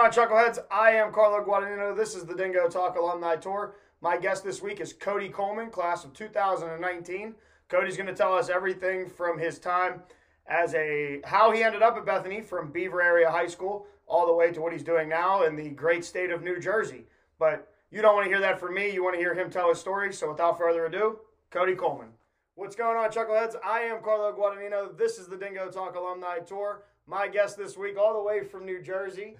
on, 0.00 0.10
Chuckleheads? 0.10 0.58
I 0.70 0.92
am 0.92 1.12
Carlo 1.12 1.44
Guadagnino. 1.44 1.94
This 1.94 2.14
is 2.14 2.24
the 2.24 2.34
Dingo 2.34 2.70
Talk 2.70 2.96
Alumni 2.96 3.36
Tour. 3.36 3.74
My 4.00 4.16
guest 4.16 4.42
this 4.42 4.62
week 4.62 4.80
is 4.80 4.94
Cody 4.94 5.28
Kohlman, 5.28 5.70
class 5.70 6.06
of 6.06 6.14
2019. 6.14 7.34
Cody's 7.68 7.98
going 7.98 8.06
to 8.06 8.14
tell 8.14 8.34
us 8.34 8.48
everything 8.48 9.10
from 9.10 9.38
his 9.38 9.58
time 9.58 10.00
as 10.46 10.74
a 10.74 11.20
how 11.26 11.52
he 11.52 11.62
ended 11.62 11.82
up 11.82 11.98
at 11.98 12.06
Bethany 12.06 12.40
from 12.40 12.72
Beaver 12.72 13.02
Area 13.02 13.30
High 13.30 13.46
School 13.46 13.86
all 14.06 14.26
the 14.26 14.32
way 14.32 14.50
to 14.52 14.60
what 14.62 14.72
he's 14.72 14.82
doing 14.82 15.06
now 15.06 15.42
in 15.42 15.54
the 15.54 15.68
great 15.68 16.02
state 16.02 16.30
of 16.30 16.42
New 16.42 16.58
Jersey. 16.58 17.04
But 17.38 17.70
you 17.90 18.00
don't 18.00 18.14
want 18.14 18.24
to 18.24 18.30
hear 18.30 18.40
that 18.40 18.58
from 18.58 18.74
me. 18.74 18.90
You 18.90 19.04
want 19.04 19.16
to 19.16 19.20
hear 19.20 19.34
him 19.34 19.50
tell 19.50 19.68
his 19.68 19.78
story. 19.78 20.14
So 20.14 20.30
without 20.30 20.56
further 20.56 20.86
ado, 20.86 21.18
Cody 21.50 21.74
Kohlman. 21.74 22.08
What's 22.54 22.74
going 22.74 22.96
on, 22.96 23.10
Chuckleheads? 23.10 23.56
I 23.62 23.80
am 23.80 24.02
Carlo 24.02 24.32
Guadagnino. 24.32 24.96
This 24.96 25.18
is 25.18 25.26
the 25.26 25.36
Dingo 25.36 25.70
Talk 25.70 25.94
Alumni 25.94 26.38
Tour. 26.38 26.84
My 27.06 27.28
guest 27.28 27.58
this 27.58 27.76
week, 27.76 27.98
all 27.98 28.14
the 28.14 28.22
way 28.22 28.44
from 28.44 28.64
New 28.64 28.80
Jersey, 28.80 29.36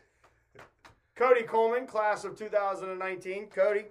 Cody 1.21 1.43
Kohlman, 1.43 1.87
class 1.87 2.25
of 2.25 2.35
2019. 2.35 3.49
Cody, 3.49 3.85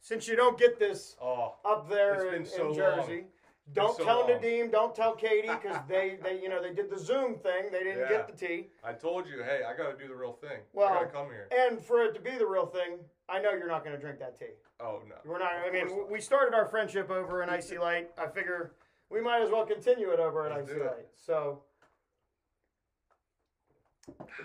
since 0.00 0.26
you 0.26 0.34
don't 0.34 0.58
get 0.58 0.80
this 0.80 1.14
Oh, 1.22 1.54
up 1.64 1.88
there 1.88 2.34
in, 2.34 2.44
so 2.44 2.70
in 2.70 2.74
Jersey, 2.74 3.12
long. 3.12 3.24
don't 3.72 3.96
so 3.96 4.04
tell 4.04 4.20
long. 4.22 4.30
Nadeem, 4.30 4.72
don't 4.72 4.92
tell 4.92 5.14
Katie, 5.14 5.46
because 5.62 5.76
they, 5.88 6.18
they, 6.20 6.42
you 6.42 6.48
know, 6.48 6.60
they 6.60 6.74
did 6.74 6.90
the 6.90 6.98
Zoom 6.98 7.36
thing. 7.36 7.70
They 7.70 7.84
didn't 7.84 8.00
Yeah. 8.00 8.08
get 8.08 8.26
the 8.26 8.46
tea. 8.46 8.70
I 8.82 8.94
told 8.94 9.28
you, 9.28 9.44
hey, 9.44 9.60
I 9.64 9.76
got 9.76 9.96
to 9.96 9.96
do 9.96 10.08
the 10.08 10.16
real 10.16 10.32
thing. 10.32 10.58
Well, 10.72 10.88
I 10.88 10.94
got 10.94 11.00
to 11.02 11.06
come 11.06 11.26
here. 11.26 11.46
And 11.56 11.80
for 11.80 12.02
it 12.02 12.14
to 12.14 12.20
be 12.20 12.32
the 12.36 12.46
real 12.46 12.66
thing, 12.66 12.98
I 13.28 13.40
know 13.40 13.52
you're 13.52 13.68
not 13.68 13.84
going 13.84 13.94
to 13.94 14.00
drink 14.02 14.18
that 14.18 14.36
tea. 14.36 14.46
Oh 14.80 15.02
no. 15.08 15.14
We're 15.24 15.38
not. 15.38 15.52
I 15.64 15.70
mean, 15.70 15.86
not. 15.86 16.10
we 16.10 16.20
started 16.20 16.52
our 16.52 16.66
friendship 16.66 17.10
over 17.12 17.42
an 17.42 17.48
IC 17.48 17.78
Light. 17.78 18.10
I 18.18 18.26
figure 18.26 18.72
we 19.08 19.20
might 19.20 19.40
as 19.40 19.50
well 19.52 19.64
continue 19.64 20.10
it 20.10 20.18
over 20.18 20.48
an 20.48 20.56
Let's 20.56 20.72
IC 20.72 20.80
Light. 20.80 21.06
So 21.14 21.62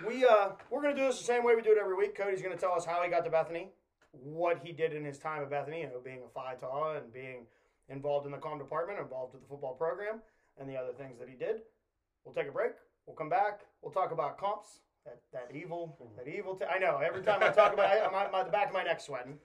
we 0.06 0.24
uh 0.24 0.50
we're 0.70 0.82
gonna 0.82 0.94
do 0.94 1.06
this 1.06 1.18
the 1.18 1.24
same 1.24 1.44
way 1.44 1.54
we 1.56 1.62
do 1.62 1.72
it 1.72 1.78
every 1.78 1.96
week. 1.96 2.16
Cody's 2.16 2.42
gonna 2.42 2.56
tell 2.56 2.72
us 2.72 2.84
how 2.84 3.02
he 3.02 3.10
got 3.10 3.24
to 3.24 3.30
Bethany, 3.30 3.70
what 4.12 4.60
he 4.62 4.72
did 4.72 4.92
in 4.92 5.04
his 5.04 5.18
time 5.18 5.42
at 5.42 5.50
Bethany, 5.50 5.80
you 5.80 5.86
know, 5.86 6.00
being 6.02 6.20
a 6.24 6.28
Phi 6.28 6.54
Tau 6.54 6.94
and 6.96 7.12
being 7.12 7.46
involved 7.88 8.26
in 8.26 8.32
the 8.32 8.38
com 8.38 8.58
department, 8.58 8.98
involved 8.98 9.34
with 9.34 9.42
the 9.42 9.48
football 9.48 9.74
program, 9.74 10.20
and 10.58 10.68
the 10.68 10.76
other 10.76 10.92
things 10.92 11.18
that 11.18 11.28
he 11.28 11.34
did. 11.34 11.62
We'll 12.24 12.34
take 12.34 12.48
a 12.48 12.52
break. 12.52 12.72
We'll 13.06 13.16
come 13.16 13.28
back. 13.28 13.60
We'll 13.82 13.92
talk 13.92 14.12
about 14.12 14.38
comps. 14.38 14.80
That, 15.04 15.18
that 15.32 15.56
evil, 15.56 15.96
that 16.16 16.28
evil. 16.28 16.54
T- 16.54 16.66
I 16.66 16.78
know. 16.78 16.98
Every 16.98 17.22
time 17.22 17.42
I 17.42 17.48
talk 17.48 17.72
about, 17.72 17.96
it, 17.96 18.02
my, 18.12 18.28
my 18.30 18.42
the 18.42 18.50
back 18.50 18.68
of 18.68 18.74
my 18.74 18.82
neck 18.82 19.00
sweating. 19.00 19.38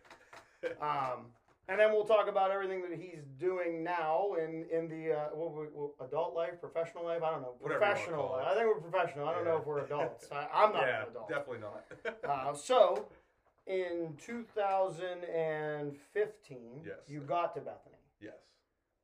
Um, 0.82 1.28
and 1.70 1.80
then 1.80 1.92
we'll 1.94 2.04
talk 2.06 2.28
about 2.28 2.52
everything 2.52 2.82
that 2.90 3.00
he's 3.00 3.24
doing 3.40 3.84
now 3.84 4.34
in 4.38 4.66
in 4.72 4.88
the 4.90 5.14
uh, 5.14 5.30
what, 5.34 5.54
we- 5.56 5.68
what, 5.68 5.92
adult 6.06 6.36
life, 6.36 6.60
professional 6.60 7.06
life. 7.06 7.24
I 7.24 7.32
don't 7.32 7.42
know. 7.42 7.56
Whatever 7.60 7.80
Professional. 7.86 8.28
call 8.28 8.36
it. 8.40 8.44
life. 8.44 8.52
I 8.52 8.56
think 8.56 8.68
we're 8.68 8.82
professional. 8.90 9.28
I 9.28 9.34
don't 9.34 9.46
know 9.46 9.58
if 9.58 9.66
we're 9.66 9.80
adults. 9.86 10.28
I, 10.32 10.48
I'm 10.54 10.74
not 10.74 10.88
yeah, 10.88 11.04
an 11.04 11.08
adult. 11.12 11.30
definitely 11.30 11.60
not. 11.60 11.86
Uh, 12.30 12.54
so, 12.54 13.06
in 13.68 14.16
2015, 14.26 16.82
Yes. 16.86 16.96
you 17.08 17.22
got 17.22 17.54
to 17.56 17.62
Bethany. 17.62 17.96
yes. 18.20 18.34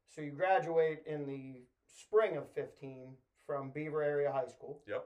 So 0.07 0.21
you 0.21 0.31
graduate 0.31 1.03
in 1.05 1.25
the 1.25 1.61
spring 1.87 2.37
of 2.37 2.49
15 2.53 3.15
from 3.45 3.69
Beaver 3.71 4.01
Area 4.03 4.31
High 4.31 4.47
School. 4.47 4.81
Yep. 4.87 5.05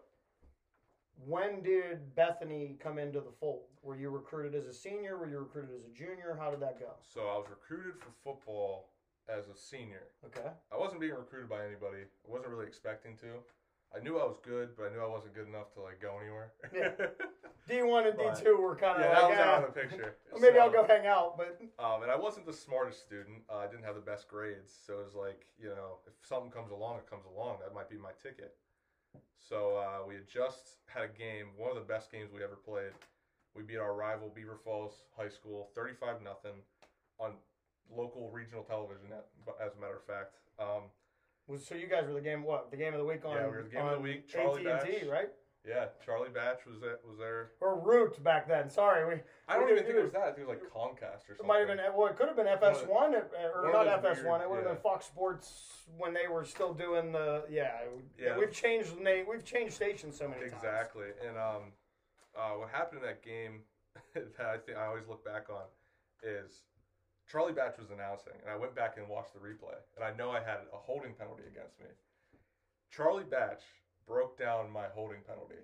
When 1.25 1.61
did 1.61 2.15
Bethany 2.15 2.77
come 2.81 2.97
into 2.97 3.19
the 3.19 3.31
fold? 3.39 3.67
Were 3.81 3.95
you 3.95 4.09
recruited 4.09 4.55
as 4.55 4.65
a 4.67 4.73
senior? 4.73 5.17
Were 5.17 5.29
you 5.29 5.39
recruited 5.39 5.71
as 5.75 5.85
a 5.85 5.93
junior? 5.97 6.37
How 6.39 6.51
did 6.51 6.59
that 6.61 6.79
go? 6.79 6.91
So 7.01 7.21
I 7.21 7.37
was 7.37 7.47
recruited 7.49 7.93
for 7.99 8.09
football 8.23 8.89
as 9.29 9.47
a 9.47 9.55
senior. 9.55 10.03
Okay. 10.25 10.49
I 10.71 10.77
wasn't 10.77 11.01
being 11.01 11.13
recruited 11.13 11.49
by 11.49 11.65
anybody. 11.65 12.03
I 12.03 12.31
wasn't 12.31 12.49
really 12.49 12.67
expecting 12.67 13.15
to. 13.17 13.39
I 13.95 14.03
knew 14.03 14.17
I 14.17 14.25
was 14.25 14.37
good, 14.43 14.75
but 14.75 14.87
I 14.87 14.89
knew 14.89 15.01
I 15.01 15.07
wasn't 15.07 15.35
good 15.35 15.47
enough 15.47 15.71
to 15.75 15.81
like 15.81 16.01
go 16.01 16.17
anywhere. 16.19 16.51
Yeah. 16.73 16.89
D1 17.69 18.09
and 18.09 18.19
D2 18.19 18.59
were 18.59 18.75
kind 18.75 18.97
of 18.97 19.01
yeah, 19.01 19.13
that 19.13 19.21
like, 19.23 19.29
was 19.31 19.39
out 19.39 19.63
"Ah, 19.63 19.67
of 19.67 19.73
the 19.73 19.79
picture. 19.79 20.15
well, 20.33 20.41
maybe 20.41 20.59
I'll 20.59 20.71
go 20.71 20.83
hang 20.83 21.07
out, 21.07 21.37
but 21.37 21.61
Um, 21.79 22.03
and 22.03 22.11
I 22.11 22.15
wasn't 22.17 22.45
the 22.45 22.51
smartest 22.53 23.05
student. 23.05 23.43
Uh, 23.49 23.57
I 23.57 23.67
didn't 23.67 23.85
have 23.85 23.95
the 23.95 24.01
best 24.01 24.27
grades, 24.27 24.73
so 24.85 24.99
it 24.99 25.05
was 25.05 25.15
like, 25.15 25.45
you 25.57 25.69
know, 25.69 25.99
if 26.05 26.13
something 26.27 26.51
comes 26.51 26.71
along, 26.71 26.97
it 26.97 27.09
comes 27.09 27.23
along. 27.25 27.59
That 27.63 27.73
might 27.73 27.89
be 27.89 27.95
my 27.97 28.11
ticket. 28.21 28.55
So 29.53 29.77
uh, 29.77 30.07
we 30.07 30.15
had 30.15 30.27
just 30.27 30.77
had 30.87 31.03
a 31.03 31.07
game, 31.07 31.47
one 31.57 31.69
of 31.69 31.75
the 31.75 31.85
best 31.93 32.11
games 32.11 32.31
we 32.33 32.43
ever 32.43 32.55
played. 32.55 32.91
We 33.55 33.61
beat 33.61 33.77
our 33.77 33.93
rival 33.93 34.31
Beaver 34.33 34.57
Falls 34.63 35.03
High 35.15 35.29
School, 35.29 35.69
thirty-five 35.75 36.23
nothing, 36.23 36.57
on 37.19 37.33
local 37.95 38.31
regional 38.31 38.63
television. 38.63 39.07
As 39.63 39.75
a 39.77 39.79
matter 39.79 39.97
of 39.97 40.05
fact, 40.05 40.37
um, 40.59 40.89
was 41.47 41.65
so 41.65 41.75
you 41.75 41.87
guys 41.87 42.07
were 42.07 42.13
the 42.13 42.21
game 42.21 42.43
what? 42.43 42.71
The 42.71 42.77
game 42.77 42.93
of 42.93 42.99
the 42.99 43.05
week 43.05 43.25
on 43.25 43.35
Yeah, 43.35 43.45
we 43.45 43.57
were 43.57 43.63
the 43.63 43.69
game 43.69 43.85
of 43.85 43.97
the 43.97 43.99
week, 43.99 44.27
Charlie 44.27 44.65
AT&T, 44.65 44.91
Batch. 44.91 45.07
right? 45.07 45.29
Yeah, 45.67 45.85
Charlie 46.05 46.29
Batch 46.29 46.65
was 46.65 46.81
there. 46.81 46.99
Was 47.07 47.17
there? 47.17 47.51
Or 47.61 47.79
Root 47.79 48.21
back 48.23 48.47
then. 48.47 48.69
Sorry, 48.69 49.05
we 49.07 49.21
I 49.47 49.55
don't 49.55 49.65
We 49.65 49.71
even 49.71 49.83
think 49.85 49.95
it 49.95 49.99
it. 49.99 50.03
was 50.03 50.11
that. 50.11 50.23
I 50.23 50.31
think 50.31 50.39
it 50.39 50.47
was 50.47 50.57
like 50.59 50.69
Comcast 50.69 51.29
or 51.29 51.35
something. 51.37 51.45
It 51.45 51.47
might 51.47 51.59
have 51.59 51.67
been 51.67 51.79
well, 51.95 52.07
it 52.07 52.17
could 52.17 52.27
have 52.27 52.35
been 52.35 52.47
FS1 52.47 52.87
or 52.89 53.71
one 53.71 53.85
not 53.87 54.03
FS1. 54.03 54.23
weird- 54.23 54.41
it 54.41 54.49
would 54.49 54.55
have 54.57 54.65
yeah. 54.65 54.73
been 54.73 54.81
Fox 54.81 55.05
Sports 55.05 55.87
when 55.97 56.13
they 56.13 56.27
were 56.27 56.43
still 56.43 56.73
doing 56.73 57.11
the 57.11 57.45
yeah. 57.49 57.79
Yeah. 58.19 58.37
We've 58.37 58.51
changed 58.51 58.97
name. 58.99 59.25
We've 59.29 59.45
changed 59.45 59.73
stations 59.73 60.17
so 60.17 60.27
many 60.27 60.41
times. 60.41 60.53
Exactly. 60.53 61.07
And 61.25 61.37
um, 61.37 61.71
uh, 62.37 62.51
what 62.59 62.69
happened 62.69 63.01
in 63.01 63.07
that 63.07 63.23
game 63.23 63.61
that 64.13 64.45
I 64.45 64.57
think 64.57 64.77
I 64.77 64.85
always 64.87 65.07
look 65.07 65.23
back 65.23 65.47
on 65.49 65.63
is 66.23 66.63
Charlie 67.31 67.53
Batch 67.53 67.77
was 67.79 67.89
announcing, 67.89 68.33
and 68.43 68.51
I 68.51 68.57
went 68.57 68.75
back 68.75 68.97
and 68.97 69.07
watched 69.07 69.33
the 69.33 69.39
replay, 69.39 69.79
and 69.95 70.03
I 70.03 70.11
know 70.17 70.31
I 70.31 70.39
had 70.39 70.59
a 70.73 70.77
holding 70.77 71.13
penalty 71.13 71.43
against 71.49 71.79
me. 71.79 71.87
Charlie 72.91 73.23
Batch 73.23 73.63
broke 74.07 74.37
down 74.37 74.71
my 74.71 74.85
holding 74.93 75.21
penalty. 75.27 75.61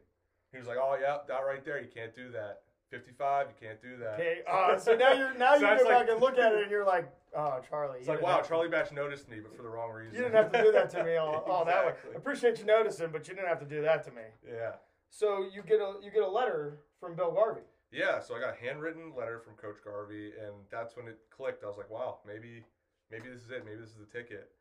He 0.52 0.58
was 0.58 0.68
like, 0.68 0.78
"Oh 0.80 0.98
yeah, 1.00 1.18
that 1.28 1.40
right 1.46 1.64
there, 1.64 1.80
you 1.82 1.90
can't 1.94 2.14
do 2.16 2.32
that. 2.32 2.62
55, 2.90 3.48
you 3.50 3.68
can't 3.68 3.82
do 3.82 3.98
that." 3.98 4.14
Okay. 4.16 4.40
Uh, 4.50 4.78
so 4.78 4.96
now 4.96 5.14
you're 5.14 5.34
now 5.36 5.56
So 5.60 5.72
you 5.72 5.78
go 5.78 5.84
like- 5.84 6.00
back 6.00 6.10
and 6.10 6.22
look 6.22 6.38
at 6.40 6.54
it 6.54 6.64
and 6.64 6.72
you're 6.72 6.86
like, 6.86 7.12
oh 7.36 7.62
Charlie. 7.70 8.00
It's 8.00 8.08
like, 8.08 8.22
wow, 8.22 8.42
Charlie 8.42 8.70
Batch 8.70 8.92
noticed 8.92 9.30
me, 9.30 9.38
but 9.40 9.56
for 9.56 9.62
the 9.64 9.70
wrong 9.70 9.92
reason. 9.92 10.16
You 10.16 10.22
didn't 10.24 10.36
have 10.36 10.52
to 10.52 10.64
do 10.64 10.72
that 10.72 10.90
to 10.92 11.04
me. 11.04 11.18
All, 11.18 11.36
all 11.48 11.66
that 11.66 11.86
way. 11.86 11.92
Exactly. 11.92 12.16
Appreciate 12.16 12.60
you 12.60 12.66
noticing, 12.66 13.12
but 13.12 13.28
you 13.28 13.36
didn't 13.36 13.48
have 13.50 13.60
to 13.60 13.66
do 13.66 13.82
that 13.84 14.04
to 14.06 14.12
me. 14.12 14.24
Yeah. 14.48 14.72
So 15.12 15.46
you 15.54 15.62
get 15.62 15.80
a 15.80 15.96
you 16.04 16.12
get 16.12 16.24
a 16.24 16.30
letter 16.30 16.80
from 17.00 17.16
Bill 17.16 17.32
Garvey. 17.32 17.62
Yeah, 17.92 18.20
so 18.20 18.36
I 18.36 18.40
got 18.40 18.54
a 18.54 18.64
handwritten 18.64 19.14
letter 19.18 19.40
from 19.40 19.54
Coach 19.56 19.78
Garvey, 19.84 20.32
and 20.40 20.54
that's 20.72 20.96
when 20.96 21.08
it 21.08 21.18
clicked. 21.36 21.64
I 21.64 21.68
was 21.68 21.78
like, 21.78 21.90
wow, 21.90 22.20
maybe, 22.26 22.64
maybe 23.10 23.30
this 23.30 23.42
is 23.42 23.50
it. 23.50 23.66
Maybe 23.66 23.78
this 23.78 23.90
is 23.90 23.98
the 23.98 24.06
ticket. 24.06 24.52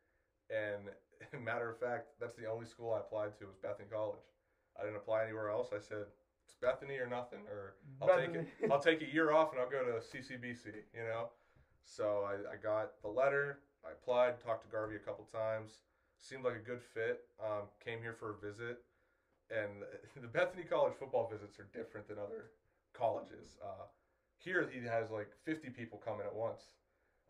And 0.49 0.89
matter 1.43 1.69
of 1.69 1.79
fact, 1.79 2.07
that's 2.19 2.35
the 2.35 2.45
only 2.45 2.65
school 2.65 2.93
I 2.93 2.99
applied 2.99 3.37
to 3.39 3.45
was 3.45 3.55
Bethany 3.61 3.87
College. 3.91 4.19
I 4.79 4.83
didn't 4.83 4.97
apply 4.97 5.23
anywhere 5.23 5.49
else. 5.49 5.69
I 5.73 5.79
said 5.79 6.05
it's 6.45 6.55
Bethany 6.61 6.97
or 6.97 7.07
nothing, 7.07 7.39
or 7.49 7.75
I'll 8.01 8.17
take 8.17 8.35
it. 8.35 8.47
I'll 8.71 8.79
take 8.89 9.01
a 9.01 9.13
year 9.13 9.31
off 9.31 9.51
and 9.51 9.61
I'll 9.61 9.69
go 9.69 9.83
to 9.83 9.99
CCBC. 9.99 10.65
You 10.93 11.03
know. 11.03 11.29
So 11.83 12.25
I, 12.25 12.53
I 12.53 12.55
got 12.61 13.01
the 13.01 13.09
letter. 13.09 13.59
I 13.85 13.91
applied, 13.91 14.39
talked 14.39 14.63
to 14.65 14.71
Garvey 14.71 14.95
a 14.95 14.99
couple 14.99 15.25
times. 15.25 15.81
Seemed 16.19 16.43
like 16.43 16.55
a 16.55 16.65
good 16.65 16.81
fit. 16.81 17.21
Um, 17.43 17.67
came 17.83 18.01
here 18.01 18.13
for 18.13 18.35
a 18.35 18.37
visit, 18.37 18.83
and 19.49 19.83
the 20.21 20.27
Bethany 20.27 20.63
College 20.63 20.93
football 20.99 21.29
visits 21.31 21.59
are 21.59 21.67
different 21.73 22.07
than 22.07 22.17
other 22.17 22.51
colleges. 22.93 23.57
Uh, 23.63 23.87
here 24.37 24.69
he 24.71 24.85
has 24.87 25.11
like 25.11 25.29
50 25.45 25.69
people 25.69 26.01
coming 26.03 26.25
at 26.25 26.33
once. 26.33 26.75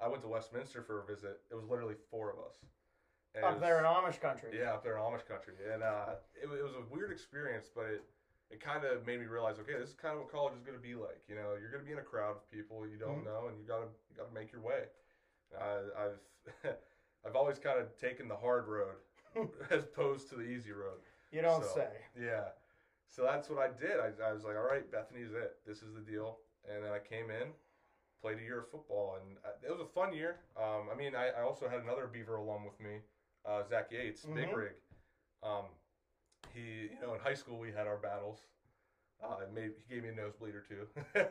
I 0.02 0.08
went 0.08 0.22
to 0.22 0.28
Westminster 0.28 0.82
for 0.82 1.02
a 1.02 1.06
visit. 1.06 1.42
It 1.52 1.56
was 1.56 1.66
literally 1.66 1.96
four 2.10 2.32
of 2.32 2.40
us. 2.40 2.56
And 3.36 3.46
Up 3.46 3.62
there 3.62 3.78
in 3.78 3.86
Amish 3.86 4.20
country. 4.20 4.50
yeah, 4.58 4.74
up 4.74 4.84
there 4.84 4.98
in 4.98 5.04
Amish 5.04 5.26
country, 5.28 5.54
and 5.72 5.84
uh, 5.84 6.18
it, 6.36 6.50
it 6.50 6.64
was 6.64 6.74
a 6.74 6.82
weird 6.94 7.12
experience, 7.12 7.70
but 7.74 7.86
it 7.86 8.04
it 8.50 8.60
kind 8.60 8.84
of 8.84 9.06
made 9.06 9.20
me 9.20 9.28
realize, 9.28 9.60
okay, 9.60 9.78
this 9.78 9.90
is 9.90 9.94
kind 9.96 10.16
of 10.16 10.22
what 10.22 10.32
college 10.32 10.56
is 10.58 10.64
going 10.64 10.76
to 10.76 10.82
be 10.82 10.96
like. 10.96 11.22
You 11.30 11.36
know, 11.36 11.54
you're 11.62 11.70
going 11.70 11.84
to 11.84 11.86
be 11.86 11.94
in 11.94 12.00
a 12.00 12.10
crowd 12.10 12.32
of 12.38 12.50
people 12.50 12.88
you 12.88 12.98
don't 12.98 13.22
Mhm. 13.22 13.26
know, 13.26 13.48
and 13.48 13.60
you 13.60 13.66
gotta 13.68 13.86
you 14.10 14.18
gotta 14.18 14.34
make 14.34 14.52
your 14.52 14.62
way. 14.62 14.86
Uh, 15.56 15.82
I've 15.96 16.20
I've 17.26 17.36
always 17.36 17.60
kind 17.60 17.78
of 17.80 17.96
taken 18.00 18.28
the 18.28 18.36
hard 18.36 18.68
road 18.68 18.96
as 19.70 19.84
opposed 19.84 20.30
to 20.30 20.36
the 20.36 20.42
easy 20.50 20.72
road. 20.72 20.98
You 21.32 21.44
don't 21.44 21.64
So, 21.64 21.76
say. 21.76 21.90
Yeah. 22.20 22.50
So 23.08 23.22
that's 23.24 23.48
what 23.50 23.60
I 23.60 23.70
did. 23.80 24.00
I, 24.00 24.10
I 24.30 24.34
was 24.34 24.44
like, 24.44 24.56
all 24.56 24.66
right, 24.66 24.90
Bethany's 24.92 25.32
it. 25.34 25.58
This 25.68 25.84
is 25.84 25.94
the 25.94 26.02
deal. 26.02 26.40
And 26.68 26.84
then 26.84 26.92
I 26.92 27.00
came 27.00 27.30
in, 27.30 27.54
played 28.22 28.40
a 28.40 28.42
year 28.42 28.60
of 28.62 28.70
football, 28.70 29.18
and 29.22 29.38
uh, 29.46 29.50
it 29.64 29.70
was 29.72 29.82
a 29.82 29.86
fun 29.94 30.14
year. 30.14 30.38
Um, 30.58 30.90
I 30.92 30.96
mean, 30.96 31.14
I, 31.16 31.30
I 31.30 31.42
also 31.44 31.70
had 31.70 31.82
another 31.82 32.08
Beaver 32.08 32.36
alum 32.38 32.66
with 32.66 32.80
me, 32.80 32.98
uh, 33.46 33.64
Zach 33.68 33.92
Yates, 33.92 34.26
Big 34.26 34.50
Mhm. 34.50 34.56
Rig. 34.56 34.74
Um, 35.44 35.66
he, 36.54 36.90
you 36.94 37.00
know, 37.02 37.14
in 37.14 37.20
high 37.20 37.34
school 37.34 37.58
we 37.60 37.72
had 37.72 37.88
our 37.88 37.98
battles. 37.98 38.40
Uh, 39.24 39.36
made, 39.54 39.74
he 39.88 39.94
gave 39.96 40.04
me 40.04 40.10
a 40.10 40.14
nosebleed 40.14 40.56
or 40.56 40.62
two. 40.62 40.88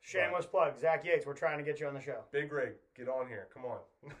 Shameless 0.00 0.46
plug. 0.46 0.78
Zach 0.78 1.04
Yates, 1.04 1.24
we're 1.26 1.32
trying 1.34 1.58
to 1.58 1.64
get 1.64 1.78
you 1.80 1.86
on 1.86 1.94
the 1.94 2.00
show. 2.00 2.24
Big 2.32 2.52
Rig, 2.52 2.72
get 2.96 3.08
on 3.08 3.28
here, 3.28 3.48
come 3.54 3.64
on. 3.64 3.78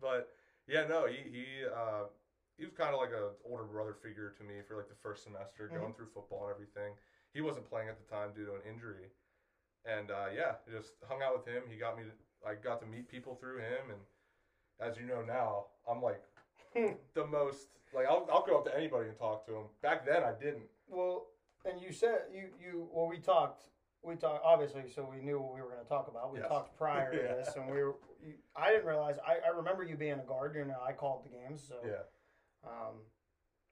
but 0.00 0.28
yeah, 0.66 0.84
no, 0.86 1.06
he 1.06 1.16
he 1.30 1.44
uh, 1.64 2.04
he 2.58 2.64
was 2.64 2.74
kind 2.74 2.92
of 2.92 3.00
like 3.00 3.10
an 3.10 3.30
older 3.48 3.64
brother 3.64 3.94
figure 3.94 4.34
to 4.36 4.42
me 4.44 4.60
for 4.66 4.76
like 4.76 4.88
the 4.88 4.98
first 5.00 5.22
semester, 5.24 5.68
going 5.68 5.94
through 5.94 6.08
football 6.12 6.46
and 6.46 6.52
everything. 6.54 6.94
He 7.32 7.40
wasn't 7.40 7.68
playing 7.70 7.88
at 7.88 7.96
the 7.96 8.04
time 8.14 8.30
due 8.34 8.44
to 8.46 8.54
an 8.54 8.62
injury, 8.68 9.08
and 9.86 10.10
uh, 10.10 10.26
yeah, 10.34 10.58
just 10.70 10.94
hung 11.08 11.22
out 11.22 11.38
with 11.38 11.46
him. 11.46 11.62
He 11.70 11.78
got 11.78 11.96
me. 11.96 12.02
To, 12.04 12.12
I 12.46 12.54
got 12.56 12.80
to 12.80 12.86
meet 12.86 13.08
people 13.08 13.36
through 13.36 13.58
him, 13.58 13.88
and 13.94 14.00
as 14.86 14.96
you 14.98 15.06
know 15.06 15.22
now, 15.22 15.66
I'm 15.90 16.02
like 16.02 16.22
the 17.14 17.26
most 17.26 17.68
like 17.94 18.06
I'll 18.06 18.28
I'll 18.32 18.44
go 18.46 18.58
up 18.58 18.64
to 18.66 18.76
anybody 18.76 19.08
and 19.08 19.18
talk 19.18 19.46
to 19.46 19.52
them. 19.52 19.64
Back 19.82 20.06
then, 20.06 20.22
I 20.22 20.32
didn't. 20.38 20.64
Well, 20.88 21.26
and 21.64 21.80
you 21.80 21.92
said 21.92 22.22
you 22.32 22.48
you 22.60 22.88
well 22.92 23.08
we 23.08 23.18
talked 23.18 23.64
we 24.02 24.16
talked 24.16 24.44
obviously 24.44 24.82
so 24.92 25.08
we 25.14 25.22
knew 25.22 25.40
what 25.40 25.54
we 25.54 25.60
were 25.60 25.68
going 25.68 25.82
to 25.82 25.88
talk 25.88 26.08
about. 26.08 26.32
We 26.32 26.40
Yes. 26.40 26.48
talked 26.48 26.76
prior 26.76 27.12
to 27.12 27.16
Yeah. 27.22 27.34
this, 27.34 27.54
and 27.56 27.66
we 27.66 27.82
were. 27.82 27.94
You, 28.24 28.34
I 28.56 28.70
didn't 28.70 28.86
realize. 28.86 29.16
I, 29.26 29.46
I 29.46 29.50
remember 29.56 29.82
you 29.84 29.96
being 29.96 30.18
a 30.20 30.24
guard. 30.26 30.54
You 30.56 30.64
know, 30.64 30.78
I 30.86 30.92
called 30.92 31.24
the 31.24 31.30
games. 31.30 31.62
So 31.66 31.76
Yeah. 31.84 32.02
Um, 32.64 32.94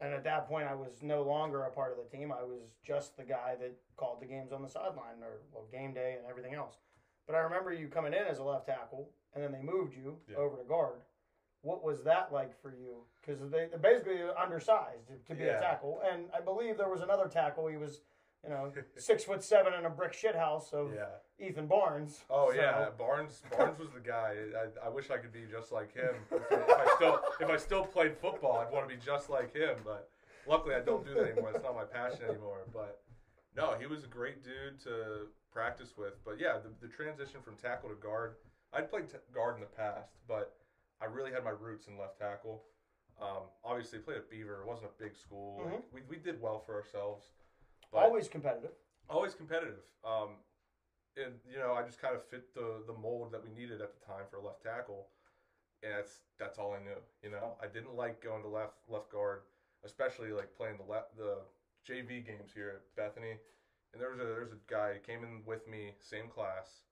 and 0.00 0.14
at 0.14 0.24
that 0.24 0.48
point, 0.48 0.66
I 0.66 0.74
was 0.74 1.02
no 1.02 1.22
longer 1.22 1.64
a 1.64 1.70
part 1.70 1.92
of 1.92 1.98
the 2.02 2.16
team. 2.16 2.32
I 2.32 2.42
was 2.42 2.62
just 2.82 3.16
the 3.16 3.22
guy 3.22 3.54
that 3.60 3.72
called 3.96 4.20
the 4.22 4.26
games 4.26 4.50
on 4.50 4.62
the 4.62 4.68
sideline 4.68 5.22
or 5.22 5.40
well, 5.52 5.66
game 5.70 5.92
day 5.92 6.16
and 6.18 6.26
everything 6.28 6.54
else. 6.54 6.78
But 7.26 7.36
I 7.36 7.40
remember 7.40 7.72
you 7.72 7.86
coming 7.88 8.12
in 8.14 8.22
as 8.26 8.38
a 8.38 8.42
left 8.44 8.66
tackle, 8.66 9.10
and 9.34 9.42
then 9.44 9.52
they 9.52 9.62
moved 9.62 9.94
you 9.94 10.18
Yeah. 10.28 10.36
over 10.36 10.56
to 10.56 10.64
guard. 10.64 11.00
What 11.62 11.84
was 11.84 12.02
that 12.04 12.32
like 12.32 12.58
for 12.62 12.70
you? 12.70 13.04
Because 13.20 13.40
they 13.50 13.68
basically 13.80 14.18
undersized 14.42 15.08
to, 15.08 15.14
to 15.26 15.34
be 15.38 15.44
Yeah. 15.44 15.58
a 15.58 15.60
tackle, 15.60 16.00
and 16.10 16.24
I 16.36 16.40
believe 16.40 16.78
there 16.78 16.88
was 16.88 17.02
another 17.02 17.28
tackle. 17.28 17.66
He 17.66 17.76
was, 17.76 18.00
you 18.42 18.48
know, 18.50 18.72
six 18.96 19.24
foot 19.24 19.42
seven 19.44 19.74
in 19.74 19.84
a 19.84 19.90
brick 19.90 20.14
shit 20.14 20.34
house 20.34 20.72
of 20.72 20.94
Yeah. 20.94 21.06
Ethan 21.38 21.66
Barnes. 21.66 22.24
Oh 22.30 22.48
So- 22.50 22.54
yeah, 22.56 22.88
Barnes. 22.96 23.42
Barnes 23.56 23.78
was 23.78 23.90
the 23.90 24.00
guy. 24.00 24.36
I, 24.82 24.86
I 24.86 24.88
wish 24.88 25.10
I 25.10 25.18
could 25.18 25.32
be 25.32 25.44
just 25.50 25.70
like 25.70 25.92
him. 25.94 26.14
If 26.30 26.50
I, 26.50 26.54
if 26.56 26.70
I 26.88 26.94
still 26.96 27.20
if 27.40 27.48
I 27.50 27.56
still 27.58 27.84
played 27.84 28.16
football, 28.16 28.56
I'd 28.58 28.72
want 28.72 28.88
to 28.88 28.94
be 28.94 29.00
just 29.00 29.28
like 29.28 29.54
him. 29.54 29.76
But 29.84 30.08
luckily, 30.46 30.74
I 30.74 30.80
don't 30.80 31.04
do 31.04 31.12
that 31.14 31.30
anymore. 31.32 31.52
It's 31.54 31.62
not 31.64 31.74
my 31.74 31.84
passion 31.84 32.24
anymore. 32.28 32.62
But 32.72 33.02
no, 33.54 33.74
he 33.78 33.84
was 33.86 34.02
a 34.04 34.08
great 34.08 34.42
dude 34.42 34.80
to 34.84 35.26
practice 35.52 35.92
with. 35.98 36.14
But 36.24 36.40
yeah, 36.40 36.56
the, 36.58 36.70
the 36.86 36.90
transition 36.90 37.40
from 37.44 37.56
tackle 37.56 37.90
to 37.90 37.96
guard. 37.96 38.36
I'd 38.72 38.90
played 38.90 39.08
t- 39.08 39.16
guard 39.34 39.54
in 39.56 39.60
the 39.60 39.66
past, 39.66 40.12
but 40.28 40.56
I 41.00 41.06
really 41.06 41.32
had 41.32 41.44
my 41.44 41.50
roots 41.50 41.86
in 41.88 41.98
left 41.98 42.18
tackle. 42.18 42.62
Um, 43.20 43.50
obviously, 43.64 43.98
played 43.98 44.16
at 44.18 44.30
Beaver. 44.30 44.62
It 44.62 44.66
wasn't 44.66 44.88
a 44.88 45.02
big 45.02 45.14
school. 45.16 45.62
Like, 45.64 45.82
we, 45.92 46.00
we 46.08 46.16
did 46.16 46.40
well 46.40 46.62
for 46.64 46.74
ourselves. 46.74 47.26
But 47.92 48.04
Always 48.04 48.28
competitive. 48.28 48.70
always 49.08 49.34
competitive. 49.34 49.82
Um, 50.04 50.36
and 51.16 51.34
you 51.50 51.58
know, 51.58 51.72
I 51.74 51.82
just 51.82 52.00
kind 52.00 52.14
of 52.14 52.24
fit 52.24 52.54
the 52.54 52.82
the 52.86 52.92
mold 52.94 53.32
that 53.32 53.42
we 53.42 53.50
needed 53.50 53.80
at 53.82 53.90
the 53.98 54.06
time 54.06 54.24
for 54.30 54.36
a 54.36 54.44
left 54.46 54.62
tackle, 54.62 55.08
and 55.82 55.92
that's 55.92 56.20
that's 56.38 56.58
all 56.58 56.72
I 56.72 56.78
knew. 56.82 56.96
You 57.22 57.30
know, 57.30 57.54
I 57.62 57.66
didn't 57.66 57.94
like 57.96 58.22
going 58.22 58.42
to 58.42 58.48
left 58.48 58.74
left 58.88 59.10
guard, 59.10 59.40
especially 59.84 60.30
like 60.32 60.54
playing 60.56 60.76
the 60.78 60.90
left 60.90 61.16
the 61.18 61.38
JV 61.86 62.24
games 62.24 62.52
here 62.54 62.70
at 62.78 62.82
Bethany. 62.96 63.34
And 63.92 64.00
there 64.00 64.10
was 64.10 64.20
a 64.20 64.24
there's 64.24 64.52
a 64.52 64.62
guy 64.72 64.94
who 64.94 65.00
came 65.00 65.24
in 65.24 65.42
with 65.44 65.66
me, 65.68 65.94
same 66.00 66.28
class, 66.28 66.84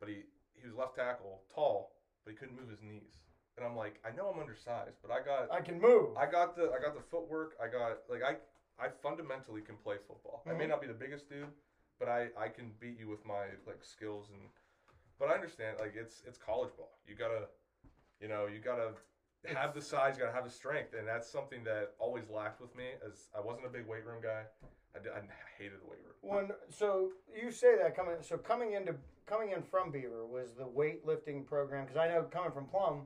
but 0.00 0.08
he 0.08 0.26
he 0.60 0.66
was 0.68 0.76
left 0.76 0.96
tackle, 0.96 1.42
tall, 1.54 1.92
but 2.24 2.30
he 2.32 2.36
couldn't 2.36 2.56
move 2.58 2.68
his 2.68 2.82
knees. 2.82 3.18
And 3.56 3.66
I'm 3.66 3.76
like, 3.76 4.00
I 4.06 4.14
know 4.16 4.28
I'm 4.32 4.40
undersized, 4.40 4.96
but 5.02 5.10
I 5.10 5.20
got 5.24 5.52
I 5.52 5.60
can 5.60 5.80
move. 5.80 6.16
I 6.16 6.26
got 6.30 6.56
the 6.56 6.70
I 6.72 6.80
got 6.80 6.94
the 6.94 7.02
footwork. 7.10 7.56
I 7.62 7.66
got 7.68 7.98
like 8.08 8.22
I 8.22 8.36
I 8.82 8.88
fundamentally 9.02 9.60
can 9.60 9.76
play 9.76 9.96
football. 10.06 10.42
I 10.48 10.52
may 10.54 10.64
Mhm. 10.64 10.68
not 10.70 10.80
be 10.80 10.86
the 10.86 10.94
biggest 10.94 11.28
dude, 11.28 11.52
but 11.98 12.08
I 12.08 12.28
I 12.38 12.48
can 12.48 12.72
beat 12.80 12.98
you 12.98 13.08
with 13.08 13.24
my 13.24 13.46
like 13.66 13.84
skills 13.84 14.28
and. 14.30 14.48
But 15.18 15.28
I 15.28 15.34
understand 15.34 15.78
like 15.80 15.94
it's 15.96 16.22
it's 16.26 16.38
college 16.38 16.74
ball. 16.78 16.96
You 17.06 17.14
gotta, 17.14 17.48
you 18.20 18.28
know, 18.28 18.46
you 18.46 18.58
gotta 18.60 18.94
have 19.54 19.74
the 19.74 19.82
size. 19.82 20.16
You 20.16 20.22
gotta 20.24 20.34
have 20.34 20.44
the 20.44 20.50
strength, 20.50 20.94
and 20.94 21.06
that's 21.06 21.28
something 21.28 21.62
that 21.64 21.92
always 21.98 22.30
lacked 22.30 22.60
with 22.62 22.74
me. 22.74 22.94
As 23.06 23.28
I 23.36 23.40
wasn't 23.40 23.66
a 23.66 23.68
big 23.68 23.86
weight 23.86 24.06
room 24.06 24.22
guy. 24.22 24.44
I, 24.96 24.98
did, 24.98 25.12
I 25.12 25.20
hated 25.58 25.80
the 25.82 25.86
weight 25.90 26.00
room. 26.02 26.14
When 26.22 26.50
so 26.70 27.12
you 27.34 27.50
say 27.52 27.76
that 27.76 27.94
coming 27.94 28.16
so 28.22 28.38
coming 28.38 28.72
into 28.72 28.94
coming 29.26 29.50
in 29.52 29.62
from 29.62 29.90
Beaver 29.90 30.26
was 30.26 30.54
the 30.54 30.64
weightlifting 30.64 31.46
program 31.46 31.84
because 31.84 31.96
I 31.96 32.08
know 32.08 32.22
coming 32.24 32.52
from 32.52 32.66
Plum, 32.66 33.02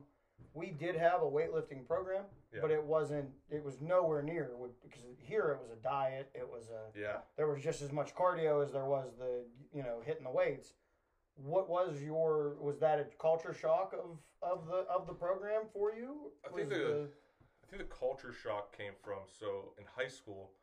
we 0.53 0.71
did 0.71 0.95
have 0.95 1.21
a 1.21 1.25
weightlifting 1.25 1.85
program, 1.87 2.23
Yeah. 2.53 2.61
but 2.61 2.71
it 2.71 2.83
wasn't 2.83 3.29
it 3.49 3.63
was 3.63 3.81
nowhere 3.81 4.21
near 4.21 4.51
because 4.83 5.03
here 5.17 5.51
it 5.51 5.59
was 5.61 5.71
a 5.71 5.81
diet, 5.81 6.29
it 6.33 6.47
was 6.47 6.69
a 6.69 6.91
Yeah. 6.97 7.21
there 7.37 7.47
was 7.47 7.61
just 7.61 7.81
as 7.81 7.91
much 7.91 8.13
cardio 8.15 8.63
as 8.63 8.71
there 8.71 8.85
was 8.85 9.15
the 9.17 9.45
you 9.73 9.83
know 9.83 10.01
hitting 10.05 10.23
the 10.23 10.31
weights. 10.31 10.73
What 11.35 11.69
was 11.69 12.01
your 12.01 12.55
was 12.61 12.79
that 12.79 12.99
a 12.99 13.05
culture 13.19 13.53
shock 13.53 13.93
of 13.93 14.19
of 14.41 14.67
the 14.67 14.77
of 14.89 15.07
the 15.07 15.13
program 15.13 15.63
for 15.73 15.93
you? 15.93 16.31
I 16.45 16.49
think 16.49 16.69
Was 16.69 16.77
the- 16.77 17.09
I 17.63 17.67
think 17.67 17.81
the 17.89 17.95
culture 17.95 18.31
shock 18.31 18.71
came 18.77 18.93
from 19.03 19.19
so 19.27 19.73
in 19.77 19.85
high 19.85 20.07
school, 20.07 20.53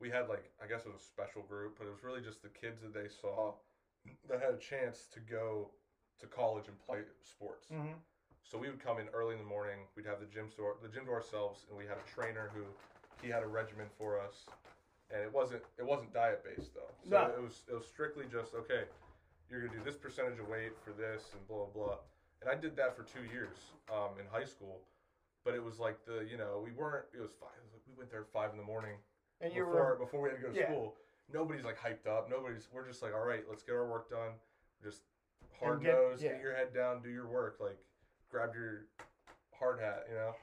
we 0.00 0.10
had 0.10 0.28
like 0.28 0.50
I 0.62 0.66
guess 0.66 0.86
it 0.86 0.92
was 0.92 1.02
a 1.02 1.04
special 1.04 1.42
group, 1.42 1.76
but 1.78 1.86
it 1.86 1.90
was 1.90 2.02
really 2.02 2.20
just 2.22 2.42
the 2.42 2.48
kids 2.48 2.80
that 2.82 2.92
they 2.94 3.08
saw 3.08 3.54
that 4.28 4.40
had 4.40 4.54
a 4.54 4.58
chance 4.58 5.06
to 5.14 5.20
go 5.20 5.70
to 6.20 6.26
college 6.26 6.68
and 6.68 6.78
play 6.78 6.98
sports. 7.22 7.68
Mhm. 7.70 7.94
So 8.42 8.58
we 8.58 8.68
would 8.68 8.80
come 8.80 8.98
in 8.98 9.08
early 9.08 9.34
in 9.34 9.38
the 9.40 9.46
morning. 9.46 9.86
We'd 9.94 10.06
have 10.06 10.20
the 10.20 10.26
gym 10.26 10.48
store, 10.48 10.76
the 10.82 10.88
gym 10.88 11.04
to 11.06 11.12
ourselves, 11.12 11.66
and 11.68 11.76
we 11.76 11.86
had 11.86 11.98
a 11.98 12.02
trainer 12.02 12.48
who 12.48 12.64
he 13.20 13.28
had 13.28 13.42
a 13.42 13.46
regimen 13.46 13.88
for 13.98 14.18
us, 14.18 14.46
and 15.10 15.22
it 15.22 15.32
wasn't 15.32 15.62
it 15.76 15.82
wasn't 15.84 16.12
diet 16.12 16.42
based 16.44 16.74
though. 16.74 16.90
So 17.04 17.10
No. 17.10 17.30
it 17.30 17.40
was 17.40 17.64
it 17.68 17.74
was 17.74 17.86
strictly 17.86 18.26
just 18.26 18.54
okay. 18.54 18.88
You're 19.48 19.60
gonna 19.66 19.78
do 19.78 19.84
this 19.84 19.96
percentage 19.96 20.38
of 20.38 20.48
weight 20.48 20.72
for 20.84 20.92
this 20.92 21.32
and 21.34 21.46
blah 21.46 21.66
blah. 21.66 21.86
blah. 21.86 21.98
And 22.40 22.48
I 22.50 22.54
did 22.54 22.76
that 22.76 22.94
for 22.96 23.02
two 23.02 23.24
years 23.24 23.72
um, 23.90 24.18
in 24.20 24.26
high 24.26 24.44
school, 24.44 24.80
but 25.44 25.54
it 25.54 25.62
was 25.62 25.78
like 25.78 26.04
the 26.04 26.24
you 26.24 26.36
know 26.36 26.60
we 26.64 26.72
weren't. 26.72 27.06
It 27.12 27.20
was 27.20 27.32
five. 27.32 27.50
We 27.86 27.94
went 27.94 28.10
there 28.10 28.20
at 28.22 28.28
five 28.28 28.50
in 28.52 28.56
the 28.56 28.62
morning 28.64 28.98
and 29.40 29.52
you 29.52 29.64
before 29.64 29.84
were 29.90 29.96
before 29.96 30.20
we 30.22 30.28
had 30.30 30.36
to 30.36 30.42
go 30.42 30.52
to 30.52 30.58
Yeah. 30.58 30.66
school. 30.66 30.96
Nobody's 31.32 31.64
like 31.64 31.78
hyped 31.78 32.06
up. 32.08 32.28
Nobody's. 32.30 32.68
We're 32.72 32.86
just 32.86 33.02
like, 33.02 33.14
all 33.14 33.24
right, 33.24 33.44
let's 33.48 33.62
get 33.62 33.74
our 33.74 33.86
work 33.86 34.10
done. 34.10 34.32
Just 34.82 35.02
hard 35.60 35.82
get- 35.82 35.92
nose, 35.94 36.22
yeah. 36.22 36.32
get 36.32 36.42
your 36.42 36.54
head 36.54 36.72
down, 36.74 37.02
do 37.02 37.10
your 37.10 37.26
work. 37.26 37.58
Like, 37.60 37.78
grab 38.30 38.54
your 38.54 38.86
hard 39.58 39.80
hat. 39.80 40.06
You 40.08 40.14
know, 40.14 40.34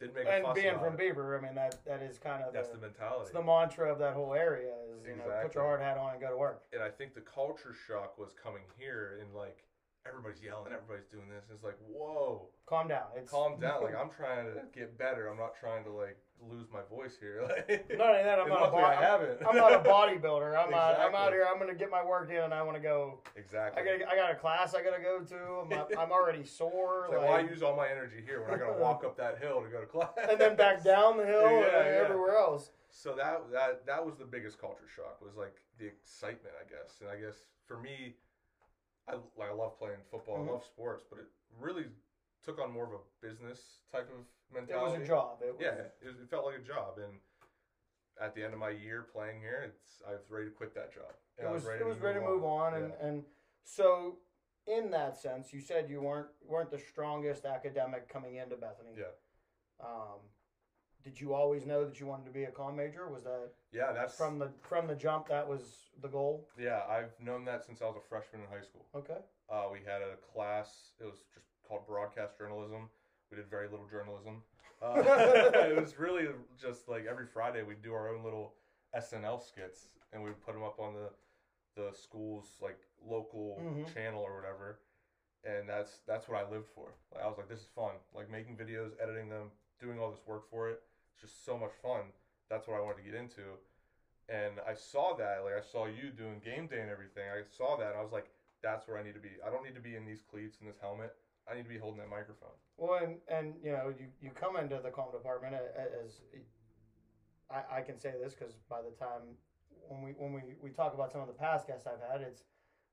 didn't 0.00 0.14
make 0.14 0.26
a 0.26 0.30
and 0.46 0.54
being 0.54 0.78
from 0.78 0.94
it. 0.94 0.98
Beaver, 0.98 1.38
I 1.38 1.42
mean 1.44 1.54
that 1.54 1.84
that 1.86 2.02
is 2.02 2.18
kind 2.18 2.42
of 2.44 2.52
That's 2.52 2.68
the, 2.68 2.76
the 2.76 2.82
mentality. 2.82 3.22
it's 3.22 3.30
the 3.32 3.42
mantra 3.42 3.90
of 3.90 3.98
that 3.98 4.14
whole 4.14 4.34
area 4.34 4.74
is 4.94 5.04
you 5.06 5.16
know 5.16 5.24
put 5.42 5.54
your 5.54 5.64
hard 5.64 5.80
hat 5.80 5.98
on 5.98 6.12
and 6.12 6.20
go 6.20 6.30
to 6.30 6.36
work. 6.36 6.62
and 6.72 6.82
I 6.82 6.90
think 6.90 7.14
the 7.14 7.20
culture 7.22 7.74
shock 7.86 8.18
was 8.18 8.30
coming 8.40 8.62
here, 8.78 9.18
and 9.20 9.34
like 9.34 9.64
everybody's 10.08 10.42
yelling, 10.42 10.72
everybody's 10.72 11.06
doing 11.12 11.28
this. 11.28 11.44
And 11.48 11.56
it's 11.56 11.64
like, 11.64 11.78
whoa, 11.86 12.48
Calm 12.66 12.88
down. 12.88 13.06
It's 13.16 13.30
calm 13.30 13.58
down. 13.60 13.82
Like 13.82 13.94
I'm 14.00 14.10
trying 14.10 14.46
to 14.46 14.60
get 14.74 14.98
better. 14.98 15.28
I'm 15.28 15.38
not 15.38 15.54
trying 15.58 15.84
to 15.84 15.90
like 15.90 16.18
lose 16.50 16.66
my 16.72 16.80
voice 16.90 17.16
here. 17.18 17.42
Like, 17.48 17.88
not 17.98 18.10
only 18.10 18.22
that, 18.22 18.38
I'm 18.38 18.48
not 18.48 18.60
a 18.60 18.64
luckily 18.64 18.82
I 18.82 18.94
bod- 18.94 19.04
haven't. 19.04 19.38
I'm 19.48 19.56
not 19.56 19.72
a 19.74 19.78
bodybuilder. 19.88 20.56
I'm 20.56 20.70
not, 20.70 20.98
I'm 21.00 21.14
out 21.14 21.32
here. 21.32 21.46
I'm 21.50 21.58
gonna 21.58 21.74
get 21.74 21.90
my 21.90 22.04
work 22.04 22.30
in, 22.30 22.36
and 22.36 22.52
I 22.54 22.62
want 22.62 22.76
to 22.76 22.82
go. 22.82 23.20
exactly. 23.36 23.82
I 23.82 23.98
got 23.98 24.08
I 24.12 24.16
got 24.16 24.30
a 24.30 24.34
class 24.34 24.74
I 24.74 24.82
gotta 24.82 25.02
go 25.02 25.20
to. 25.20 25.74
I'm, 25.74 25.98
I'm 25.98 26.12
already 26.12 26.44
sore. 26.44 27.08
Like, 27.10 27.18
like- 27.20 27.28
why 27.28 27.40
use 27.40 27.62
all 27.62 27.74
my 27.76 27.88
energy 27.88 28.22
here 28.24 28.42
when 28.42 28.54
I 28.54 28.58
gotta 28.58 28.78
walk 28.78 29.02
up 29.04 29.16
that 29.16 29.38
hill 29.38 29.62
to 29.62 29.68
go 29.68 29.80
to 29.80 29.86
class? 29.86 30.10
and 30.30 30.38
then 30.38 30.54
back 30.56 30.84
down 30.84 31.16
the 31.16 31.24
hill 31.26 31.42
Yeah, 31.42 31.80
and 31.80 31.86
yeah. 31.94 32.02
everywhere 32.04 32.36
else. 32.36 32.70
So 32.90 33.14
that 33.16 33.50
that 33.52 33.86
that 33.86 34.04
was 34.04 34.16
the 34.16 34.24
biggest 34.26 34.60
culture 34.60 34.88
shock 34.94 35.20
was 35.24 35.36
like 35.36 35.56
the 35.78 35.86
excitement, 35.86 36.54
I 36.60 36.68
guess. 36.68 36.98
And 37.00 37.08
I 37.10 37.16
guess 37.16 37.44
for 37.66 37.78
me, 37.80 38.14
I 39.08 39.14
I 39.42 39.52
love 39.52 39.78
playing 39.78 40.00
football, 40.10 40.38
Mhm. 40.38 40.48
I 40.48 40.52
love 40.52 40.64
sports, 40.64 41.04
but 41.08 41.18
it 41.18 41.26
really 41.58 41.86
took 42.42 42.58
on 42.60 42.70
more 42.70 42.84
of 42.86 42.92
a 42.92 43.00
business 43.20 43.82
type 43.90 44.08
of 44.10 44.24
mentality. 44.54 44.94
It 44.96 44.98
was 45.00 45.04
a 45.04 45.06
job. 45.06 45.42
It 45.42 45.52
was, 45.52 45.60
Yeah, 45.60 45.74
it, 45.74 45.94
it 46.02 46.28
felt 46.30 46.44
like 46.46 46.56
a 46.56 46.62
job, 46.62 46.98
and 46.98 47.20
at 48.20 48.34
the 48.34 48.42
end 48.44 48.52
of 48.52 48.58
my 48.58 48.70
year 48.70 49.02
playing 49.02 49.40
here, 49.40 49.62
it's 49.66 50.02
I 50.06 50.12
was 50.12 50.30
ready 50.30 50.46
to 50.46 50.52
quit 50.52 50.74
that 50.74 50.92
job. 50.92 51.14
It 51.36 51.44
And 51.44 51.52
was 51.54 51.66
it 51.66 51.84
was 51.86 51.98
ready 52.00 52.18
to 52.20 52.24
move 52.24 52.44
on, 52.44 52.74
and, 52.74 52.90
Yeah. 52.90 53.06
and 53.06 53.24
so 53.64 54.18
in 54.66 54.90
that 54.90 55.16
sense, 55.16 55.52
you 55.52 55.60
said 55.60 55.88
you 55.88 56.00
weren't 56.02 56.28
weren't 56.44 56.70
the 56.70 56.78
strongest 56.78 57.44
academic 57.46 58.08
coming 58.08 58.36
into 58.36 58.56
Bethany. 58.56 58.96
Yeah. 58.96 59.12
Um, 59.80 60.20
did 61.08 61.20
you 61.20 61.32
always 61.32 61.64
know 61.64 61.84
that 61.86 61.98
you 61.98 62.06
wanted 62.06 62.26
to 62.26 62.30
be 62.32 62.44
a 62.44 62.50
com 62.50 62.76
major? 62.76 63.08
Was 63.08 63.24
that 63.24 63.48
yeah, 63.72 63.92
that's 63.92 64.14
from 64.16 64.38
the 64.38 64.50
from 64.60 64.86
the 64.86 64.94
jump? 64.94 65.28
That 65.28 65.48
was 65.48 65.62
the 66.02 66.08
goal. 66.08 66.46
yeah. 66.58 66.82
I've 66.88 67.12
known 67.24 67.44
that 67.46 67.64
since 67.64 67.80
I 67.80 67.86
was 67.86 67.96
a 67.96 68.08
freshman 68.08 68.42
in 68.42 68.48
high 68.48 68.62
school. 68.64 68.84
Okay. 68.94 69.18
Uh, 69.50 69.64
we 69.72 69.78
had 69.78 70.02
a 70.02 70.16
class. 70.32 70.92
It 71.00 71.04
was 71.04 71.16
just 71.34 71.46
called 71.66 71.86
broadcast 71.86 72.36
journalism. 72.36 72.88
We 73.30 73.36
did 73.36 73.48
very 73.50 73.68
little 73.68 73.86
journalism. 73.86 74.42
Uh, 74.82 75.02
it 75.72 75.80
was 75.80 75.98
really 75.98 76.28
just 76.60 76.88
like 76.88 77.06
every 77.10 77.26
Friday 77.26 77.62
we'd 77.62 77.82
do 77.82 77.94
our 77.94 78.14
own 78.14 78.22
little 78.22 78.52
SNL 78.94 79.40
skits, 79.42 79.88
and 80.12 80.22
we'd 80.22 80.40
put 80.44 80.52
them 80.54 80.62
up 80.62 80.78
on 80.78 80.92
the 80.94 81.08
the 81.80 81.90
school's 81.96 82.56
like 82.60 82.78
local 83.06 83.58
Mhm. 83.62 83.92
channel 83.94 84.20
or 84.22 84.36
whatever. 84.36 84.80
And 85.44 85.68
that's 85.68 86.00
that's 86.06 86.28
what 86.28 86.44
I 86.44 86.50
lived 86.50 86.66
for. 86.74 86.92
Like, 87.14 87.24
I 87.24 87.28
was 87.28 87.38
like, 87.38 87.48
this 87.48 87.60
is 87.60 87.68
fun. 87.74 87.94
Like 88.14 88.28
making 88.30 88.56
videos, 88.56 88.90
editing 89.00 89.28
them, 89.28 89.50
doing 89.80 89.98
all 89.98 90.10
this 90.10 90.20
work 90.26 90.50
for 90.50 90.68
it. 90.68 90.82
Just 91.20 91.44
so 91.44 91.58
much 91.58 91.72
fun. 91.82 92.12
That's 92.50 92.66
what 92.66 92.78
I 92.78 92.80
wanted 92.80 93.04
to 93.04 93.10
get 93.10 93.14
into. 93.14 93.58
And 94.28 94.60
I 94.68 94.74
saw 94.74 95.16
that, 95.16 95.44
like 95.44 95.54
I 95.56 95.64
saw 95.64 95.86
you 95.86 96.10
doing 96.10 96.40
game 96.44 96.66
day 96.66 96.80
and 96.80 96.90
everything. 96.90 97.24
I 97.32 97.42
saw 97.56 97.76
that, 97.78 97.94
I 97.96 98.02
was 98.02 98.12
like, 98.12 98.28
that's 98.62 98.86
where 98.86 98.98
I 98.98 99.02
need 99.02 99.14
to 99.14 99.20
be. 99.20 99.40
I 99.46 99.50
don't 99.50 99.64
need 99.64 99.74
to 99.74 99.80
be 99.80 99.96
in 99.96 100.04
these 100.04 100.20
cleats 100.20 100.58
and 100.60 100.68
this 100.68 100.78
helmet. 100.80 101.14
I 101.50 101.54
need 101.56 101.62
to 101.62 101.68
be 101.68 101.78
holding 101.78 102.00
that 102.00 102.10
microphone. 102.10 102.52
Well, 102.76 103.00
and, 103.02 103.16
and 103.28 103.54
you 103.62 103.72
know, 103.72 103.88
you, 103.98 104.06
you 104.20 104.30
come 104.30 104.56
into 104.56 104.80
the 104.82 104.90
com 104.90 105.10
department 105.12 105.54
a- 105.54 105.80
a- 105.80 106.04
as 106.04 106.20
I, 107.50 107.78
I 107.78 107.80
can 107.80 107.98
say 107.98 108.12
this 108.22 108.34
because 108.34 108.54
by 108.68 108.82
the 108.82 108.92
time 108.98 109.36
when 109.88 110.02
we 110.02 110.10
when 110.12 110.32
we, 110.32 110.42
we 110.62 110.70
talk 110.70 110.92
about 110.92 111.10
some 111.10 111.22
of 111.22 111.26
the 111.26 111.32
past 111.32 111.66
guests 111.66 111.86
I've 111.86 112.04
had, 112.12 112.20
it's 112.20 112.42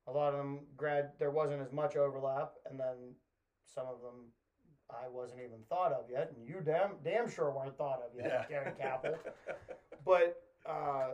a 0.08 0.12
lot 0.12 0.32
of 0.34 0.38
them 0.38 0.60
grad. 0.78 1.12
There 1.20 1.32
wasn't 1.32 1.62
as 1.62 1.74
much 1.74 1.98
overlap, 1.98 2.54
and 2.70 2.80
then 2.80 3.16
some 3.66 3.88
of 3.88 4.02
them 4.02 4.32
I 4.90 5.08
wasn't 5.10 5.40
even 5.40 5.60
thought 5.70 5.92
of 5.92 6.06
yet, 6.10 6.32
and 6.36 6.48
you 6.48 6.62
damn 6.64 6.92
damn 7.04 7.30
sure 7.30 7.52
weren't 7.52 7.78
thought 7.78 8.02
of 8.06 8.12
yet, 8.18 8.50
Gary 8.50 8.72
Capel. 8.80 9.16
But 10.06 10.44
uh, 10.70 11.14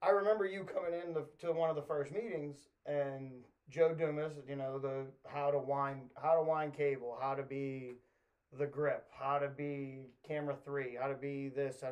I 0.00 0.10
remember 0.10 0.46
you 0.46 0.62
coming 0.62 0.92
in 1.04 1.12
the, 1.12 1.24
to 1.40 1.52
one 1.52 1.70
of 1.70 1.74
the 1.74 1.82
first 1.82 2.12
meetings 2.12 2.68
and 2.86 3.32
Joe 3.68 3.94
Dumas, 3.94 4.34
you 4.48 4.54
know, 4.54 4.78
the 4.78 5.06
how 5.26 5.50
to 5.50 5.58
wind 5.58 6.02
how 6.22 6.36
to 6.36 6.42
wind 6.42 6.72
cable, 6.72 7.18
how 7.20 7.34
to 7.34 7.42
be 7.42 7.94
the 8.56 8.66
grip, 8.66 9.06
how 9.10 9.38
to 9.40 9.48
be 9.48 10.06
camera 10.24 10.54
three, 10.64 10.96
how 11.00 11.08
to 11.08 11.16
be 11.16 11.48
this, 11.48 11.82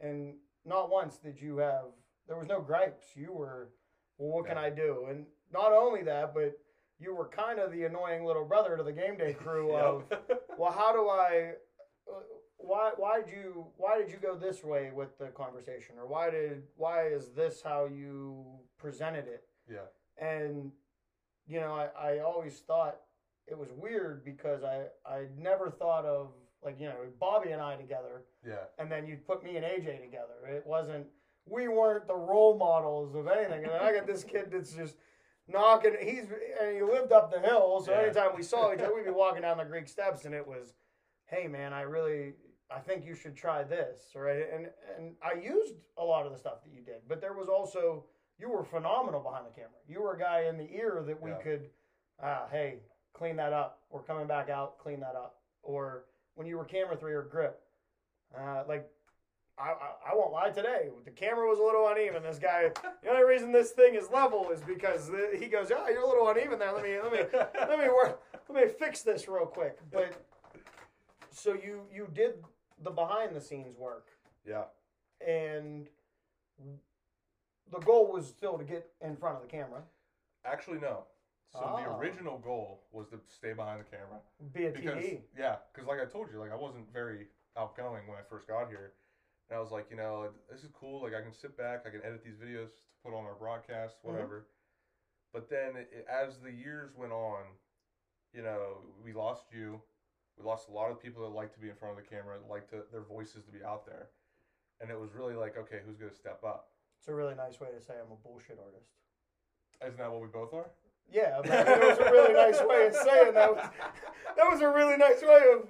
and 0.00 0.34
not 0.64 0.90
once 0.90 1.16
did 1.18 1.40
you 1.40 1.58
have 1.58 1.84
there 2.26 2.36
was 2.36 2.48
no 2.48 2.60
gripes. 2.60 3.06
You 3.14 3.32
were, 3.32 3.68
well, 4.18 4.36
what 4.38 4.46
can 4.46 4.58
I 4.58 4.70
do? 4.70 5.06
And 5.10 5.26
not 5.52 5.72
only 5.72 6.02
that, 6.02 6.34
but 6.34 6.58
you 7.00 7.14
were 7.14 7.28
kind 7.28 7.58
of 7.58 7.72
the 7.72 7.84
annoying 7.84 8.24
little 8.24 8.44
brother 8.44 8.76
to 8.76 8.82
the 8.82 8.92
game 8.92 9.16
day 9.16 9.32
crew 9.34 9.74
of, 9.76 10.04
well, 10.58 10.72
how 10.72 10.92
do 10.92 11.08
I? 11.08 11.52
Uh, 12.08 12.20
why 12.56 12.92
why 12.96 13.20
did 13.20 13.30
you 13.30 13.66
why 13.76 13.98
did 13.98 14.10
you 14.10 14.16
go 14.18 14.34
this 14.36 14.64
way 14.64 14.90
with 14.94 15.18
the 15.18 15.26
conversation, 15.26 15.96
or 15.98 16.06
why 16.06 16.30
did 16.30 16.62
why 16.76 17.06
is 17.08 17.30
this 17.36 17.60
how 17.62 17.86
you 17.86 18.44
presented 18.78 19.26
it? 19.26 19.44
yeah. 19.70 19.86
And 20.18 20.70
you 21.46 21.60
know, 21.60 21.74
I, 21.74 22.14
I 22.14 22.18
always 22.20 22.60
thought 22.66 22.96
it 23.46 23.58
was 23.58 23.68
weird 23.76 24.24
because 24.24 24.62
I 24.62 24.84
I 25.06 25.24
never 25.36 25.68
thought 25.70 26.06
of 26.06 26.28
like 26.62 26.80
you 26.80 26.86
know 26.86 26.96
Bobby 27.20 27.50
and 27.50 27.60
I 27.60 27.76
together, 27.76 28.22
Yeah. 28.46 28.64
and 28.78 28.90
then 28.90 29.06
you'd 29.06 29.26
put 29.26 29.44
me 29.44 29.56
and 29.56 29.64
AJ 29.64 30.00
together. 30.02 30.46
It 30.48 30.62
wasn't 30.66 31.06
we 31.46 31.68
weren't 31.68 32.06
the 32.06 32.16
role 32.16 32.56
models 32.56 33.14
of 33.14 33.26
anything, 33.28 33.64
and 33.64 33.72
I 33.74 33.92
got 33.92 34.06
this 34.06 34.24
kid 34.24 34.46
that's 34.50 34.72
just 34.72 34.96
knocking. 35.48 35.96
He's 36.00 36.24
and 36.60 36.74
he 36.74 36.82
lived 36.82 37.12
up 37.12 37.30
the 37.32 37.40
hill, 37.40 37.82
so 37.84 37.92
Yeah. 37.92 38.00
anytime 38.06 38.30
we 38.36 38.42
saw 38.42 38.72
each 38.72 38.80
other, 38.80 38.94
we'd 38.94 39.04
be 39.04 39.10
walking 39.10 39.42
down 39.42 39.58
the 39.58 39.64
Greek 39.64 39.88
steps, 39.88 40.24
and 40.24 40.34
it 40.34 40.46
was, 40.46 40.74
hey 41.26 41.46
man, 41.48 41.72
I 41.72 41.82
really. 41.82 42.34
I 42.70 42.80
think 42.80 43.04
you 43.04 43.14
should 43.14 43.36
try 43.36 43.62
this, 43.62 44.00
right? 44.16 44.46
And 44.52 44.68
and 44.96 45.14
I 45.22 45.34
used 45.38 45.74
a 45.98 46.04
lot 46.04 46.24
of 46.26 46.32
the 46.32 46.38
stuff 46.38 46.64
that 46.64 46.72
you 46.72 46.80
did, 46.80 47.02
but 47.06 47.20
there 47.20 47.34
was 47.34 47.48
also 47.48 48.06
you 48.38 48.50
were 48.50 48.64
phenomenal 48.64 49.20
behind 49.20 49.46
the 49.46 49.50
camera. 49.50 49.78
You 49.86 50.00
were 50.02 50.14
a 50.14 50.18
guy 50.18 50.46
in 50.48 50.56
the 50.56 50.68
ear 50.74 51.04
that 51.06 51.20
we 51.20 51.30
Yeah. 51.30 51.36
could, 51.42 51.70
ah, 52.20 52.48
hey, 52.50 52.80
clean 53.12 53.36
that 53.36 53.52
up. 53.52 53.82
We're 53.90 54.02
coming 54.02 54.26
back 54.26 54.48
out, 54.48 54.78
clean 54.78 54.98
that 55.00 55.14
up. 55.14 55.42
Or 55.62 56.06
when 56.34 56.46
you 56.48 56.56
were 56.56 56.64
camera 56.64 56.96
three 56.96 57.12
or 57.12 57.22
grip, 57.22 57.62
uh, 58.36 58.64
like 58.66 58.90
I, 59.58 59.68
I, 59.70 60.10
I 60.10 60.14
won't 60.14 60.32
lie 60.32 60.50
today. 60.50 60.88
The 61.04 61.10
camera 61.12 61.46
was 61.48 61.58
a 61.60 61.62
little 61.62 61.86
uneven. 61.88 62.22
This 62.24 62.38
guy, 62.38 62.70
the 63.02 63.08
only 63.10 63.24
reason 63.24 63.52
this 63.52 63.70
thing 63.70 63.94
is 63.94 64.10
level 64.10 64.50
is 64.50 64.60
because 64.62 65.08
the, 65.08 65.30
he 65.38 65.46
goes, 65.46 65.70
"Oh, 65.74 65.88
you're 65.88 66.02
a 66.02 66.06
little 66.08 66.28
uneven 66.28 66.58
there. 66.58 66.72
Let 66.72 66.82
me, 66.82 66.96
let 67.00 67.12
me, 67.12 67.18
let 67.68 67.78
me 67.78 67.86
work. 67.88 68.20
Let 68.48 68.66
me 68.66 68.72
fix 68.72 69.02
this 69.02 69.28
real 69.28 69.46
quick." 69.46 69.78
But 69.92 70.12
so 71.30 71.52
you 71.52 71.82
you 71.92 72.08
did 72.12 72.34
the 72.82 72.90
behind 72.90 73.34
the 73.36 73.40
scenes 73.40 73.76
work, 73.78 74.08
Yeah. 74.46 74.64
and 75.24 75.86
the 77.70 77.78
goal 77.80 78.12
was 78.12 78.26
still 78.26 78.58
to 78.58 78.64
get 78.64 78.90
in 79.00 79.16
front 79.16 79.36
of 79.36 79.42
the 79.42 79.48
camera, 79.48 79.82
Actually, 80.44 80.78
no. 80.78 81.04
So 81.52 81.60
the 81.60 81.66
Ah. 81.88 81.96
original 81.96 82.36
goal 82.38 82.82
was 82.92 83.06
to 83.08 83.18
stay 83.28 83.52
behind 83.54 83.80
the 83.80 83.84
camera. 83.84 84.18
be 84.52 84.66
a 84.66 84.70
because 84.70 85.02
TD. 85.02 85.22
yeah, 85.38 85.56
because 85.72 85.86
like 85.88 86.00
I 86.00 86.04
told 86.06 86.28
you, 86.32 86.38
like 86.40 86.52
I 86.52 86.56
wasn't 86.56 86.92
very 86.92 87.28
outgoing 87.56 88.06
when 88.08 88.18
I 88.18 88.22
first 88.28 88.46
got 88.48 88.68
here, 88.68 88.92
and 89.48 89.56
I 89.58 89.60
was 89.60 89.70
like, 89.70 89.86
you 89.90 89.96
know, 89.96 90.28
this 90.50 90.62
is 90.62 90.70
cool. 90.78 91.02
Like 91.02 91.14
I 91.14 91.20
can 91.20 91.32
sit 91.34 91.56
back, 91.56 91.84
I 91.86 91.90
can 91.90 92.00
edit 92.04 92.22
these 92.24 92.36
videos 92.36 92.68
to 92.74 92.80
put 93.02 93.14
on 93.14 93.24
our 93.24 93.34
broadcast, 93.34 93.96
Mhm. 94.02 94.12
whatever. 94.12 94.46
But 95.32 95.48
then 95.50 95.76
it, 95.76 96.06
as 96.08 96.38
the 96.40 96.50
years 96.52 96.94
went 96.94 97.12
on, 97.12 97.44
you 98.32 98.42
know, 98.42 98.78
we 99.02 99.12
lost 99.12 99.52
you. 99.52 99.80
We 100.38 100.44
lost 100.44 100.68
a 100.68 100.72
lot 100.72 100.90
of 100.90 101.00
people 101.00 101.22
that 101.22 101.34
like 101.34 101.52
to 101.54 101.60
be 101.60 101.68
in 101.68 101.76
front 101.76 101.96
of 101.98 102.04
the 102.04 102.08
camera, 102.08 102.38
that 102.38 102.48
like 102.48 102.68
to 102.70 102.84
their 102.90 103.02
voices 103.02 103.44
to 103.44 103.52
be 103.52 103.62
out 103.62 103.86
there, 103.86 104.08
and 104.80 104.90
it 104.90 104.98
was 104.98 105.12
really 105.14 105.34
like, 105.34 105.56
okay, 105.56 105.80
who's 105.84 105.96
gonna 105.96 106.12
step 106.14 106.42
up? 106.44 106.70
It's 106.98 107.08
a 107.08 107.14
really 107.14 107.34
nice 107.34 107.60
way 107.60 107.68
to 107.70 107.80
say 107.80 107.94
I'm 107.94 108.10
a 108.10 108.16
bullshit 108.16 108.58
artist. 108.58 108.90
Isn't 109.82 109.98
that 109.98 110.10
what 110.10 110.22
we 110.22 110.28
both 110.28 110.52
are? 110.54 110.70
Yeah, 111.12 111.40
but 111.42 111.50
I 111.52 111.64
mean, 111.64 111.82
it 111.82 111.88
was 111.90 111.98
a 111.98 112.10
really 112.10 112.32
nice 112.34 112.60
way 112.62 112.86
of 112.86 112.94
saying 112.94 113.34
that. 113.34 113.54
Was, 113.54 113.70
that 114.36 114.50
was 114.50 114.60
a 114.62 114.68
really 114.68 114.96
nice 114.96 115.20
way 115.22 115.42
of 115.52 115.68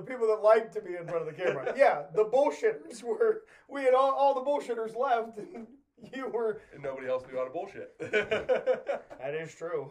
the 0.00 0.06
people 0.06 0.26
that 0.28 0.42
like 0.42 0.72
to 0.72 0.80
be 0.80 0.94
in 0.96 1.06
front 1.06 1.26
of 1.28 1.34
the 1.34 1.42
camera. 1.42 1.72
Yeah, 1.76 2.04
the 2.14 2.24
bullshitters 2.24 3.02
were. 3.02 3.42
We 3.68 3.82
had 3.82 3.94
all, 3.94 4.12
all 4.12 4.34
the 4.34 4.40
bullshitters 4.48 4.96
left, 4.96 5.38
and 5.38 5.66
you 6.14 6.28
were. 6.28 6.60
And 6.74 6.82
nobody 6.82 7.08
else 7.08 7.24
knew 7.30 7.38
how 7.38 7.44
to 7.44 7.50
bullshit. 7.50 7.94
That 8.00 9.34
is 9.34 9.54
true. 9.54 9.90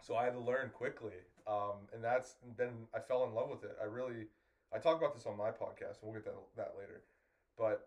so 0.00 0.16
I 0.16 0.24
had 0.24 0.32
to 0.34 0.40
learn 0.40 0.70
quickly, 0.70 1.12
um, 1.46 1.86
and 1.94 2.02
that's 2.02 2.34
and 2.42 2.56
then 2.56 2.70
I 2.94 2.98
fell 2.98 3.24
in 3.24 3.34
love 3.34 3.48
with 3.50 3.62
it. 3.64 3.76
I 3.80 3.84
really, 3.84 4.26
I 4.74 4.78
talk 4.78 4.98
about 4.98 5.14
this 5.14 5.26
on 5.26 5.36
my 5.36 5.50
podcast, 5.50 6.00
and 6.02 6.04
we'll 6.10 6.14
get 6.14 6.24
that 6.24 6.34
that 6.56 6.72
later. 6.78 7.02
But 7.56 7.86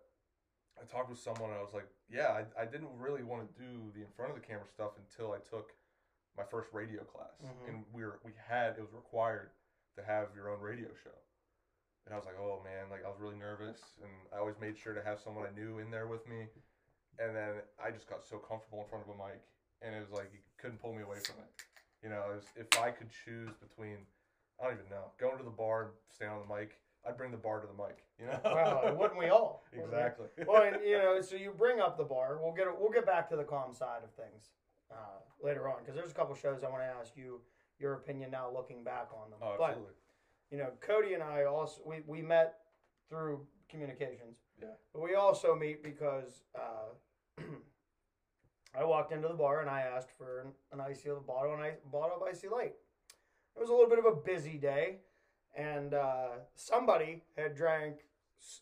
I 0.82 0.86
talked 0.86 1.10
with 1.10 1.20
someone, 1.20 1.50
and 1.50 1.60
I 1.60 1.62
was 1.62 1.74
like, 1.74 1.88
yeah, 2.10 2.30
I, 2.58 2.62
I 2.62 2.66
didn't 2.66 2.90
really 2.98 3.24
want 3.24 3.42
to 3.48 3.62
do 3.62 3.92
the 3.94 4.02
in 4.02 4.12
front 4.16 4.32
of 4.32 4.40
the 4.40 4.46
camera 4.46 4.68
stuff 4.74 4.92
until 4.98 5.34
I 5.34 5.40
took 5.40 5.74
my 6.38 6.44
first 6.44 6.70
radio 6.72 7.02
class, 7.04 7.36
Mhm. 7.44 7.68
and 7.70 7.84
we 7.94 8.04
were 8.04 8.20
we 8.24 8.32
had 8.48 8.76
it 8.78 8.82
was 8.82 8.94
required 8.94 9.50
to 9.98 10.04
have 10.04 10.28
your 10.36 10.50
own 10.50 10.60
radio 10.62 10.88
show. 11.04 11.16
And 12.06 12.14
I 12.14 12.18
was 12.18 12.26
like, 12.26 12.38
oh 12.40 12.62
man, 12.64 12.86
like 12.92 13.02
I 13.04 13.10
was 13.10 13.18
really 13.20 13.38
nervous, 13.38 13.82
and 14.02 14.12
I 14.34 14.38
always 14.38 14.56
made 14.62 14.78
sure 14.78 14.94
to 14.94 15.02
have 15.04 15.20
someone 15.20 15.46
I 15.46 15.54
knew 15.58 15.80
in 15.80 15.90
there 15.90 16.06
with 16.08 16.28
me. 16.30 16.46
And 17.18 17.36
then 17.36 17.64
I 17.82 17.90
just 17.92 18.08
got 18.10 18.24
so 18.24 18.38
comfortable 18.38 18.84
in 18.84 18.88
front 18.90 19.06
of 19.08 19.10
a 19.10 19.18
mic, 19.18 19.42
and 19.82 19.96
it 19.96 20.00
was 20.00 20.12
like 20.12 20.30
you 20.34 20.40
couldn't 20.62 20.78
pull 20.82 20.94
me 20.94 21.02
away 21.02 21.18
from 21.26 21.42
it. 21.42 21.50
You 22.04 22.10
know, 22.10 22.22
it 22.30 22.36
was, 22.36 22.46
if 22.56 22.68
I 22.80 22.92
could 22.92 23.10
choose 23.10 23.50
between, 23.58 23.98
I 24.62 24.66
don't 24.70 24.78
even 24.78 24.90
know, 24.92 25.10
going 25.18 25.38
to 25.40 25.44
the 25.44 25.50
bar 25.50 25.82
and 25.84 25.92
staying 26.14 26.30
on 26.30 26.44
the 26.46 26.52
mic, 26.54 26.78
I'd 27.08 27.18
bring 27.18 27.32
the 27.32 27.42
bar 27.42 27.62
to 27.62 27.68
the 27.68 27.74
mic. 27.74 28.04
You 28.20 28.28
know, 28.28 28.40
Well, 28.46 28.96
wouldn't 28.96 29.20
we 29.20 29.28
all? 29.28 29.66
exactly. 29.74 30.28
Well, 30.48 30.64
and, 30.64 30.78
you 30.86 30.98
know, 30.98 31.20
so 31.20 31.36
you 31.36 31.52
bring 31.52 31.82
up 31.82 31.98
the 31.98 32.06
bar. 32.06 32.40
We'll 32.42 32.54
get 32.54 32.68
we'll 32.80 32.92
get 32.92 33.06
back 33.06 33.28
to 33.32 33.36
the 33.36 33.44
calm 33.44 33.74
side 33.74 34.04
of 34.08 34.12
things 34.16 34.52
uh, 34.90 35.20
later 35.44 35.68
on 35.68 35.80
because 35.80 35.96
there's 35.96 36.12
a 36.12 36.14
couple 36.14 36.34
shows 36.34 36.64
I 36.64 36.70
want 36.70 36.82
to 36.84 36.88
ask 36.88 37.12
you 37.18 37.42
your 37.78 37.94
opinion 37.96 38.32
now, 38.32 38.50
looking 38.54 38.86
back 38.86 39.10
on 39.12 39.32
them. 39.32 39.40
oh, 39.42 39.56
but 39.60 39.72
absolutely. 39.72 39.96
You 40.52 40.58
know, 40.60 40.70
Cody 40.82 41.14
and 41.14 41.24
I 41.24 41.46
also 41.46 41.82
we, 41.86 41.98
we 42.08 42.22
met 42.22 42.56
through 43.10 43.42
communications. 43.70 44.38
Yeah. 44.62 44.70
But 44.94 45.02
we 45.02 45.16
also 45.16 45.56
meet 45.56 45.84
because 45.84 46.44
uh, 46.56 47.42
I 48.80 48.84
walked 48.84 49.12
into 49.12 49.28
the 49.28 49.34
bar 49.34 49.62
and 49.62 49.70
I 49.70 49.82
asked 49.82 50.12
for 50.18 50.42
an, 50.42 50.48
an 50.72 50.82
icy 50.82 51.10
bottle 51.26 51.54
and 51.54 51.62
I 51.62 51.74
bottle 51.92 52.22
of 52.22 52.28
IC 52.28 52.52
Light. 52.52 52.74
It 53.56 53.60
was 53.60 53.70
a 53.70 53.74
little 53.74 53.90
bit 53.90 54.00
of 54.00 54.06
a 54.06 54.16
busy 54.16 54.58
day, 54.58 54.98
and 55.56 55.94
uh, 55.94 56.28
somebody 56.56 57.24
had 57.38 57.56
drank 57.56 58.00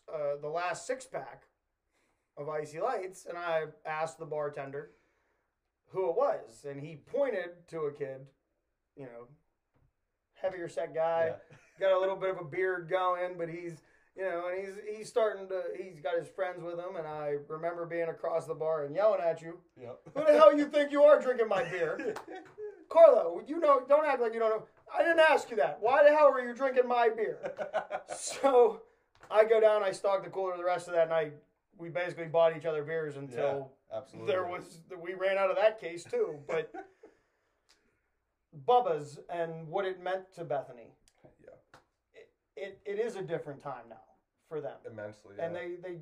uh, 0.08 0.36
the 0.40 0.48
last 0.48 0.86
six 0.86 1.04
pack 1.04 1.42
of 2.36 2.46
IC 2.48 2.80
Lights, 2.80 3.26
and 3.28 3.36
I 3.36 3.64
asked 3.84 4.18
the 4.20 4.24
bartender 4.24 4.90
who 5.88 6.10
it 6.10 6.16
was, 6.16 6.64
and 6.68 6.80
he 6.80 6.96
pointed 6.96 7.66
to 7.68 7.80
a 7.82 7.92
kid, 7.92 8.26
you 8.96 9.04
know, 9.04 9.26
heavier 10.34 10.68
set 10.68 10.94
guy 10.94 11.32
yeah. 11.32 11.56
Got 11.78 11.92
a 11.92 11.98
little 11.98 12.16
bit 12.16 12.30
of 12.30 12.38
a 12.38 12.44
beard 12.44 12.88
going, 12.88 13.36
but 13.38 13.48
he's 13.48 13.80
you 14.16 14.22
know, 14.22 14.44
and 14.48 14.64
he's 14.64 14.96
he's 14.98 15.08
starting 15.08 15.48
to 15.48 15.62
he's 15.76 16.00
got 16.00 16.16
his 16.18 16.28
friends 16.28 16.62
with 16.62 16.78
him, 16.78 16.96
and 16.96 17.06
I 17.06 17.34
remember 17.48 17.84
being 17.84 18.08
across 18.08 18.46
the 18.46 18.54
bar 18.54 18.84
and 18.84 18.94
yelling 18.94 19.20
at 19.20 19.42
you, 19.42 19.58
Yep. 19.80 20.00
"Who 20.14 20.24
the 20.24 20.32
hell 20.38 20.56
you 20.56 20.66
think 20.66 20.92
you 20.92 21.02
are 21.02 21.20
drinking 21.20 21.48
my 21.48 21.64
beer, 21.64 22.14
Carlo? 22.88 23.42
You 23.46 23.58
know, 23.58 23.82
don't 23.88 24.06
act 24.06 24.20
like 24.20 24.32
you 24.32 24.38
don't 24.40 24.50
know. 24.50 24.66
I 24.94 25.02
didn't 25.02 25.18
ask 25.18 25.50
you 25.50 25.56
that. 25.56 25.78
Why 25.80 26.04
the 26.04 26.10
hell 26.14 26.30
were 26.32 26.46
you 26.46 26.54
drinking 26.54 26.86
my 26.88 27.08
beer?" 27.08 27.38
So 28.14 28.82
I 29.30 29.44
go 29.44 29.60
down, 29.60 29.82
I 29.82 29.90
stock 29.90 30.22
the 30.22 30.30
cooler 30.30 30.56
the 30.56 30.64
rest 30.64 30.86
of 30.86 30.94
that 30.94 31.08
night. 31.08 31.32
We 31.78 31.88
basically 31.88 32.26
bought 32.26 32.56
each 32.56 32.66
other 32.66 32.84
beers 32.84 33.16
until 33.16 33.72
Absolutely. 33.92 34.30
there 34.30 34.44
was 34.46 34.78
we 35.02 35.14
ran 35.14 35.38
out 35.38 35.50
of 35.50 35.56
that 35.56 35.80
case 35.80 36.04
too. 36.04 36.38
But 36.46 36.70
Bubba's 38.68 39.18
and 39.28 39.66
what 39.66 39.84
it 39.84 40.00
meant 40.00 40.32
to 40.34 40.44
Bethany 40.44 40.82
yeah 40.82 41.03
it, 42.56 42.80
it 42.84 42.98
is 42.98 43.16
a 43.16 43.22
different 43.22 43.62
time 43.62 43.84
now 43.88 43.96
for 44.48 44.60
them 44.60 44.76
immensely. 44.90 45.34
Yeah. 45.38 45.46
and 45.46 45.56
they 45.56 45.76
they 45.82 45.96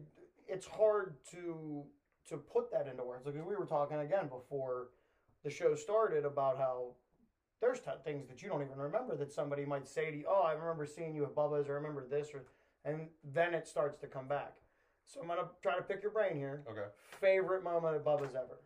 it's 0.49 0.67
hard 0.67 1.15
to 1.31 1.85
to 2.29 2.37
put 2.37 2.71
that 2.73 2.87
into 2.89 3.03
words 3.05 3.25
like 3.27 3.35
we 3.35 3.57
were 3.57 3.67
talking 3.67 3.99
again 4.01 4.29
before 4.29 4.89
the 5.45 5.51
show 5.51 5.75
started 5.75 6.25
about 6.25 6.57
how 6.59 6.95
there's 7.61 7.81
t- 7.81 7.91
things 8.05 8.29
that 8.29 8.43
you 8.43 8.49
don't 8.49 8.63
even 8.63 8.77
remember 8.79 9.17
that 9.17 9.33
somebody 9.33 9.65
might 9.65 9.87
say 9.89 10.11
to 10.11 10.17
you 10.19 10.25
oh 10.29 10.43
i 10.43 10.53
remember 10.53 10.85
seeing 10.87 11.15
you 11.15 11.25
at 11.25 11.35
bubba's 11.35 11.69
or 11.69 11.73
I 11.73 11.77
remember 11.77 12.05
this 12.09 12.29
or 12.35 12.45
and 12.85 13.09
then 13.33 13.55
it 13.55 13.67
starts 13.67 13.99
to 14.01 14.07
come 14.07 14.27
back 14.29 14.55
so 15.07 15.21
i'm 15.21 15.29
gonna 15.29 15.49
try 15.63 15.77
to 15.77 15.83
pick 15.83 16.03
your 16.03 16.11
brain 16.13 16.37
here 16.37 16.63
okay. 16.71 16.87
favorite 17.21 17.63
moment 17.65 17.95
at 17.97 18.05
bubba's 18.05 18.35
ever 18.35 18.59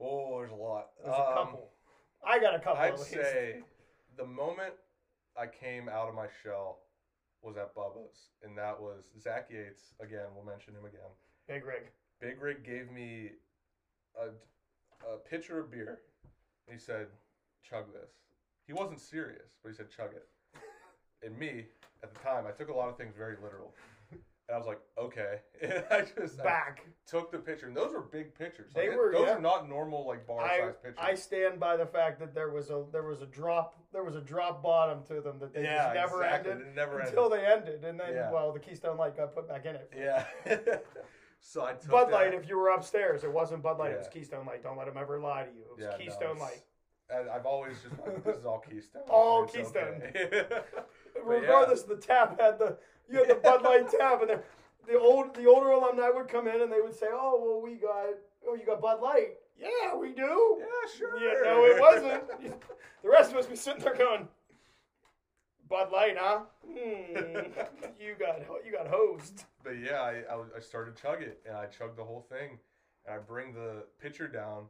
Oh, 0.00 0.38
there's 0.38 0.52
a 0.52 0.54
lot. 0.54 0.90
there's 1.02 1.12
a 1.16 1.28
Um, 1.28 1.34
couple 1.34 1.70
i 2.24 2.38
got 2.38 2.54
a 2.54 2.58
couple 2.60 2.80
I'd 2.82 2.92
at 2.94 2.98
least. 3.00 3.10
say 3.12 3.62
the 4.16 4.24
moment 4.26 4.74
I 5.38 5.46
came 5.46 5.88
out 5.88 6.08
of 6.08 6.14
my 6.14 6.26
shell 6.42 6.80
was 7.42 7.56
at 7.56 7.74
Bubba's, 7.74 8.30
and 8.42 8.58
that 8.58 8.80
was 8.80 9.04
Zach 9.20 9.46
Yates. 9.50 9.94
Again, 10.00 10.26
we'll 10.34 10.44
mention 10.44 10.74
him 10.74 10.84
again. 10.84 11.10
big 11.46 11.64
rig 11.64 11.82
Big 12.20 12.40
Rig 12.40 12.64
gave 12.64 12.90
me 12.90 13.30
a, 14.18 14.26
a 15.06 15.18
pitcher 15.18 15.60
of 15.60 15.70
beer, 15.70 16.00
and 16.66 16.76
he 16.76 16.78
said, 16.78 17.06
"Chug 17.62 17.92
this." 17.92 18.10
He 18.66 18.72
wasn't 18.72 19.00
serious, 19.00 19.54
but 19.62 19.70
he 19.70 19.76
said, 19.76 19.86
"Chug 19.88 20.10
it." 20.14 20.26
and 21.24 21.38
me, 21.38 21.66
at 22.02 22.12
the 22.12 22.18
time, 22.18 22.44
I 22.46 22.50
took 22.50 22.68
a 22.68 22.74
lot 22.74 22.88
of 22.88 22.96
things 22.96 23.14
very 23.16 23.36
literal. 23.40 23.72
And 24.48 24.54
I 24.54 24.58
was 24.58 24.66
like, 24.66 24.80
okay. 24.96 25.40
And 25.62 25.84
I 25.90 26.06
just 26.20 26.40
I 26.40 26.44
Back. 26.44 26.86
took 27.06 27.30
the 27.30 27.38
picture, 27.38 27.66
and 27.66 27.76
those 27.76 27.92
were 27.92 28.00
big 28.00 28.34
pictures. 28.34 28.72
They 28.74 28.88
Like, 28.88 28.96
were, 28.96 29.12
Those 29.12 29.26
yeah. 29.26 29.34
are 29.34 29.40
not 29.40 29.68
normal 29.68 30.06
like 30.06 30.26
bar 30.26 30.40
I, 30.40 30.60
size 30.60 30.74
pictures. 30.82 30.98
I 30.98 31.14
stand 31.14 31.60
by 31.60 31.76
the 31.76 31.84
fact 31.86 32.18
that 32.20 32.34
there 32.34 32.48
was 32.50 32.70
a 32.70 32.84
there 32.92 33.02
was 33.02 33.20
a 33.20 33.26
drop 33.26 33.74
there 33.92 34.04
was 34.04 34.14
a 34.16 34.20
drop 34.20 34.62
bottom 34.62 35.02
to 35.08 35.20
them 35.20 35.38
that 35.40 35.52
they 35.52 35.64
yeah, 35.64 35.84
just 35.84 35.94
never 35.94 36.24
exactly. 36.24 36.52
ended 36.52 36.66
It 36.68 36.74
never 36.76 36.92
ended. 37.00 37.08
until 37.08 37.28
they 37.28 37.44
ended, 37.44 37.84
and 37.84 38.00
then 38.00 38.14
Yeah. 38.14 38.30
well 38.30 38.52
the 38.52 38.60
Keystone 38.60 38.96
Light 38.96 39.16
got 39.16 39.34
put 39.34 39.48
back 39.48 39.66
in 39.66 39.74
it. 39.76 39.92
Yeah. 39.96 40.24
so 41.40 41.64
I 41.64 41.72
took 41.72 41.90
Bud 41.90 42.04
that, 42.06 42.12
Light, 42.12 42.34
if 42.34 42.48
you 42.48 42.56
were 42.56 42.68
upstairs, 42.70 43.24
it 43.24 43.32
wasn't 43.32 43.62
Bud 43.62 43.78
Light. 43.78 43.92
It 43.92 43.98
was 43.98 44.08
Keystone 44.08 44.46
Light. 44.46 44.62
Don't 44.62 44.78
let 44.78 44.86
them 44.86 44.96
ever 44.96 45.18
lie 45.18 45.44
to 45.44 45.50
you. 45.50 45.62
It 45.72 45.76
was 45.76 45.92
no, 45.92 45.98
Keystone 45.98 46.36
it's- 46.36 46.40
Light. 46.40 46.62
and 47.10 47.28
I've 47.28 47.46
always 47.46 47.76
just 47.82 48.00
like, 48.06 48.24
this 48.24 48.36
is 48.36 48.46
all 48.46 48.60
Keystone. 48.60 49.02
All 49.10 49.44
It's 49.44 49.52
Keystone. 49.54 50.02
okay. 50.08 50.42
Regardless, 51.24 51.82
the 51.82 51.96
tap 51.96 52.40
had 52.40 52.58
the 52.58 52.76
you 53.10 53.18
had 53.18 53.28
the 53.28 53.34
Bud 53.42 53.62
Light 53.62 53.88
tap, 53.90 54.20
and 54.22 54.30
the, 54.30 54.42
the 54.86 54.98
old 54.98 55.34
the 55.34 55.46
older 55.46 55.70
alumni 55.70 56.08
would 56.10 56.28
come 56.28 56.48
in 56.48 56.60
and 56.60 56.72
they 56.72 56.80
would 56.80 56.94
say, 56.94 57.06
"Oh 57.10 57.40
well, 57.42 57.60
we 57.62 57.76
got 57.78 58.06
oh 58.46 58.54
you 58.54 58.64
got 58.66 58.80
Bud 58.80 59.00
Light." 59.00 59.34
Yeah, 59.58 59.96
we 59.96 60.12
do. 60.12 60.58
yeah, 60.60 60.96
sure. 60.96 61.18
Yeah, 61.18 61.40
no, 61.44 61.64
it 61.64 61.80
wasn't. 61.80 62.54
The 63.02 63.08
rest 63.10 63.30
of 63.30 63.36
us 63.38 63.46
be 63.46 63.54
sitting 63.54 63.80
there 63.80 63.94
going, 63.94 64.26
Bud 65.68 65.92
Light, 65.92 66.16
huh? 66.18 66.40
Hmm. 66.66 67.16
you 68.00 68.14
got 68.18 68.40
you 68.64 68.72
got 68.72 68.88
hosed. 68.88 69.44
But 69.62 69.78
yeah, 69.78 70.00
I, 70.00 70.22
I, 70.28 70.42
I 70.56 70.60
started 70.60 70.96
chug 70.96 71.22
it, 71.22 71.40
and 71.46 71.56
I 71.56 71.66
chugged 71.66 71.96
the 71.96 72.04
whole 72.04 72.26
thing, 72.28 72.58
and 73.06 73.14
I 73.14 73.18
bring 73.18 73.54
the 73.54 73.84
pitcher 74.02 74.26
down, 74.26 74.64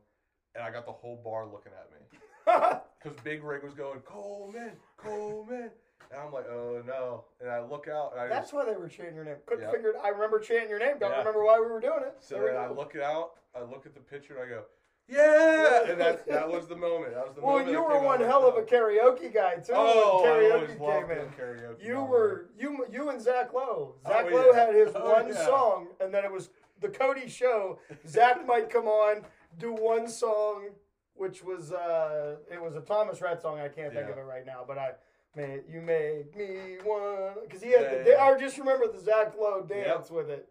and 0.54 0.62
I 0.62 0.70
got 0.70 0.84
the 0.84 0.92
whole 0.92 1.20
bar 1.24 1.46
looking 1.46 1.72
at 1.72 1.90
me. 1.92 2.78
Because 3.00 3.16
Big 3.22 3.44
Rig 3.44 3.62
was 3.62 3.74
going, 3.74 4.00
Kohlman, 4.00 4.72
Kohlman. 4.98 5.70
And 6.10 6.20
I'm 6.20 6.32
like, 6.32 6.46
oh 6.48 6.82
no. 6.86 7.24
And 7.40 7.50
I 7.50 7.60
look 7.60 7.86
out, 7.88 8.12
and 8.12 8.20
I 8.20 8.28
That's 8.28 8.50
just, 8.50 8.54
why 8.54 8.64
they 8.64 8.76
were 8.76 8.88
chanting 8.88 9.14
your 9.14 9.24
name. 9.24 9.36
Couldn't 9.46 9.64
Yeah. 9.64 9.70
figure 9.72 9.90
it. 9.90 9.96
I 10.02 10.08
remember 10.08 10.38
chanting 10.38 10.70
your 10.70 10.78
name. 10.78 10.98
Don't 10.98 11.10
Yeah. 11.10 11.18
remember 11.18 11.44
why 11.44 11.58
we 11.60 11.66
were 11.66 11.80
doing 11.80 12.02
it. 12.02 12.16
so 12.20 12.36
There 12.36 12.46
then 12.52 12.56
I 12.56 12.68
look 12.68 12.94
it 12.94 13.02
out, 13.02 13.32
I 13.54 13.60
look 13.60 13.84
at 13.86 13.94
the 13.94 14.00
picture, 14.00 14.34
and 14.36 14.42
I 14.44 14.48
go, 14.48 14.64
yeah! 15.10 15.84
And 15.90 16.00
that, 16.00 16.26
that 16.26 16.48
was 16.48 16.68
the 16.68 16.76
moment. 16.76 17.14
That 17.14 17.26
was 17.26 17.34
the 17.34 17.40
Well, 17.40 17.58
moment. 17.58 17.66
Well, 17.68 17.74
you 17.74 17.82
were 17.82 18.04
one 18.04 18.20
hell 18.20 18.46
of 18.46 18.56
a 18.56 18.62
karaoke 18.62 19.32
guy 19.32 19.56
too. 19.56 19.72
Oh, 19.74 20.22
when 20.22 20.30
I 20.30 20.34
karaoke 20.36 20.52
always 20.54 20.70
came 20.70 20.80
loved 20.80 21.10
in. 21.10 21.28
karaoke. 21.30 21.84
You 21.84 22.02
were 22.04 22.46
you 22.58 22.86
you 22.90 23.08
and 23.10 23.20
Zach 23.20 23.52
Lowe. 23.54 23.94
Oh, 24.04 24.08
Zach 24.08 24.30
Lowe 24.30 24.50
yeah. 24.52 24.66
had 24.66 24.74
his 24.74 24.90
Oh, 24.94 25.10
one 25.12 25.28
yeah. 25.28 25.46
song, 25.46 25.88
and 26.00 26.12
then 26.12 26.24
it 26.24 26.30
was 26.32 26.50
the 26.80 26.88
Cody 26.88 27.28
show. 27.28 27.78
Zach 28.06 28.46
might 28.46 28.68
come 28.70 28.86
on, 28.86 29.24
do 29.58 29.72
one 29.72 30.08
song, 30.08 30.68
which 31.14 31.42
was 31.42 31.72
uh, 31.72 32.36
it 32.52 32.60
was 32.60 32.76
a 32.76 32.80
Thomas 32.82 33.22
Rhett 33.22 33.40
song. 33.40 33.58
I 33.58 33.68
can't 33.68 33.92
think 33.94 34.06
Yeah. 34.06 34.12
of 34.12 34.18
it 34.18 34.22
right 34.22 34.44
now, 34.46 34.62
but 34.66 34.76
I. 34.78 34.90
Man, 35.38 35.60
you 35.72 35.80
make 35.80 36.36
me 36.36 36.78
one 36.82 37.34
because 37.44 37.62
he 37.62 37.70
had. 37.70 37.82
Yeah, 37.82 38.02
the, 38.02 38.10
yeah. 38.10 38.24
I 38.24 38.36
just 38.36 38.58
remember 38.58 38.88
the 38.88 38.98
Zach 38.98 39.34
Lowe 39.40 39.62
dance 39.62 40.10
with 40.10 40.30
it. 40.30 40.48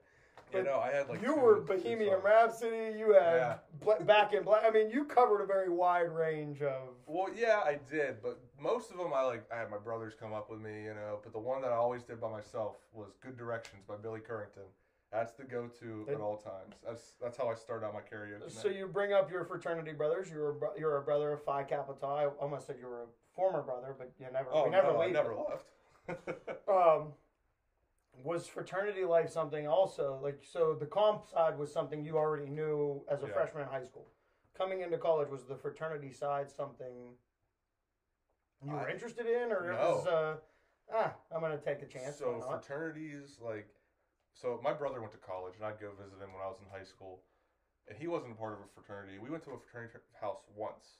You 0.54 0.64
know, 0.64 0.80
I 0.80 0.94
had 0.94 1.10
like 1.10 1.22
you 1.22 1.36
two- 1.36 1.42
were 1.42 1.60
Bohemian. 1.60 2.22
Rhapsody. 2.24 2.98
You 2.98 3.12
had 3.12 3.60
Yeah. 3.86 3.98
Back 4.06 4.32
in 4.32 4.44
Black. 4.44 4.64
I 4.66 4.70
mean, 4.70 4.90
you 4.90 5.04
covered 5.04 5.42
a 5.42 5.46
very 5.46 5.68
wide 5.68 6.10
range 6.10 6.62
of. 6.62 6.94
Well, 7.06 7.28
yeah, 7.36 7.60
I 7.66 7.80
did, 7.92 8.24
but 8.24 8.40
most 8.62 8.90
of 8.90 8.98
them 8.98 9.12
I 9.14 9.24
like. 9.24 9.44
I 9.54 9.58
had 9.58 9.70
my 9.70 9.78
brothers 9.78 10.14
come 10.18 10.32
up 10.32 10.50
with 10.50 10.62
me, 10.62 10.86
you 10.86 10.94
know. 10.94 11.20
But 11.22 11.34
the 11.34 11.40
one 11.40 11.62
that 11.64 11.72
I 11.72 11.76
always 11.76 12.04
did 12.04 12.22
by 12.22 12.32
myself 12.32 12.78
was 12.94 13.18
"Good 13.22 13.38
Directions" 13.38 13.84
by 13.86 13.98
Billy 13.98 14.22
Currington. 14.22 14.70
That's 15.12 15.34
the 15.34 15.44
go-to 15.44 16.06
at 16.10 16.22
all 16.22 16.38
times. 16.38 16.76
That's 16.86 17.14
that's 17.22 17.38
how 17.38 17.50
I 17.50 17.56
start 17.56 17.84
out 17.84 17.94
my 17.94 18.00
karaoke. 18.00 18.50
So 18.50 18.70
night. 18.70 18.78
you 18.78 18.88
bring 18.88 19.12
up 19.12 19.30
your 19.30 19.44
fraternity 19.44 19.92
brothers. 19.92 20.30
You're 20.30 20.52
a, 20.52 20.80
you're 20.80 20.98
a 20.98 21.02
brother 21.02 21.34
of 21.34 21.44
Phi 21.44 21.64
Kappa 21.64 21.94
Tau. 22.00 22.16
I 22.16 22.26
almost 22.42 22.68
said 22.68 22.78
you 22.80 22.88
were 22.88 23.04
a 23.04 23.08
former 23.38 23.62
brother, 23.62 23.96
but 23.98 24.12
you 24.20 24.26
never. 24.34 24.50
oh 24.52 24.66
we 24.66 24.72
never 24.72 24.92
no, 24.92 25.02
I 25.02 25.10
never 25.12 25.34
left. 25.36 25.68
Um, 26.68 27.14
was 28.24 28.48
fraternity 28.48 29.06
life 29.06 29.30
something 29.30 29.68
also 29.68 30.20
like 30.22 30.42
so? 30.44 30.76
The 30.78 30.86
comp 30.88 31.28
side 31.30 31.58
was 31.58 31.72
something 31.72 32.04
you 32.04 32.18
already 32.18 32.50
knew 32.50 33.06
as 33.10 33.24
a 33.24 33.28
Yeah. 33.28 33.34
freshman 33.34 33.64
in 33.64 33.70
high 33.70 33.84
school. 33.86 34.08
Coming 34.58 34.82
into 34.82 34.98
college, 34.98 35.30
was 35.30 35.46
the 35.46 35.56
fraternity 35.56 36.12
side 36.12 36.50
something 36.50 37.16
you 38.66 38.72
were 38.72 38.90
I- 38.90 38.92
interested 38.92 39.28
in, 39.28 39.52
or 39.52 39.72
it 39.72 39.76
No. 39.76 39.92
was 39.98 40.08
uh, 40.08 40.38
ah, 40.92 41.14
I'm 41.32 41.42
gonna 41.42 41.58
take 41.60 41.82
a 41.84 41.86
chance. 41.86 42.18
so 42.18 42.42
fraternities, 42.42 43.38
like, 43.40 43.68
so 44.34 44.60
my 44.64 44.74
brother 44.74 45.00
went 45.00 45.12
to 45.14 45.20
college, 45.20 45.56
and 45.58 45.64
I'd 45.66 45.80
go 45.80 45.92
visit 45.92 46.18
him 46.20 46.34
when 46.34 46.42
I 46.42 46.48
was 46.48 46.58
in 46.60 46.68
high 46.72 46.84
school, 46.86 47.22
and 47.88 47.98
he 47.98 48.08
wasn't 48.08 48.32
a 48.32 48.36
part 48.36 48.54
of 48.54 48.60
a 48.60 48.68
fraternity. 48.74 49.20
We 49.20 49.30
went 49.30 49.44
to 49.44 49.52
a 49.52 49.60
fraternity 49.60 50.00
house 50.20 50.42
once, 50.56 50.98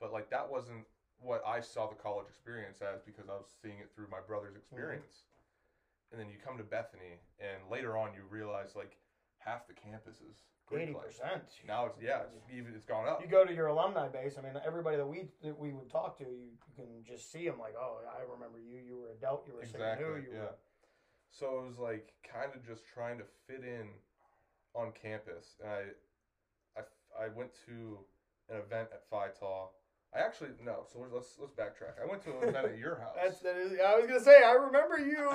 but 0.00 0.12
like 0.12 0.30
that 0.30 0.48
wasn't 0.48 0.86
what 1.20 1.42
I 1.46 1.60
saw 1.60 1.88
the 1.88 1.94
college 1.96 2.26
experience 2.28 2.78
as 2.82 3.00
because 3.02 3.28
I 3.28 3.34
was 3.34 3.48
seeing 3.62 3.78
it 3.78 3.90
through 3.94 4.08
my 4.10 4.20
brother's 4.20 4.54
mm-hmm. 4.54 4.64
experience. 4.64 5.24
And 6.12 6.20
then 6.20 6.28
you 6.30 6.38
come 6.38 6.56
to 6.56 6.62
Bethany, 6.62 7.18
and 7.42 7.66
later 7.68 7.98
on 7.98 8.14
you 8.14 8.22
realize 8.30 8.76
like 8.76 8.96
half 9.38 9.66
the 9.66 9.74
campus 9.74 10.22
is 10.22 10.46
Eighty 10.74 10.94
percent. 10.94 11.46
Now 11.66 11.86
it's 11.86 11.96
yeah, 12.02 12.26
it's 12.34 12.50
even 12.50 12.74
it's 12.74 12.84
gone 12.84 13.06
up. 13.06 13.22
You 13.22 13.28
go 13.28 13.44
to 13.44 13.54
your 13.54 13.68
alumni 13.68 14.08
base. 14.08 14.34
I 14.36 14.42
mean, 14.42 14.58
everybody 14.66 14.96
that 14.96 15.06
we 15.06 15.28
that 15.44 15.56
we 15.56 15.72
would 15.72 15.88
talk 15.88 16.18
to, 16.18 16.24
you, 16.24 16.50
you 16.50 16.74
can 16.74 16.86
just 17.06 17.30
see 17.30 17.46
them. 17.46 17.60
Like, 17.60 17.74
oh, 17.78 18.00
I 18.02 18.22
remember 18.26 18.58
you. 18.58 18.82
You 18.84 18.96
were 18.96 19.12
a 19.12 19.20
Delt. 19.20 19.44
You 19.46 19.54
were 19.54 19.60
a 19.60 19.62
Exactly. 19.62 20.04
New. 20.04 20.14
You 20.16 20.26
yeah. 20.34 20.58
So 21.30 21.62
it 21.62 21.68
was 21.68 21.78
like 21.78 22.12
kind 22.26 22.50
of 22.52 22.66
just 22.66 22.82
trying 22.84 23.18
to 23.18 23.24
fit 23.46 23.62
in 23.62 23.86
on 24.74 24.90
campus, 25.00 25.54
and 25.62 25.70
I, 25.70 26.80
I, 26.80 27.26
I 27.26 27.28
went 27.28 27.50
to 27.66 27.98
an 28.50 28.56
event 28.56 28.88
at 28.92 29.06
Phi 29.08 29.28
Tau. 29.38 29.70
I 30.16 30.20
actually 30.20 30.50
no. 30.64 30.84
So 30.92 31.04
let's 31.12 31.36
let's 31.38 31.52
backtrack. 31.52 32.02
I 32.02 32.06
went 32.08 32.22
to 32.24 32.30
an 32.38 32.48
event 32.48 32.66
at 32.66 32.78
your 32.78 32.96
house. 33.00 33.14
That's 33.22 33.40
that 33.40 33.56
is. 33.56 33.72
I 33.78 33.96
was 33.96 34.06
gonna 34.06 34.20
say. 34.20 34.42
I 34.42 34.52
remember 34.52 34.98
you. 34.98 35.30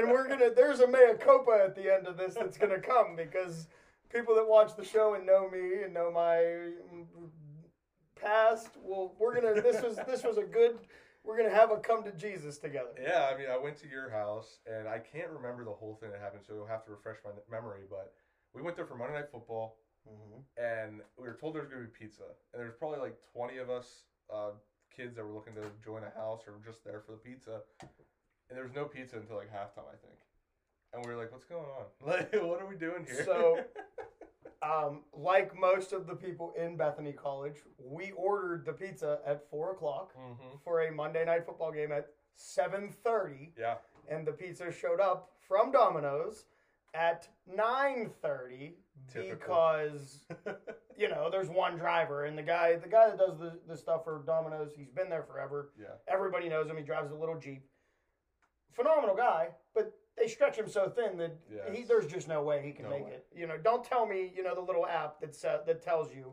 and 0.00 0.10
we're 0.10 0.28
gonna. 0.28 0.50
There's 0.54 0.80
a 0.80 0.86
mea 0.86 1.10
at 1.10 1.74
the 1.74 1.92
end 1.92 2.06
of 2.06 2.16
this 2.16 2.34
that's 2.34 2.56
gonna 2.58 2.80
come 2.80 3.16
because 3.16 3.66
people 4.12 4.34
that 4.36 4.46
watch 4.48 4.76
the 4.76 4.84
show 4.84 5.14
and 5.14 5.26
know 5.26 5.48
me 5.50 5.82
and 5.84 5.92
know 5.92 6.10
my 6.12 6.70
past. 8.20 8.70
Well, 8.82 9.14
we're 9.18 9.34
gonna. 9.40 9.60
This 9.60 9.82
was 9.82 9.98
this 10.06 10.22
was 10.22 10.38
a 10.38 10.44
good. 10.44 10.78
We're 11.24 11.36
gonna 11.36 11.54
have 11.54 11.72
a 11.72 11.78
come 11.78 12.04
to 12.04 12.12
Jesus 12.12 12.58
together. 12.58 12.90
yeah, 13.02 13.28
I 13.32 13.36
mean, 13.36 13.48
I 13.50 13.58
went 13.58 13.76
to 13.78 13.88
your 13.88 14.10
house, 14.10 14.60
and 14.64 14.86
I 14.86 15.00
can't 15.00 15.30
remember 15.30 15.64
the 15.64 15.72
whole 15.72 15.98
thing 16.00 16.12
that 16.12 16.20
happened, 16.20 16.42
so 16.46 16.54
you'll 16.54 16.66
have 16.68 16.84
to 16.84 16.92
refresh 16.92 17.16
my 17.24 17.32
memory. 17.50 17.80
But 17.90 18.14
we 18.54 18.62
went 18.62 18.76
there 18.76 18.86
for 18.86 18.94
Monday 18.94 19.14
Night 19.14 19.32
Football. 19.32 19.76
Mm-hmm. 20.08 20.40
and 20.62 21.00
we 21.18 21.24
were 21.26 21.34
told 21.40 21.54
there 21.54 21.62
was 21.62 21.70
going 21.70 21.82
to 21.82 21.88
be 21.88 21.98
pizza. 21.98 22.22
And 22.52 22.60
there 22.60 22.66
was 22.66 22.76
probably 22.78 23.00
like 23.00 23.16
20 23.32 23.58
of 23.58 23.70
us 23.70 24.04
uh, 24.32 24.50
kids 24.94 25.16
that 25.16 25.24
were 25.24 25.32
looking 25.34 25.54
to 25.54 25.64
join 25.84 26.02
a 26.02 26.18
house 26.18 26.42
or 26.46 26.54
just 26.64 26.84
there 26.84 27.02
for 27.04 27.12
the 27.12 27.18
pizza. 27.18 27.60
And 28.48 28.56
there 28.56 28.62
was 28.64 28.74
no 28.74 28.84
pizza 28.84 29.16
until 29.16 29.36
like 29.36 29.50
halftime, 29.52 29.88
I 29.92 29.98
think. 30.00 30.18
And 30.94 31.04
we 31.04 31.12
were 31.12 31.18
like, 31.20 31.32
what's 31.32 31.44
going 31.44 31.64
on? 31.66 31.86
Like, 32.06 32.32
what 32.42 32.60
are 32.62 32.66
we 32.68 32.76
doing 32.76 33.04
here? 33.06 33.24
So- 33.24 33.60
Um, 34.62 35.02
like 35.12 35.56
most 35.58 35.92
of 35.92 36.06
the 36.06 36.14
people 36.14 36.52
in 36.58 36.76
Bethany 36.76 37.12
College, 37.12 37.56
we 37.78 38.10
ordered 38.16 38.64
the 38.64 38.72
pizza 38.72 39.20
at 39.24 39.48
four 39.50 39.72
o'clock 39.72 40.12
hmm 40.16 40.56
for 40.64 40.80
a 40.80 40.90
Monday 40.90 41.24
night 41.24 41.44
football 41.46 41.70
game 41.70 41.92
at 41.92 42.08
seven 42.36 42.90
thirty. 43.04 43.52
Yeah. 43.56 43.74
and 44.08 44.26
the 44.26 44.32
pizza 44.32 44.72
showed 44.72 44.98
up 45.00 45.30
from 45.46 45.70
Domino's 45.70 46.46
at 46.94 47.28
9:30 47.54 48.72
Typical. 49.12 49.36
because 49.38 50.26
you 50.98 51.08
know 51.08 51.28
there's 51.30 51.48
one 51.48 51.76
driver 51.76 52.24
and 52.24 52.36
the 52.36 52.42
guy 52.42 52.76
the 52.76 52.88
guy 52.88 53.08
that 53.08 53.18
does 53.18 53.38
the, 53.38 53.58
the 53.68 53.76
stuff 53.76 54.02
for 54.04 54.22
Domino's 54.26 54.72
he's 54.76 54.90
been 54.90 55.08
there 55.08 55.22
forever 55.22 55.70
yeah. 55.78 55.86
everybody 56.08 56.48
knows 56.48 56.68
him 56.68 56.76
he 56.76 56.82
drives 56.82 57.12
a 57.12 57.14
little 57.14 57.38
Jeep 57.38 57.62
phenomenal 58.72 59.14
guy 59.16 59.48
but 59.74 59.92
they 60.18 60.26
stretch 60.26 60.56
him 60.56 60.68
so 60.68 60.88
thin 60.88 61.16
that 61.18 61.36
he, 61.72 61.82
there's 61.82 62.06
just 62.06 62.26
no 62.28 62.42
way 62.42 62.62
he 62.64 62.72
can 62.72 62.84
No 62.86 62.90
make 62.90 63.04
way. 63.04 63.10
it 63.12 63.26
you 63.34 63.46
know 63.46 63.56
don't 63.62 63.84
tell 63.84 64.06
me 64.06 64.32
you 64.34 64.42
know 64.42 64.54
the 64.54 64.60
little 64.60 64.86
app 64.86 65.20
that 65.20 65.44
uh, 65.44 65.58
that 65.66 65.82
tells 65.82 66.12
you 66.14 66.32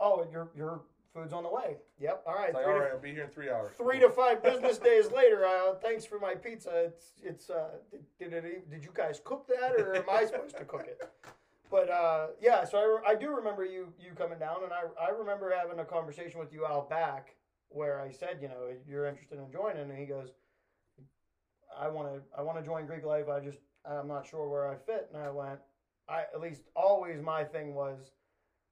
oh 0.00 0.26
your 0.32 0.50
your 0.56 0.82
food's 1.14 1.32
on 1.32 1.42
the 1.44 1.48
way 1.48 1.76
yep 2.00 2.22
all 2.26 2.34
right 2.34 2.48
It's 2.48 2.56
like, 2.56 2.66
all 2.66 2.80
to 2.80 2.86
I'll 2.86 2.98
be 2.98 3.12
here 3.12 3.24
in 3.24 3.30
three 3.30 3.48
hours. 3.50 3.74
three 3.76 4.00
to 4.00 4.10
five 4.10 4.42
business 4.42 4.78
days 4.78 5.10
later, 5.12 5.46
uh, 5.46 5.74
thanks 5.76 6.04
for 6.04 6.18
my 6.18 6.34
pizza. 6.34 6.70
It's 6.86 7.12
it's 7.22 7.50
uh, 7.50 7.68
did, 7.90 8.30
did 8.30 8.44
it 8.44 8.70
did 8.70 8.82
you 8.84 8.90
guys 8.92 9.20
cook 9.24 9.46
that 9.48 9.74
or 9.80 9.96
am 9.96 10.10
I 10.10 10.24
supposed 10.26 10.56
to 10.58 10.64
cook 10.64 10.86
it? 10.88 11.00
But 11.70 11.88
uh, 11.90 12.26
yeah, 12.40 12.64
so 12.64 12.78
I, 12.78 12.84
re- 12.84 13.14
I 13.14 13.14
do 13.18 13.30
remember 13.30 13.64
you 13.64 13.92
you 13.98 14.12
coming 14.14 14.38
down, 14.38 14.58
and 14.64 14.72
I 14.72 14.82
I 15.02 15.10
remember 15.10 15.52
having 15.56 15.78
a 15.78 15.84
conversation 15.84 16.38
with 16.40 16.52
you 16.52 16.66
out 16.66 16.90
back 16.90 17.34
where 17.68 18.00
I 18.00 18.10
said, 18.10 18.38
you 18.40 18.48
know, 18.48 18.68
you're 18.88 19.06
interested 19.06 19.38
in 19.38 19.50
joining, 19.50 19.90
and 19.90 19.98
he 19.98 20.06
goes, 20.06 20.28
I 21.76 21.88
want 21.88 22.08
to 22.12 22.20
I 22.36 22.42
want 22.42 22.58
to 22.58 22.64
join 22.64 22.86
Greek 22.86 23.04
life. 23.04 23.28
I 23.28 23.40
just 23.40 23.58
I'm 23.84 24.08
not 24.08 24.26
sure 24.26 24.48
where 24.48 24.68
I 24.68 24.76
fit, 24.76 25.08
and 25.12 25.22
I 25.22 25.30
went, 25.30 25.58
I 26.08 26.20
at 26.34 26.40
least 26.40 26.62
always 26.76 27.20
my 27.22 27.44
thing 27.44 27.74
was, 27.74 28.12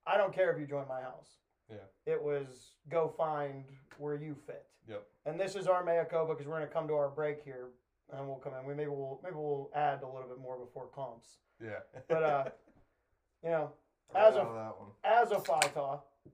I 0.07 0.17
don't 0.17 0.33
care 0.35 0.53
if 0.53 0.59
you 0.61 0.67
join 0.67 0.87
my 0.89 1.01
house. 1.01 1.29
Yeah. 1.73 2.13
It 2.13 2.23
was 2.23 2.73
go 2.91 3.09
find 3.17 3.65
where 3.99 4.15
you 4.15 4.37
fit. 4.47 4.67
Yep. 4.89 5.07
And 5.27 5.39
this 5.41 5.55
is 5.55 5.67
our 5.67 5.85
culpa 6.05 6.35
because 6.35 6.47
we're 6.47 6.57
going 6.57 6.69
to 6.69 6.73
come 6.75 6.89
to 6.89 6.95
our 6.95 7.09
break 7.09 7.43
here, 7.45 7.69
and 8.13 8.27
we'll 8.27 8.37
come 8.37 8.53
in. 8.61 8.67
We 8.67 8.75
maybe 8.75 8.91
we'll 8.91 9.21
maybe 9.23 9.37
we'll 9.37 9.71
add 9.75 10.03
a 10.03 10.07
little 10.07 10.29
bit 10.29 10.39
more 10.39 10.59
before 10.59 10.89
comps. 10.95 11.39
Yeah. 11.63 11.79
But 12.09 12.23
uh, 12.23 12.45
you 13.45 13.51
know, 13.51 13.71
as 14.15 14.37
a- 14.37 14.73
as 15.05 15.31
a 15.31 15.39
Phi 15.39 15.61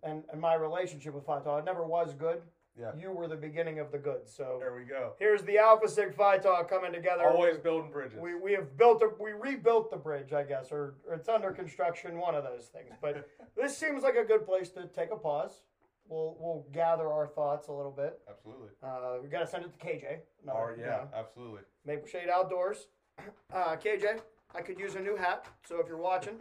and, 0.02 0.24
and 0.32 0.40
my 0.40 0.54
relationship 0.54 1.14
with 1.14 1.24
Phi 1.24 1.38
It 1.38 1.64
never 1.64 1.84
was 1.84 2.14
good. 2.14 2.42
Yeah. 2.80 2.92
You 2.98 3.10
were 3.10 3.26
the 3.28 3.36
beginning 3.36 3.80
of 3.80 3.90
the 3.90 3.98
good. 3.98 4.28
So 4.28 4.56
There 4.60 4.74
we 4.74 4.84
go. 4.84 5.12
here's 5.18 5.42
the 5.42 5.58
Alpha 5.58 5.88
Sig 5.88 6.14
Phi 6.14 6.38
Talk 6.38 6.70
coming 6.70 6.92
together. 6.92 7.28
Always 7.28 7.58
building 7.58 7.90
bridges. 7.90 8.18
We, 8.20 8.34
we 8.34 8.52
have 8.52 8.76
built 8.76 9.02
a 9.02 9.10
we 9.20 9.32
rebuilt 9.32 9.90
the 9.90 9.96
bridge, 9.96 10.32
I 10.32 10.44
guess, 10.44 10.70
or, 10.70 10.94
or 11.08 11.14
it's 11.14 11.28
under 11.28 11.50
construction, 11.50 12.18
one 12.18 12.34
of 12.34 12.44
those 12.44 12.66
things. 12.66 12.90
But 13.02 13.28
this 13.56 13.76
seems 13.76 14.02
like 14.02 14.14
a 14.16 14.24
good 14.24 14.46
place 14.46 14.68
to 14.70 14.86
take 14.86 15.10
a 15.12 15.16
pause. 15.16 15.62
We'll 16.08 16.36
we'll 16.40 16.66
gather 16.72 17.08
our 17.12 17.26
thoughts 17.26 17.68
a 17.68 17.72
little 17.72 17.90
bit. 17.92 18.18
Absolutely. 18.30 18.68
Uh, 18.82 19.16
we 19.22 19.28
got 19.28 19.40
to 19.40 19.46
send 19.46 19.64
it 19.64 19.78
to 19.78 19.86
KJ. 19.86 20.18
No, 20.46 20.52
Or 20.52 20.76
yeah, 20.78 20.86
know, 20.86 21.08
absolutely. 21.14 21.60
Maple 21.84 22.06
Shade 22.08 22.28
Outdoors. 22.32 22.86
Uh, 23.52 23.74
KJ, 23.74 24.20
I 24.54 24.60
could 24.60 24.78
use 24.78 24.94
a 24.94 25.00
new 25.00 25.16
hat. 25.16 25.46
So 25.66 25.80
if 25.80 25.88
you're 25.88 25.96
watching, 25.96 26.34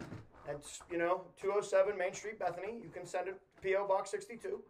it's 0.48 0.80
you 0.90 0.98
know 0.98 1.22
207 1.40 1.96
Main 1.96 2.12
Street, 2.12 2.38
Bethany. 2.40 2.78
You 2.82 2.88
can 2.92 3.06
send 3.06 3.28
it 3.28 3.40
PO 3.62 3.86
Box 3.86 4.10
62. 4.10 4.60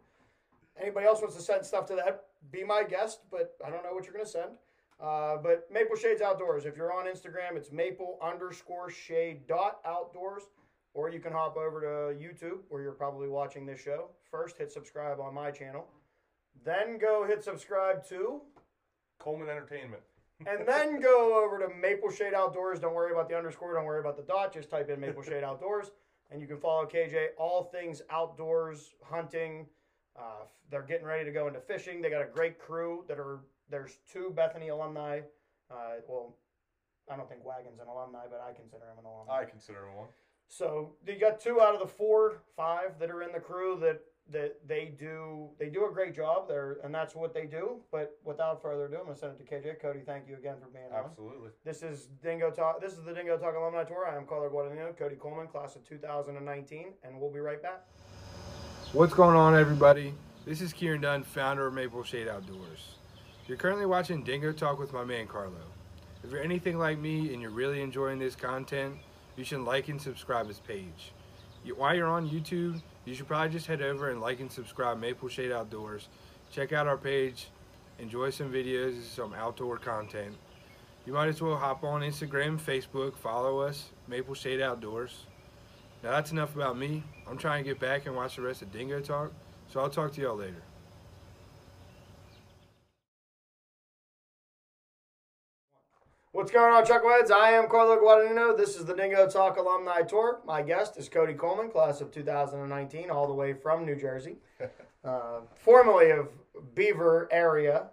Anybody 0.79 1.05
else 1.05 1.21
wants 1.21 1.35
to 1.35 1.41
send 1.41 1.65
stuff 1.65 1.85
to 1.87 1.95
that? 1.95 2.25
Be 2.51 2.63
my 2.63 2.83
guest, 2.83 3.21
but 3.31 3.55
I 3.65 3.69
don't 3.69 3.83
know 3.83 3.93
what 3.93 4.05
you're 4.05 4.13
gonna 4.13 4.25
send. 4.25 4.51
Uh, 4.99 5.37
but 5.37 5.67
Maple 5.71 5.95
Shades 5.95 6.21
Outdoors. 6.21 6.65
If 6.65 6.77
you're 6.77 6.93
on 6.93 7.05
Instagram, 7.05 7.57
it's 7.57 7.71
maple 7.71 8.17
underscore 8.21 8.89
shade 8.89 9.45
dot 9.47 9.79
outdoors, 9.85 10.43
or 10.93 11.09
you 11.09 11.19
can 11.19 11.33
hop 11.33 11.57
over 11.57 11.81
to 11.81 12.17
YouTube 12.17 12.59
where 12.69 12.81
you're 12.81 12.93
probably 12.93 13.27
watching 13.27 13.65
this 13.65 13.79
show. 13.79 14.09
First, 14.31 14.57
hit 14.57 14.71
subscribe 14.71 15.19
on 15.19 15.33
my 15.33 15.51
channel, 15.51 15.87
then 16.63 16.97
go 16.97 17.25
hit 17.25 17.43
subscribe 17.43 18.07
to 18.09 18.41
Kohlman 19.19 19.49
Entertainment. 19.49 20.01
and 20.47 20.67
then 20.67 20.99
go 20.99 21.41
over 21.43 21.59
to 21.59 21.73
Maple 21.73 22.11
Shade 22.11 22.33
Outdoors. 22.33 22.79
Don't 22.79 22.93
worry 22.93 23.13
about 23.13 23.29
the 23.29 23.37
underscore. 23.37 23.73
Don't 23.73 23.85
worry 23.85 24.01
about 24.01 24.17
the 24.17 24.23
dot. 24.23 24.53
Just 24.53 24.69
type 24.69 24.89
in 24.89 24.99
Maple 24.99 25.23
Shade 25.23 25.43
Outdoors, 25.45 25.91
and 26.29 26.41
you 26.41 26.47
can 26.47 26.57
follow 26.57 26.85
KJ. 26.85 27.27
All 27.37 27.63
things 27.63 28.01
outdoors, 28.09 28.93
hunting. 29.03 29.65
Uh, 30.17 30.45
they're 30.71 30.83
getting 30.83 31.05
ready 31.05 31.25
to 31.25 31.31
go 31.31 31.47
into 31.47 31.59
fishing. 31.59 32.01
They 32.01 32.09
got 32.09 32.21
a 32.21 32.31
great 32.33 32.59
crew 32.59 33.03
that 33.07 33.19
are. 33.19 33.39
There's 33.69 33.97
two 34.11 34.31
Bethany 34.35 34.69
alumni. 34.69 35.21
Uh, 35.71 36.01
well, 36.07 36.35
I 37.11 37.15
don't 37.15 37.27
think 37.27 37.43
Wagon's 37.43 37.79
an 37.79 37.87
alumni, 37.87 38.25
but 38.29 38.41
I 38.47 38.53
consider 38.53 38.85
him 38.85 38.99
an 38.99 39.05
alumni. 39.05 39.41
I 39.41 39.45
consider 39.45 39.87
him 39.87 39.95
one. 39.95 40.07
So 40.47 40.93
you 41.07 41.19
got 41.19 41.39
two 41.39 41.59
out 41.59 41.73
of 41.73 41.79
the 41.79 41.87
four, 41.87 42.41
five 42.55 42.99
that 42.99 43.09
are 43.09 43.23
in 43.23 43.31
the 43.31 43.39
crew 43.39 43.77
that 43.81 44.01
that 44.31 44.57
they 44.67 44.91
do 44.97 45.49
they 45.59 45.69
do 45.69 45.85
a 45.85 45.91
great 45.91 46.15
job 46.15 46.47
there, 46.47 46.77
and 46.83 46.93
that's 46.93 47.15
what 47.15 47.33
they 47.33 47.45
do. 47.45 47.81
But 47.91 48.17
without 48.23 48.61
further 48.61 48.85
ado, 48.85 48.97
I'm 48.97 49.05
gonna 49.05 49.15
send 49.15 49.33
it 49.33 49.45
to 49.45 49.55
KJ. 49.55 49.79
Cody, 49.79 49.99
thank 50.05 50.27
you 50.27 50.35
again 50.35 50.55
for 50.59 50.67
being 50.69 50.91
on. 50.91 51.05
Absolutely. 51.05 51.49
This 51.63 51.83
is 51.83 52.07
Dingo 52.23 52.51
Talk. 52.51 52.81
This 52.81 52.93
is 52.93 53.03
the 53.03 53.13
Dingo 53.13 53.37
Talk 53.37 53.55
Alumni 53.55 53.83
Tour. 53.83 54.07
I 54.07 54.15
am 54.15 54.25
Carlo 54.25 54.49
Guadagnino, 54.49 54.97
Cody 54.97 55.15
Kohlman, 55.15 55.51
class 55.51 55.75
of 55.75 55.87
2019, 55.87 56.93
and 57.03 57.19
we'll 57.19 57.31
be 57.31 57.39
right 57.39 57.61
back. 57.61 57.85
What's 58.95 59.13
going 59.13 59.35
on, 59.35 59.57
everybody? 59.57 60.13
This 60.45 60.61
is 60.61 60.71
Kieran 60.71 61.01
Dunn, 61.01 61.23
founder 61.23 61.67
of 61.67 61.73
Maple 61.73 62.01
Shade 62.03 62.29
Outdoors. 62.29 62.95
You're 63.45 63.57
currently 63.57 63.85
watching 63.85 64.23
Dingo 64.23 64.53
Talk 64.53 64.79
with 64.79 64.93
my 64.93 65.03
man 65.03 65.27
Carlo. 65.27 65.51
If 66.23 66.31
you're 66.31 66.41
anything 66.41 66.77
like 66.77 66.97
me 66.97 67.33
and 67.33 67.41
you're 67.41 67.51
really 67.51 67.81
enjoying 67.81 68.19
this 68.19 68.37
content, 68.37 68.95
you 69.35 69.43
should 69.43 69.59
like 69.59 69.89
and 69.89 70.01
subscribe 70.01 70.47
his 70.47 70.61
page. 70.61 71.11
You, 71.65 71.75
while 71.75 71.93
you're 71.93 72.07
on 72.07 72.29
YouTube, 72.29 72.81
you 73.03 73.13
should 73.13 73.27
probably 73.27 73.49
just 73.49 73.67
head 73.67 73.81
over 73.81 74.11
and 74.11 74.21
like 74.21 74.39
and 74.39 74.49
subscribe 74.49 74.97
Maple 74.97 75.27
Shade 75.27 75.51
Outdoors. 75.51 76.07
Check 76.49 76.71
out 76.71 76.87
our 76.87 76.95
page, 76.95 77.49
enjoy 77.99 78.29
some 78.29 78.49
videos, 78.49 79.03
some 79.03 79.33
outdoor 79.33 79.77
content. 79.77 80.37
You 81.05 81.11
might 81.11 81.27
as 81.27 81.41
well 81.41 81.57
hop 81.57 81.83
on 81.83 81.99
Instagram, 81.99 82.57
Facebook, 82.57 83.17
follow 83.17 83.59
us, 83.59 83.89
Maple 84.07 84.35
Shade 84.35 84.61
Outdoors. 84.61 85.25
Now 86.05 86.11
that's 86.11 86.31
enough 86.31 86.55
about 86.55 86.77
me. 86.77 87.01
I'm 87.27 87.35
trying 87.35 87.63
to 87.63 87.67
get 87.67 87.79
back 87.79 88.05
and 88.05 88.15
watch 88.15 88.35
the 88.35 88.43
rest 88.43 88.61
of 88.61 88.71
Dingo 88.71 88.99
Talk, 89.01 89.33
so 89.67 89.79
I'll 89.79 89.89
talk 89.89 90.13
to 90.13 90.21
y'all 90.21 90.35
later. 90.35 90.61
What's 96.31 96.51
going 96.51 96.71
on, 96.71 96.85
Chuckleheads? 96.85 97.31
I 97.31 97.53
am 97.53 97.67
Carlo 97.67 97.97
Guadagnino. 97.97 98.55
This 98.55 98.75
is 98.75 98.85
the 98.85 98.93
Dingo 98.93 99.27
Talk 99.27 99.57
Alumni 99.57 100.03
Tour. 100.03 100.41
My 100.45 100.61
guest 100.61 100.95
is 100.97 101.09
Cody 101.09 101.33
Kohlman, 101.33 101.71
class 101.71 102.01
of 102.01 102.11
2019, 102.11 103.09
all 103.09 103.25
the 103.25 103.33
way 103.33 103.53
from 103.53 103.83
New 103.83 103.95
Jersey, 103.95 104.35
uh, 105.03 105.39
formerly 105.55 106.11
of 106.11 106.27
Beaver 106.75 107.27
area, 107.31 107.87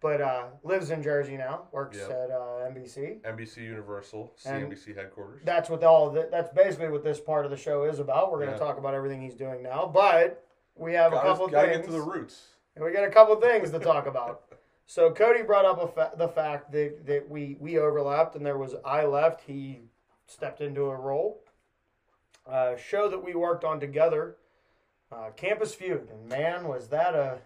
but 0.00 0.20
uh, 0.20 0.44
lives 0.62 0.90
in 0.90 1.02
Jersey 1.02 1.36
now. 1.36 1.62
Works 1.72 1.98
Yep. 1.98 2.10
at 2.10 2.30
uh, 2.30 2.68
NBC. 2.70 3.20
NBC 3.22 3.58
Universal, 3.58 4.32
And- 4.46 4.70
CNBC 4.72 4.96
headquarters. 4.96 5.42
That's 5.44 5.68
what 5.68 5.82
all. 5.84 6.10
The, 6.10 6.28
that's 6.30 6.50
basically 6.54 6.88
what 6.90 7.02
this 7.02 7.18
part 7.20 7.44
of 7.44 7.50
the 7.50 7.56
show 7.56 7.84
is 7.84 7.98
about. 7.98 8.30
We're 8.30 8.38
going 8.38 8.50
to 8.50 8.54
Yeah. 8.54 8.58
talk 8.58 8.78
about 8.78 8.94
everything 8.94 9.20
he's 9.22 9.34
doing 9.34 9.62
now, 9.62 9.86
but 9.92 10.44
we 10.76 10.94
have 10.94 11.12
a 11.12 11.16
gotta, 11.16 11.28
couple 11.28 11.48
gotta 11.48 11.66
things. 11.68 11.78
get 11.78 11.86
to 11.86 11.92
the 11.92 12.00
roots. 12.02 12.48
And 12.76 12.84
we 12.84 12.92
got 12.92 13.04
a 13.04 13.10
couple 13.10 13.34
things 13.40 13.70
to 13.70 13.78
talk 13.78 14.06
about. 14.06 14.42
So 14.90 15.10
Cody 15.10 15.42
brought 15.42 15.66
up 15.66 15.82
a 15.82 15.86
fa- 15.86 16.12
the 16.16 16.28
fact 16.28 16.72
that, 16.72 17.04
that 17.04 17.28
we 17.28 17.58
we 17.60 17.78
overlapped 17.78 18.36
and 18.36 18.46
there 18.46 18.56
was 18.56 18.74
I 18.86 19.04
left. 19.04 19.42
He 19.42 19.80
stepped 20.26 20.62
into 20.62 20.84
a 20.84 20.96
role. 20.96 21.42
Uh, 22.46 22.74
show 22.74 23.06
that 23.10 23.22
we 23.22 23.34
worked 23.34 23.64
on 23.64 23.78
together, 23.80 24.36
uh, 25.12 25.28
Campus 25.36 25.74
Feud, 25.74 26.08
and 26.10 26.26
man, 26.26 26.66
was 26.66 26.88
that 26.88 27.14
a 27.14 27.40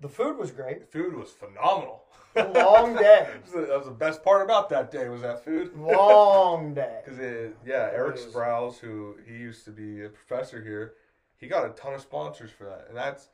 the 0.00 0.08
food 0.08 0.36
was 0.38 0.50
great. 0.50 0.80
The 0.80 0.86
Food 0.86 1.14
was 1.16 1.30
phenomenal. 1.30 2.04
Long 2.36 2.94
day. 2.96 3.26
that, 3.30 3.42
was 3.42 3.52
the, 3.52 3.60
that 3.84 3.98
best 3.98 4.22
part 4.22 4.42
about 4.42 4.68
that 4.68 4.90
day 4.90 5.08
was 5.08 5.22
that 5.22 5.44
food. 5.44 5.74
Long 5.76 6.74
day. 6.74 7.00
Because 7.04 7.18
yeah, 7.64 7.88
Eric 7.92 8.16
Sprouse, 8.16 8.78
who 8.78 9.16
he 9.26 9.34
used 9.34 9.64
to 9.64 9.70
be 9.70 10.04
a 10.04 10.08
professor 10.08 10.62
here, 10.62 10.94
he 11.36 11.46
got 11.48 11.64
a 11.66 11.70
ton 11.70 11.94
of 11.94 12.00
sponsors 12.02 12.50
for 12.50 12.64
that, 12.64 12.86
and 12.88 12.96
that's 12.96 13.28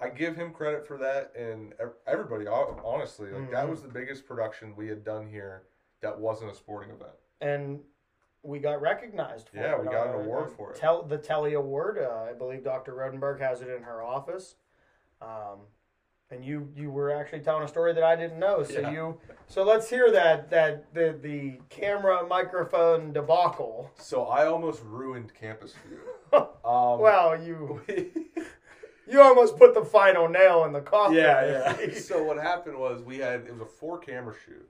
I 0.00 0.08
give 0.08 0.36
him 0.36 0.52
credit 0.52 0.86
for 0.86 0.98
that, 0.98 1.32
and 1.38 1.72
everybody 2.06 2.46
honestly, 2.46 3.30
like 3.30 3.50
that 3.52 3.66
Mhm. 3.66 3.70
was 3.70 3.80
the 3.82 3.88
biggest 3.88 4.26
production 4.26 4.74
we 4.76 4.88
had 4.88 5.04
done 5.04 5.26
here 5.28 5.62
that 6.00 6.18
wasn't 6.18 6.50
a 6.50 6.54
sporting 6.54 6.90
event. 6.90 7.12
and 7.40 7.80
we 8.42 8.58
got 8.58 8.78
recognized 8.82 9.48
for 9.48 9.56
Yeah, 9.56 9.72
it. 9.76 9.80
we 9.80 9.86
got 9.86 10.06
an 10.08 10.16
Uh, 10.16 10.18
award 10.18 10.50
for 10.50 10.70
it. 10.70 10.76
Tel- 10.76 11.02
the 11.04 11.16
Telly 11.16 11.54
Award. 11.54 11.96
Uh, 11.98 12.26
I 12.28 12.34
believe 12.34 12.62
Dr. 12.62 12.92
Rodenberg 12.92 13.40
has 13.40 13.62
it 13.62 13.70
in 13.70 13.82
her 13.84 14.02
office. 14.02 14.56
Um, 15.22 15.60
and 16.34 16.44
you 16.44 16.68
you 16.76 16.90
were 16.90 17.10
actually 17.10 17.40
telling 17.40 17.62
a 17.64 17.68
story 17.68 17.92
that 17.94 18.02
I 18.02 18.16
didn't 18.16 18.38
know. 18.38 18.62
So 18.62 18.80
Yeah. 18.80 18.90
you 18.90 19.20
so 19.46 19.62
let's 19.62 19.88
hear 19.88 20.10
that 20.10 20.50
that 20.50 20.92
the 20.94 21.16
the 21.20 21.60
camera 21.70 22.26
microphone 22.26 23.12
debacle. 23.12 23.90
So 23.96 24.24
I 24.24 24.46
almost 24.46 24.82
ruined 24.84 25.32
Campus 25.34 25.72
Feud. 25.72 26.00
Um, 26.64 26.98
Well, 26.98 27.40
you 27.40 27.80
you 29.06 29.20
almost 29.20 29.56
put 29.56 29.72
the 29.74 29.84
final 29.84 30.28
nail 30.28 30.64
in 30.64 30.72
the 30.72 30.80
coffin. 30.80 31.16
yeah, 31.16 31.74
yeah. 31.78 31.94
so 32.00 32.24
what 32.24 32.38
happened 32.38 32.76
was 32.78 33.02
we 33.02 33.18
had 33.18 33.40
it 33.46 33.52
was 33.52 33.60
a 33.60 33.66
four 33.66 33.98
camera 33.98 34.34
shoot, 34.44 34.68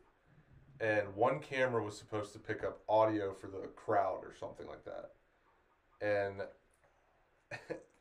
and 0.80 1.14
one 1.14 1.38
camera 1.40 1.82
was 1.82 1.96
supposed 1.96 2.32
to 2.34 2.38
pick 2.38 2.62
up 2.64 2.80
audio 2.88 3.32
for 3.32 3.46
the 3.46 3.68
crowd 3.76 4.18
or 4.24 4.34
something 4.38 4.66
like 4.66 4.84
that, 4.84 5.12
and 6.02 6.42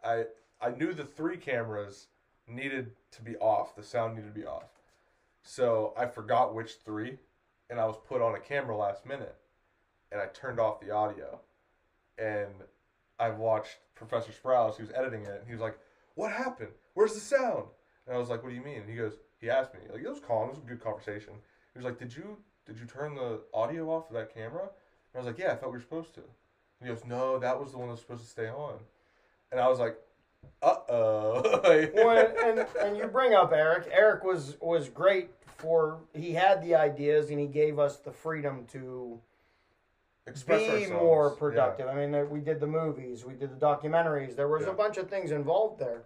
I 0.03 0.25
I 0.59 0.71
knew 0.71 0.93
the 0.93 1.05
three 1.05 1.37
cameras 1.37 2.07
needed 2.47 2.91
to 3.11 3.21
be 3.21 3.35
off. 3.37 3.75
The 3.75 3.83
sound 3.83 4.15
needed 4.15 4.33
to 4.33 4.39
be 4.39 4.45
off, 4.45 4.69
so 5.41 5.93
I 5.97 6.05
forgot 6.05 6.55
which 6.55 6.75
three, 6.85 7.17
and 7.69 7.79
I 7.79 7.85
was 7.85 7.97
put 8.07 8.21
on 8.21 8.35
a 8.35 8.39
camera 8.39 8.75
last 8.77 9.05
minute, 9.05 9.35
and 10.11 10.21
I 10.21 10.27
turned 10.27 10.59
off 10.59 10.79
the 10.79 10.91
audio, 10.91 11.39
and 12.17 12.53
I 13.19 13.29
watched 13.29 13.77
Professor 13.95 14.31
Sprouse, 14.31 14.79
was 14.79 14.91
editing 14.91 15.23
it, 15.23 15.39
and 15.39 15.47
he 15.47 15.53
was 15.53 15.61
like, 15.61 15.77
"What 16.15 16.31
happened? 16.31 16.71
Where's 16.93 17.13
the 17.13 17.19
sound?" 17.19 17.65
And 18.05 18.15
I 18.15 18.19
was 18.19 18.29
like, 18.29 18.43
"What 18.43 18.49
do 18.49 18.55
you 18.55 18.61
mean?" 18.61 18.81
And 18.81 18.89
he 18.89 18.95
goes, 18.95 19.13
he 19.43 19.49
asked 19.49 19.73
me, 19.73 19.81
like 19.91 20.01
it 20.01 20.09
was 20.09 20.21
calm, 20.21 20.47
it 20.47 20.55
was 20.55 20.59
a 20.59 20.61
good 20.61 20.81
conversation. 20.81 21.33
He 21.73 21.79
was 21.79 21.83
like, 21.83 21.99
"Did 21.99 22.15
you 22.15 22.37
did 22.65 22.79
you 22.79 22.85
turn 22.85 23.13
the 23.13 23.41
audio 23.53 23.89
off 23.89 24.09
of 24.09 24.15
that 24.15 24.33
camera?" 24.33 24.61
And 24.61 25.15
I 25.15 25.17
was 25.17 25.27
like, 25.27 25.37
"Yeah, 25.37 25.51
I 25.51 25.55
thought 25.55 25.71
we 25.71 25.77
were 25.77 25.81
supposed 25.81 26.13
to." 26.15 26.21
And 26.21 26.87
he 26.87 26.87
goes, 26.87 27.03
"No, 27.05 27.37
that 27.39 27.59
was 27.59 27.73
the 27.73 27.77
one 27.77 27.87
that 27.87 27.93
was 27.93 27.99
supposed 27.99 28.23
to 28.23 28.29
stay 28.29 28.47
on." 28.47 28.79
And 29.51 29.59
I 29.59 29.67
was 29.67 29.79
like, 29.79 29.97
"Uh 30.61 30.75
oh." 30.89 31.87
well, 31.93 32.33
and 32.45 32.65
and 32.81 32.97
you 32.97 33.07
bring 33.07 33.33
up 33.33 33.51
Eric. 33.53 33.89
Eric 33.91 34.23
was 34.23 34.57
was 34.61 34.89
great 34.89 35.29
for 35.57 35.99
he 36.13 36.33
had 36.33 36.61
the 36.63 36.75
ideas 36.75 37.29
and 37.29 37.39
he 37.39 37.47
gave 37.47 37.79
us 37.79 37.97
the 37.99 38.11
freedom 38.11 38.65
to 38.71 39.19
Express 40.25 40.61
be 40.61 40.69
ourselves. 40.69 40.91
more 40.91 41.29
Yeah. 41.31 41.39
productive. 41.39 41.87
I 41.87 41.95
mean, 41.95 42.29
we 42.29 42.39
did 42.39 42.59
the 42.59 42.67
movies, 42.67 43.25
we 43.25 43.33
did 43.33 43.51
the 43.59 43.65
documentaries. 43.65 44.35
There 44.35 44.47
was 44.47 44.63
Yeah. 44.63 44.69
a 44.71 44.73
bunch 44.73 44.97
of 44.97 45.09
things 45.09 45.31
involved 45.31 45.79
there, 45.79 46.03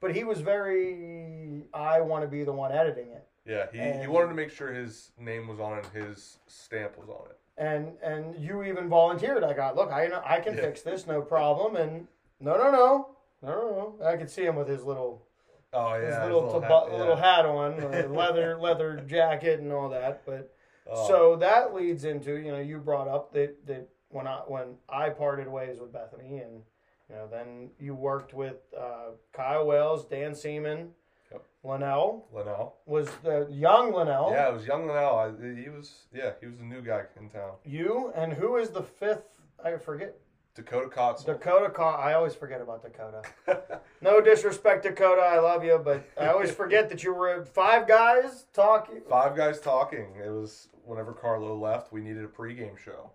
but 0.00 0.14
he 0.14 0.24
was 0.24 0.40
very. 0.40 1.66
I 1.72 2.00
want 2.00 2.22
to 2.24 2.28
be 2.28 2.42
the 2.42 2.52
one 2.52 2.72
editing 2.72 3.10
it, 3.12 3.26
Yeah, 3.44 3.66
he, 3.72 4.00
he 4.02 4.06
wanted 4.08 4.28
to 4.28 4.34
make 4.34 4.50
sure 4.50 4.72
his 4.72 5.12
name 5.18 5.46
was 5.46 5.60
on 5.60 5.78
it, 5.78 5.86
his 5.94 6.38
stamp 6.48 6.98
was 6.98 7.08
on 7.08 7.26
it. 7.30 7.38
and 7.58 7.96
and 8.02 8.36
you 8.38 8.62
even 8.64 8.88
volunteered. 8.88 9.44
I 9.44 9.52
got 9.52 9.76
look, 9.76 9.92
I 9.92 10.06
know 10.08 10.20
I 10.24 10.40
can 10.40 10.54
Yeah. 10.56 10.62
fix 10.62 10.82
this, 10.82 11.06
no 11.06 11.22
problem. 11.22 11.76
And 11.76 12.08
no, 12.40 12.56
no, 12.56 12.70
no, 12.72 13.08
no, 13.42 13.48
no, 13.50 13.96
no. 14.00 14.06
I 14.06 14.16
could 14.16 14.30
see 14.30 14.44
him 14.44 14.56
with 14.56 14.68
his 14.68 14.84
little 14.84 15.26
Oh 15.72 15.94
yeah, 15.94 16.00
his 16.06 16.14
his 16.16 16.24
little 16.24 16.44
little 16.46 16.60
taba- 16.60 16.82
hat, 16.84 16.88
yeah. 16.92 16.98
little 16.98 17.16
hat 17.16 17.46
on, 17.46 18.12
leather 18.14 18.58
leather 18.58 19.02
jacket, 19.06 19.60
and 19.60 19.72
all 19.72 19.88
that. 19.90 20.22
But 20.26 20.54
Oh. 20.92 21.06
so 21.06 21.36
that 21.36 21.72
leads 21.74 22.04
into 22.04 22.36
you 22.36 22.50
know 22.50 22.58
you 22.58 22.78
brought 22.78 23.06
up 23.06 23.32
that 23.34 23.64
that 23.66 23.88
when 24.08 24.26
I 24.26 24.38
when 24.48 24.74
I 24.88 25.10
parted 25.10 25.46
ways 25.46 25.78
with 25.78 25.92
Bethany 25.92 26.38
and 26.38 26.62
You 27.08 27.16
know, 27.16 27.28
then 27.30 27.70
you 27.78 27.94
worked 27.94 28.34
with 28.34 28.56
uh, 28.76 29.10
Kyle 29.32 29.66
Wells, 29.66 30.04
Dan 30.06 30.34
Seaman, 30.34 30.90
Yep. 31.30 31.42
Linnell 31.62 32.26
Linnell. 32.32 32.74
was 32.86 33.08
the 33.22 33.46
young 33.50 33.92
Linnell. 33.92 34.30
Yeah, 34.32 34.48
it 34.48 34.54
was 34.54 34.66
young 34.66 34.86
Linnell. 34.88 35.16
I, 35.16 35.28
he 35.62 35.68
was 35.68 36.06
yeah, 36.12 36.32
he 36.40 36.46
was 36.46 36.56
the 36.58 36.64
new 36.64 36.82
guy 36.82 37.02
in 37.20 37.28
town. 37.28 37.52
You 37.64 38.12
and 38.16 38.32
who 38.32 38.56
is 38.56 38.70
the 38.70 38.82
fifth? 38.82 39.28
I 39.64 39.76
forget. 39.76 40.16
Dakota 40.54 40.88
Kotzel. 40.88 41.26
Dakota. 41.26 41.80
I 41.80 42.14
always 42.14 42.34
forget 42.34 42.60
about 42.60 42.82
Dakota. 42.82 43.22
No 44.02 44.22
disrespect, 44.22 44.84
Dakota. 44.84 45.20
I 45.20 45.38
love 45.40 45.62
you, 45.62 45.78
but 45.84 46.08
I 46.18 46.28
always 46.28 46.50
forget 46.50 46.88
that 46.88 47.04
you 47.04 47.12
were 47.12 47.44
five 47.44 47.86
guys 47.86 48.46
talking. 48.54 49.02
Five 49.06 49.36
guys 49.36 49.60
talking. 49.60 50.14
It 50.16 50.30
was 50.30 50.68
whenever 50.86 51.12
Carlo 51.12 51.54
left, 51.54 51.92
we 51.92 52.00
needed 52.00 52.24
a 52.24 52.28
pregame 52.28 52.78
show. 52.78 53.10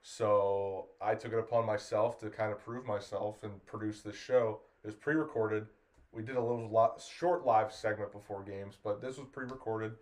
So 0.00 0.86
I 1.02 1.14
took 1.14 1.34
it 1.34 1.38
upon 1.38 1.66
myself 1.66 2.18
to 2.20 2.30
kind 2.30 2.52
of 2.52 2.64
prove 2.64 2.86
myself 2.86 3.42
and 3.42 3.64
produce 3.66 4.00
this 4.00 4.16
show. 4.16 4.60
It 4.82 4.86
was 4.86 4.96
pre-recorded. 4.96 5.66
We 6.10 6.22
did 6.22 6.36
a 6.36 6.42
little 6.42 6.70
lot, 6.70 7.02
short 7.02 7.44
live 7.44 7.70
segment 7.70 8.12
before 8.12 8.42
games, 8.42 8.78
but 8.82 9.02
this 9.02 9.18
was 9.18 9.26
pre-recorded. 9.30 9.92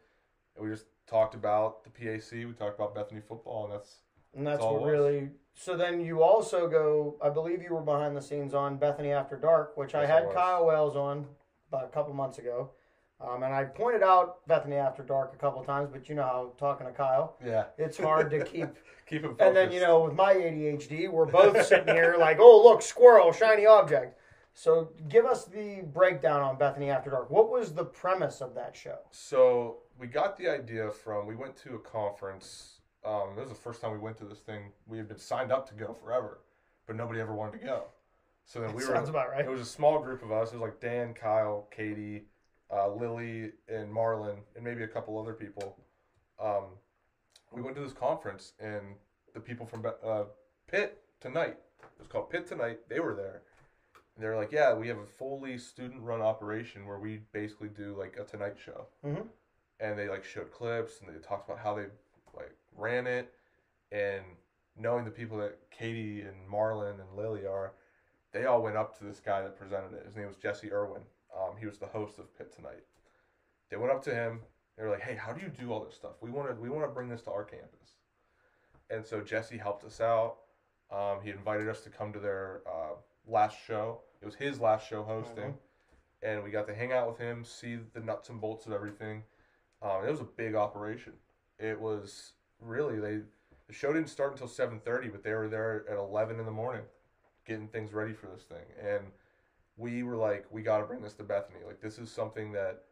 And 0.54 0.64
we 0.64 0.70
just 0.70 0.86
talked 1.08 1.34
about 1.34 1.82
the 1.82 1.90
PAC. 1.90 2.30
We 2.32 2.52
talked 2.52 2.78
about 2.78 2.94
Bethany 2.94 3.22
football, 3.26 3.64
and 3.64 3.72
that's 3.72 3.96
And 4.36 4.46
that's 4.46 4.62
what 4.62 4.84
really. 4.84 5.30
So 5.54 5.76
then 5.76 6.00
you 6.00 6.22
also 6.22 6.68
go. 6.68 7.16
I 7.22 7.28
believe 7.28 7.62
you 7.62 7.74
were 7.74 7.82
behind 7.82 8.16
the 8.16 8.22
scenes 8.22 8.54
on 8.54 8.76
Bethany 8.78 9.12
After 9.12 9.36
Dark, 9.36 9.76
which 9.76 9.94
I 9.94 10.02
Yes, 10.02 10.10
I 10.10 10.14
had 10.14 10.24
was. 10.26 10.34
Kyle 10.34 10.66
Wells 10.66 10.96
on 10.96 11.26
about 11.68 11.84
a 11.84 11.88
couple 11.88 12.14
months 12.14 12.38
ago, 12.38 12.70
um, 13.20 13.42
and 13.42 13.52
I 13.52 13.64
pointed 13.64 14.02
out 14.02 14.46
Bethany 14.48 14.76
After 14.76 15.02
Dark 15.02 15.32
a 15.34 15.36
couple 15.36 15.62
times. 15.62 15.90
But 15.92 16.08
you 16.08 16.14
know 16.14 16.22
how 16.22 16.52
talking 16.58 16.86
to 16.86 16.92
Kyle, 16.92 17.36
yeah. 17.44 17.64
it's 17.78 17.98
hard 17.98 18.30
to 18.30 18.44
keep. 18.44 18.68
Keep 19.04 19.24
him 19.24 19.30
focused. 19.30 19.46
and 19.48 19.56
then 19.56 19.72
you 19.72 19.80
know, 19.80 20.04
with 20.04 20.14
my 20.14 20.32
ADHD, 20.32 21.10
we're 21.10 21.26
both 21.26 21.66
sitting 21.66 21.92
here 21.92 22.14
like, 22.18 22.38
"Oh, 22.40 22.62
look, 22.62 22.80
squirrel, 22.80 23.32
shiny 23.32 23.66
object." 23.66 24.16
So 24.54 24.90
give 25.08 25.24
us 25.24 25.44
the 25.44 25.82
breakdown 25.92 26.42
on 26.42 26.56
Bethany 26.58 26.90
After 26.90 27.10
Dark. 27.10 27.30
What 27.30 27.50
was 27.50 27.74
the 27.74 27.84
premise 27.84 28.40
of 28.40 28.54
that 28.54 28.76
show? 28.76 28.98
So 29.10 29.78
we 29.98 30.06
got 30.06 30.36
the 30.36 30.48
idea 30.48 30.90
from 30.90 31.26
we 31.26 31.34
went 31.34 31.56
to 31.58 31.74
a 31.74 31.78
conference. 31.78 32.80
Um, 33.04 33.30
this 33.36 33.48
was 33.48 33.56
the 33.56 33.62
first 33.62 33.80
time 33.80 33.92
we 33.92 33.98
went 33.98 34.16
to 34.18 34.24
this 34.24 34.38
thing. 34.40 34.72
We 34.86 34.96
had 34.98 35.08
been 35.08 35.18
signed 35.18 35.50
up 35.50 35.68
to 35.68 35.74
go 35.74 35.92
forever, 35.92 36.40
but 36.86 36.96
nobody 36.96 37.20
ever 37.20 37.34
wanted 37.34 37.58
to 37.60 37.64
go. 37.66 37.84
So 38.44 38.60
then 38.60 38.70
we 38.70 38.84
were. 38.84 38.94
Sounds 38.94 39.08
about 39.08 39.30
right. 39.30 39.44
It 39.44 39.50
was 39.50 39.60
a 39.60 39.64
small 39.64 39.98
group 40.00 40.22
of 40.22 40.30
us. 40.32 40.52
It 40.52 40.54
was 40.54 40.62
like 40.62 40.80
Dan, 40.80 41.14
Kyle, 41.14 41.68
Katie, 41.70 42.24
uh, 42.72 42.88
Lily, 42.92 43.52
and 43.68 43.92
Marlon, 43.92 44.38
and 44.54 44.64
maybe 44.64 44.82
a 44.84 44.88
couple 44.88 45.18
other 45.18 45.32
people. 45.32 45.78
Um, 46.40 46.64
we 47.52 47.62
went 47.62 47.76
to 47.76 47.82
this 47.82 47.92
conference, 47.92 48.52
and 48.60 48.94
the 49.34 49.40
people 49.40 49.66
from 49.66 49.84
uh, 50.04 50.24
Pitt 50.70 51.02
tonight. 51.20 51.56
It 51.80 51.98
was 51.98 52.08
called 52.08 52.30
Pitt 52.30 52.46
tonight. 52.46 52.80
They 52.88 53.00
were 53.00 53.14
there. 53.14 53.42
And 54.14 54.22
they're 54.22 54.36
like, 54.36 54.52
yeah, 54.52 54.74
we 54.74 54.88
have 54.88 54.98
a 54.98 55.06
fully 55.06 55.56
student-run 55.56 56.20
operation 56.20 56.86
where 56.86 56.98
we 56.98 57.20
basically 57.32 57.68
do 57.68 57.96
like 57.98 58.16
a 58.20 58.24
Tonight 58.24 58.56
Show, 58.62 58.86
Mhm. 59.04 59.26
and 59.80 59.98
they 59.98 60.08
like 60.08 60.22
showed 60.24 60.50
clips 60.50 61.00
and 61.00 61.08
they 61.08 61.18
talked 61.20 61.48
about 61.48 61.60
how 61.62 61.74
they 61.74 61.86
like 62.34 62.54
ran 62.76 63.06
it, 63.06 63.32
and 63.90 64.22
knowing 64.78 65.04
the 65.04 65.10
people 65.10 65.38
that 65.38 65.58
Katie 65.70 66.22
and 66.22 66.36
Marlon 66.50 67.00
and 67.00 67.16
Lily 67.16 67.46
are, 67.46 67.72
they 68.32 68.46
all 68.46 68.62
went 68.62 68.76
up 68.76 68.96
to 68.98 69.04
this 69.04 69.20
guy 69.20 69.42
that 69.42 69.58
presented 69.58 69.92
it. 69.94 70.06
His 70.06 70.16
name 70.16 70.26
was 70.26 70.36
Jesse 70.36 70.72
Irwin. 70.72 71.02
Um, 71.36 71.56
he 71.58 71.66
was 71.66 71.78
the 71.78 71.86
host 71.86 72.18
of 72.18 72.36
Pitt 72.36 72.54
Tonight. 72.54 72.84
They 73.70 73.76
went 73.76 73.92
up 73.92 74.02
to 74.04 74.14
him. 74.14 74.40
They 74.76 74.84
were 74.84 74.90
like, 74.90 75.02
"Hey, 75.02 75.14
how 75.14 75.32
do 75.32 75.40
you 75.40 75.48
do 75.48 75.72
all 75.72 75.84
this 75.84 75.94
stuff? 75.94 76.12
We 76.20 76.30
want 76.30 76.48
to 76.48 76.54
we 76.54 76.68
want 76.68 76.84
to 76.84 76.92
bring 76.92 77.08
this 77.08 77.22
to 77.22 77.30
our 77.30 77.44
campus." 77.44 77.96
And 78.90 79.04
so 79.04 79.20
Jesse 79.20 79.56
helped 79.56 79.84
us 79.84 80.00
out. 80.00 80.36
Um, 80.90 81.20
he 81.22 81.30
invited 81.30 81.68
us 81.68 81.80
to 81.82 81.90
come 81.90 82.12
to 82.12 82.18
their 82.18 82.62
uh, 82.66 82.94
last 83.26 83.56
show. 83.66 84.00
It 84.20 84.26
was 84.26 84.34
his 84.34 84.60
last 84.60 84.88
show 84.88 85.02
hosting, 85.02 85.54
and 86.22 86.44
we 86.44 86.50
got 86.50 86.66
to 86.66 86.74
hang 86.74 86.92
out 86.92 87.08
with 87.08 87.18
him, 87.18 87.44
see 87.44 87.78
the 87.94 88.00
nuts 88.00 88.28
and 88.28 88.40
bolts 88.40 88.66
of 88.66 88.72
everything. 88.72 89.22
Um, 89.80 90.04
it 90.06 90.10
was 90.10 90.20
a 90.20 90.24
big 90.24 90.54
operation. 90.54 91.14
It 91.62 91.80
was 91.80 92.32
really 92.60 92.98
they. 92.98 93.20
The 93.68 93.72
show 93.72 93.92
didn't 93.92 94.08
start 94.10 94.32
until 94.32 94.48
seven 94.48 94.80
thirty, 94.84 95.08
but 95.08 95.22
they 95.22 95.32
were 95.32 95.48
there 95.48 95.84
at 95.88 95.96
eleven 95.96 96.38
in 96.40 96.44
the 96.44 96.50
morning, 96.52 96.82
getting 97.46 97.68
things 97.68 97.92
ready 97.92 98.12
for 98.12 98.26
this 98.26 98.42
thing. 98.42 98.64
And 98.84 99.04
we 99.76 100.02
were 100.02 100.16
like, 100.16 100.44
we 100.50 100.62
got 100.62 100.78
to 100.78 100.84
bring 100.84 101.00
this 101.00 101.14
to 101.14 101.22
Bethany. 101.22 101.60
Like 101.66 101.80
this 101.80 101.98
is 101.98 102.10
something 102.10 102.52
that, 102.52 102.82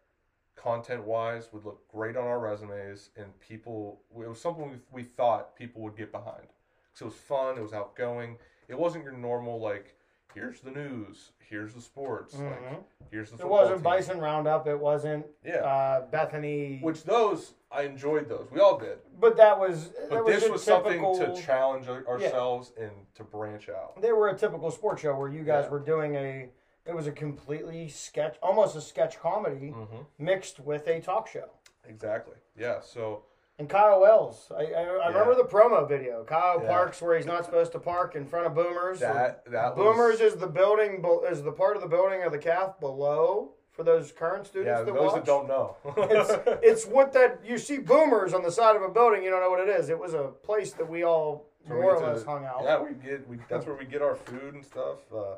content 0.57 1.05
wise, 1.05 1.49
would 1.53 1.65
look 1.65 1.87
great 1.89 2.17
on 2.17 2.25
our 2.25 2.39
resumes, 2.39 3.11
and 3.17 3.27
people. 3.41 4.01
It 4.17 4.29
was 4.29 4.41
something 4.41 4.71
we, 4.71 4.77
we 4.93 5.03
thought 5.03 5.57
people 5.57 5.83
would 5.83 5.97
get 5.97 6.13
behind. 6.13 6.47
So 6.95 7.07
it 7.07 7.09
was 7.09 7.17
fun. 7.17 7.59
It 7.59 7.63
was 7.63 7.73
outgoing. 7.73 8.37
It 8.69 8.79
wasn't 8.79 9.03
your 9.05 9.13
normal 9.15 9.61
like, 9.61 9.97
here's 10.33 10.61
the 10.61 10.71
news, 10.71 11.33
here's 11.41 11.75
the 11.75 11.81
sports, 11.81 12.35
like 12.35 12.63
Mhm. 12.63 12.85
here's 13.11 13.31
the. 13.33 13.39
It 13.39 13.49
wasn't 13.49 13.79
team. 13.79 13.83
Bison 13.85 14.19
Roundup. 14.21 14.69
It 14.69 14.79
wasn't 14.79 15.27
Yeah. 15.45 15.57
uh, 15.65 16.07
Bethany. 16.07 16.79
Which 16.81 17.03
those 17.03 17.55
I 17.73 17.83
enjoyed 17.83 18.29
those. 18.29 18.49
We 18.51 18.59
all 18.61 18.79
did. 18.79 18.99
but 19.19 19.37
that 19.37 19.59
was. 19.59 19.91
But 20.09 20.27
that 20.27 20.27
this 20.27 20.47
a 20.47 20.53
was 20.53 20.65
typical, 20.65 21.15
something 21.15 21.37
to 21.37 21.43
challenge 21.43 21.89
our- 21.89 22.07
ourselves 22.07 22.73
and 22.79 22.91
to 23.15 23.23
branch 23.25 23.69
out. 23.69 24.01
They 24.03 24.13
were 24.13 24.29
a 24.29 24.37
typical 24.37 24.71
sports 24.71 25.03
show 25.03 25.15
where 25.17 25.29
you 25.29 25.45
guys 25.45 25.65
Yeah. 25.67 25.71
were 25.71 25.79
doing 25.81 26.15
a. 26.17 26.49
It 26.87 26.95
was 26.95 27.07
a 27.07 27.13
completely 27.13 27.89
sketch, 27.89 28.37
almost 28.43 28.75
a 28.75 28.81
sketch 28.81 29.21
comedy 29.21 29.71
Mm-hmm. 29.71 29.99
mixed 30.19 30.59
with 30.59 30.89
a 30.89 31.01
talk 31.01 31.29
show. 31.29 31.51
Exactly. 31.87 32.37
Yeah. 32.57 32.81
So 32.81 33.25
And 33.59 33.69
Kyle 33.69 34.01
Wells, 34.01 34.51
I, 34.57 34.65
I, 34.73 34.83
I 34.85 35.09
remember 35.09 35.35
the 35.35 35.45
promo 35.45 35.87
video. 35.87 36.25
Kyle 36.25 36.61
Yeah. 36.63 36.69
parks 36.71 37.03
where 37.03 37.15
he's 37.17 37.27
not 37.27 37.45
supposed 37.45 37.73
to 37.73 37.79
park 37.79 38.17
in 38.17 38.25
front 38.27 38.47
of 38.47 38.55
Boomers. 38.55 39.01
that 39.01 39.45
that 39.51 39.77
Boomers 39.77 40.21
was, 40.21 40.33
is 40.33 40.37
the 40.41 40.47
building, 40.47 41.05
is 41.31 41.43
the 41.43 41.53
part 41.53 41.77
of 41.77 41.83
the 41.83 41.89
building 41.89 42.23
of 42.23 42.33
the 42.33 42.39
calf 42.39 42.81
below 42.81 43.53
for 43.81 43.85
those 43.85 44.13
current 44.13 44.47
students 44.47 44.69
yeah. 44.69 44.83
that 44.83 44.95
Those 44.95 45.13
watch. 45.13 45.15
that 45.15 45.25
don't 45.25 45.49
know. 45.49 45.75
it's 45.97 46.31
it's 46.63 46.85
what 46.85 47.15
that 47.15 47.41
you 47.43 47.57
see 47.57 47.79
boomers 47.79 48.35
on 48.35 48.43
the 48.43 48.53
side 48.53 48.77
of 48.77 48.83
a 48.83 48.91
building. 48.91 49.25
You 49.25 49.31
don't 49.31 49.41
know 49.41 49.49
what 49.49 49.67
it 49.67 49.71
is. 49.71 49.89
It 49.89 49.99
was 49.99 50.13
a 50.13 50.25
place 50.25 50.73
that 50.75 50.87
we 50.87 51.03
all 51.03 51.47
That's 51.61 51.71
where 51.71 51.79
we 51.79 51.85
more 51.85 51.97
or 51.97 52.13
less 52.13 52.23
hung 52.23 52.45
out. 52.45 52.61
Yeah, 52.63 52.79
we 52.83 52.91
get 52.93 53.27
we. 53.27 53.39
That's 53.49 53.65
where 53.65 53.77
we 53.77 53.87
get 53.87 54.03
our 54.03 54.17
food 54.17 54.53
and 54.53 54.63
stuff. 54.63 54.99
Uh, 55.11 55.37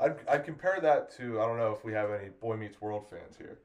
I'd 0.00 0.14
I'd 0.28 0.44
compare 0.44 0.78
that 0.80 1.10
to 1.16 1.40
I 1.40 1.46
don't 1.46 1.58
know 1.58 1.72
if 1.72 1.84
we 1.84 1.92
have 1.92 2.10
any 2.12 2.28
Boy 2.40 2.56
Meets 2.56 2.80
World 2.80 3.04
fans 3.10 3.36
here, 3.36 3.58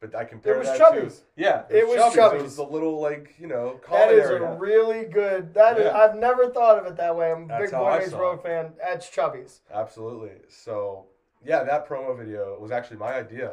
but 0.00 0.14
I 0.14 0.24
compare 0.24 0.54
it 0.54 0.60
was 0.60 0.68
that 0.68 0.78
Chubby's. 0.78 1.18
to 1.18 1.22
yeah. 1.36 1.64
It 1.68 1.86
was 1.86 2.14
Chubby's. 2.14 2.40
It 2.40 2.44
was 2.44 2.56
the 2.56 2.62
little 2.62 2.98
like 2.98 3.34
you 3.38 3.48
know 3.48 3.78
That 3.90 4.10
is 4.12 4.30
area. 4.30 4.50
a 4.50 4.56
really 4.56 5.04
good. 5.04 5.52
That 5.52 5.76
is. 5.76 5.84
Yeah. 5.84 5.94
I've 5.94 6.16
never 6.16 6.48
thought 6.48 6.78
of 6.78 6.86
it 6.86 6.96
that 6.96 7.14
way. 7.14 7.32
I'm 7.32 7.44
a 7.44 7.48
That's 7.48 7.70
big 7.70 7.78
Boy 7.78 7.98
Meets 7.98 8.12
World 8.12 8.38
it. 8.38 8.44
fan. 8.44 8.72
That's 8.82 9.10
Chubby's. 9.10 9.60
Absolutely. 9.70 10.38
So 10.48 11.04
yeah, 11.44 11.62
that 11.64 11.88
promo 11.88 12.16
video 12.16 12.58
was 12.60 12.70
actually 12.70 12.96
my 12.98 13.14
idea, 13.14 13.52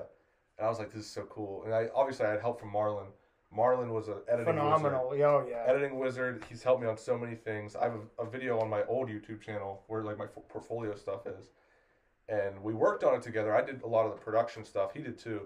and 0.57 0.65
I 0.65 0.69
was 0.69 0.79
like, 0.79 0.91
"This 0.91 1.05
is 1.05 1.11
so 1.11 1.23
cool." 1.23 1.63
And 1.65 1.73
I 1.73 1.89
obviously 1.95 2.25
I 2.25 2.31
had 2.31 2.41
help 2.41 2.59
from 2.59 2.71
Marlon. 2.71 3.07
Marlon 3.55 3.89
was 3.89 4.07
an 4.09 4.15
editing 4.27 4.53
Phenomenal. 4.55 5.09
Oh 5.11 5.13
yeah. 5.47 5.63
editing 5.67 5.97
wizard. 5.97 6.43
He's 6.49 6.61
helped 6.63 6.81
me 6.81 6.87
on 6.87 6.97
so 6.97 7.17
many 7.17 7.35
things. 7.35 7.75
I 7.75 7.83
have 7.85 7.93
a, 8.19 8.23
a 8.23 8.29
video 8.29 8.59
on 8.59 8.69
my 8.69 8.83
old 8.85 9.07
YouTube 9.09 9.41
channel 9.41 9.83
where 9.87 10.03
like 10.03 10.17
my 10.17 10.25
f- 10.25 10.31
portfolio 10.49 10.95
stuff 10.95 11.25
is, 11.27 11.51
and 12.27 12.61
we 12.61 12.73
worked 12.73 13.03
on 13.03 13.13
it 13.15 13.21
together. 13.21 13.55
I 13.55 13.61
did 13.61 13.81
a 13.83 13.87
lot 13.87 14.05
of 14.05 14.11
the 14.11 14.17
production 14.17 14.65
stuff. 14.65 14.93
He 14.93 15.01
did 15.01 15.17
too, 15.17 15.41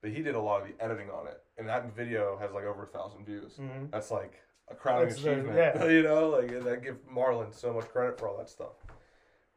but 0.00 0.10
he 0.10 0.22
did 0.22 0.34
a 0.36 0.40
lot 0.40 0.62
of 0.62 0.68
the 0.68 0.82
editing 0.82 1.10
on 1.10 1.26
it. 1.26 1.42
And 1.58 1.68
that 1.68 1.94
video 1.94 2.38
has 2.38 2.52
like 2.52 2.64
over 2.64 2.84
a 2.84 2.86
thousand 2.86 3.26
views. 3.26 3.58
Mhm. 3.60 3.90
That's 3.90 4.10
like 4.10 4.40
a 4.68 4.74
crowning 4.74 5.08
That's 5.08 5.22
the- 5.22 5.32
achievement. 5.32 5.56
yeah. 5.58 5.84
you 5.88 6.02
know, 6.02 6.28
like 6.30 6.50
I 6.66 6.76
give 6.76 6.96
Marlon 7.12 7.52
so 7.52 7.74
much 7.74 7.88
credit 7.88 8.18
for 8.18 8.28
all 8.28 8.38
that 8.38 8.48
stuff. 8.48 8.72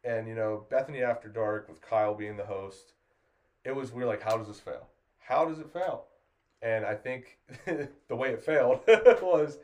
And 0.04 0.28
you 0.28 0.36
know, 0.36 0.66
Bethany 0.70 1.02
After 1.02 1.30
Dark 1.30 1.70
with 1.70 1.82
Kyle 1.82 2.14
being 2.14 2.38
the 2.38 2.46
host, 2.46 2.94
it 3.64 3.76
was 3.76 3.92
we're 3.92 4.06
like, 4.06 4.22
how 4.22 4.38
does 4.38 4.48
this 4.48 4.60
fail? 4.60 4.88
How 5.20 5.46
does 5.46 5.60
it 5.60 5.72
fail? 5.72 6.06
And 6.62 6.86
I 6.86 6.96
think 6.96 7.38
the 7.66 8.16
way 8.16 8.30
it 8.30 8.44
failed 8.44 8.82
was 9.22 9.60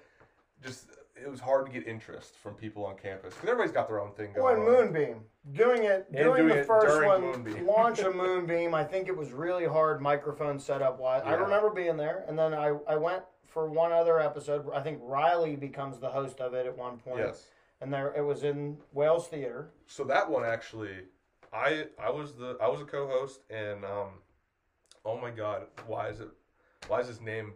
just 0.64 0.88
it 1.22 1.30
was 1.30 1.40
hard 1.42 1.66
to 1.66 1.72
get 1.72 1.86
interest 1.86 2.36
from 2.36 2.54
people 2.54 2.86
on 2.86 2.96
campus 2.96 3.34
because 3.34 3.50
everybody's 3.50 3.74
got 3.74 3.88
their 3.90 4.00
own 4.00 4.12
thing 4.14 4.32
Well, 4.36 4.56
going 4.56 4.68
and 4.68 4.68
on. 4.70 4.74
Moonbeam 4.94 5.22
doing 5.54 5.84
it, 5.84 6.08
And 6.14 6.18
doing, 6.24 6.38
doing 6.44 6.48
the 6.48 6.60
it 6.60 6.68
first 6.68 7.06
one, 7.06 7.22
Moonbeam. 7.22 7.66
launch 7.68 8.00
a 8.00 8.10
Moonbeam. 8.14 8.74
I 8.74 8.84
think 8.86 9.08
it 9.10 9.16
was 9.18 9.32
really 9.32 9.66
hard 9.66 10.02
microphone 10.02 10.60
setup 10.60 11.00
wise. 11.00 11.24
I 11.26 11.34
remember 11.34 11.70
being 11.72 11.98
there, 11.98 12.24
and 12.28 12.38
then 12.40 12.54
I 12.54 12.76
I 12.88 12.96
went 12.96 13.24
for 13.48 13.70
one 13.70 13.92
other 13.92 14.20
episode. 14.20 14.70
I 14.74 14.80
think 14.82 15.00
Riley 15.02 15.56
becomes 15.58 16.00
the 16.00 16.10
host 16.10 16.40
of 16.40 16.54
it 16.54 16.66
at 16.66 16.78
one 16.78 16.98
point. 17.00 17.20
Yes. 17.20 17.48
And 17.82 17.94
there 17.94 18.14
it 18.16 18.26
was 18.26 18.44
in 18.44 18.78
Wales 18.94 19.28
Theater. 19.28 19.72
So 19.88 20.04
that 20.06 20.30
one 20.30 20.44
actually, 20.44 20.98
I 21.54 21.86
I 22.02 22.10
was 22.10 22.34
the 22.34 22.58
I 22.62 22.68
was 22.68 22.82
a 22.82 22.86
co-host 22.86 23.42
and 23.50 23.84
um, 23.86 24.10
oh 25.06 25.18
my 25.20 25.32
god, 25.32 25.64
why 25.88 26.10
is 26.10 26.20
it? 26.20 26.30
Why 26.88 27.00
is 27.00 27.08
his 27.08 27.22
name? 27.22 27.54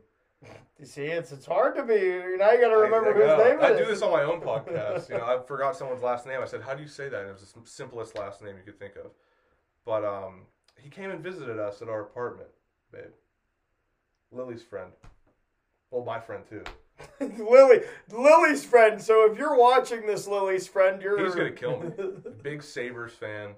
You 0.80 0.86
see, 0.86 1.04
it's 1.06 1.32
it's 1.32 1.46
hard 1.46 1.76
to 1.76 1.84
be. 1.84 1.94
Now 2.38 2.52
you 2.52 2.62
got 2.62 2.70
to 2.70 2.78
remember 2.78 3.10
I, 3.10 3.14
whose 3.14 3.46
name 3.46 3.60
it 3.60 3.64
I 3.64 3.72
is. 3.74 3.80
do 3.80 3.86
this 3.86 4.02
on 4.02 4.12
my 4.12 4.24
own 4.24 4.42
podcast. 4.52 5.10
You 5.10 5.18
know, 5.18 5.26
I 5.26 5.42
forgot 5.46 5.76
someone's 5.76 6.04
last 6.04 6.26
name. 6.26 6.40
I 6.42 6.46
said, 6.46 6.62
"How 6.62 6.74
do 6.74 6.82
you 6.82 6.88
say 6.90 7.10
that?" 7.10 7.22
And 7.22 7.30
it 7.30 7.34
was 7.34 7.54
the 7.54 7.62
simplest 7.66 8.18
last 8.18 8.42
name 8.42 8.56
you 8.58 8.64
could 8.64 8.80
think 8.80 8.96
of. 8.96 9.12
But 9.86 10.04
um, 10.06 10.42
he 10.78 10.90
came 10.90 11.12
and 11.12 11.22
visited 11.22 11.60
us 11.60 11.82
at 11.82 11.90
our 11.90 12.02
apartment, 12.02 12.50
babe. 12.92 13.12
Lily's 14.32 14.64
friend. 14.64 14.92
Well, 15.94 16.04
my 16.04 16.20
friend 16.20 16.44
too. 16.50 16.64
Lily, 17.44 17.82
Lily's 18.12 18.66
friend. 18.66 19.00
So 19.00 19.32
if 19.32 19.38
you're 19.38 19.56
watching 19.56 20.08
this, 20.08 20.28
Lily's 20.28 20.68
friend, 20.68 21.00
you're 21.02 21.24
He's 21.24 21.36
gonna 21.36 21.52
kill 21.52 21.80
me. 21.80 21.92
Big 22.42 22.64
Sabres 22.64 23.14
fan. 23.14 23.52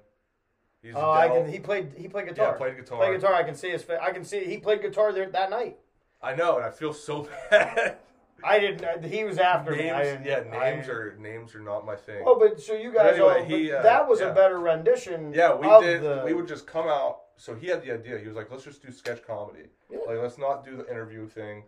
He's 0.81 0.93
Oh, 0.95 1.09
I 1.11 1.29
can. 1.29 1.49
He 1.49 1.59
played. 1.59 1.93
He 1.97 2.09
played 2.09 2.25
yeah, 2.27 2.33
guitar. 2.33 2.53
played 2.57 2.75
guitar. 2.75 2.97
Played 2.99 3.21
guitar. 3.21 3.33
I 3.33 3.43
can 3.43 3.55
see 3.55 3.69
his. 3.69 3.85
I 4.01 4.11
can 4.11 4.25
see. 4.25 4.43
He 4.43 4.57
played 4.57 4.81
guitar 4.81 5.13
there 5.13 5.29
that 5.29 5.49
night. 5.49 5.77
I 6.21 6.35
know, 6.35 6.57
and 6.57 6.65
I 6.65 6.71
feel 6.71 6.93
so 6.93 7.29
bad. 7.49 7.97
I 8.43 8.59
didn't. 8.59 8.83
uh, 8.83 9.07
He 9.07 9.23
was 9.23 9.37
after 9.37 9.71
me. 9.71 9.89
I 9.89 10.03
names, 10.03 10.23
didn't, 10.25 10.51
yeah, 10.51 10.57
I- 10.57 10.71
names 10.75 10.89
are 10.89 11.15
names 11.17 11.55
are 11.55 11.61
not 11.61 11.85
my 11.85 11.95
thing. 11.95 12.23
Oh, 12.27 12.37
but 12.37 12.59
so 12.59 12.73
you 12.73 12.93
guys 12.93 13.13
anyway, 13.15 13.39
all. 13.39 13.45
he, 13.45 13.69
but 13.69 13.77
uh, 13.79 13.83
that 13.83 14.07
was 14.07 14.19
yeah. 14.19 14.27
a 14.31 14.33
better 14.35 14.59
rendition. 14.59 15.33
Yeah, 15.33 15.55
we 15.55 15.67
of 15.67 15.81
did. 15.81 16.01
The, 16.03 16.23
We 16.25 16.33
would 16.33 16.47
just 16.47 16.67
come 16.67 16.87
out. 16.87 17.21
So 17.37 17.55
he 17.55 17.67
had 17.67 17.81
the 17.81 17.91
idea. 17.93 18.19
He 18.19 18.27
was 18.27 18.35
like, 18.35 18.51
"Let's 18.51 18.63
just 18.65 18.81
do 18.85 18.91
sketch 18.91 19.25
comedy. 19.25 19.69
Yeah. 19.89 19.99
Like, 20.07 20.17
let's 20.19 20.37
not 20.37 20.63
do 20.65 20.75
the 20.77 20.89
interview 20.89 21.27
thing. 21.27 21.63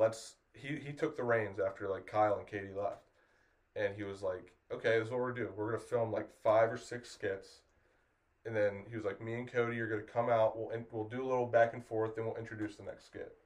Let's." 0.00 0.36
He 0.54 0.76
he 0.84 0.92
took 0.92 1.16
the 1.16 1.22
reins 1.22 1.60
after 1.60 1.88
like 1.88 2.06
Kyle 2.06 2.36
and 2.38 2.46
Katie 2.46 2.74
left, 2.76 3.04
and 3.76 3.94
he 3.94 4.02
was 4.02 4.20
like, 4.22 4.52
"Okay, 4.72 4.98
this 4.98 5.06
is 5.06 5.10
what 5.12 5.20
we're 5.20 5.32
gonna. 5.32 5.50
We're 5.56 5.66
gonna 5.70 5.78
film 5.78 6.10
like 6.10 6.28
five 6.42 6.72
or 6.72 6.76
six 6.78 7.10
skits." 7.10 7.60
And 8.46 8.56
then 8.56 8.84
he 8.88 8.96
was 8.96 9.04
like, 9.04 9.20
"Me 9.20 9.34
and 9.34 9.50
Cody 9.50 9.78
are 9.80 9.86
gonna 9.86 10.02
come 10.02 10.28
out. 10.28 10.58
We'll 10.58 10.70
in, 10.70 10.86
we'll 10.90 11.04
do 11.04 11.22
a 11.22 11.28
little 11.28 11.46
back 11.46 11.74
and 11.74 11.84
forth, 11.84 12.16
then 12.16 12.24
we'll 12.24 12.36
introduce 12.36 12.76
the 12.76 12.82
next 12.82 13.06
skit." 13.06 13.36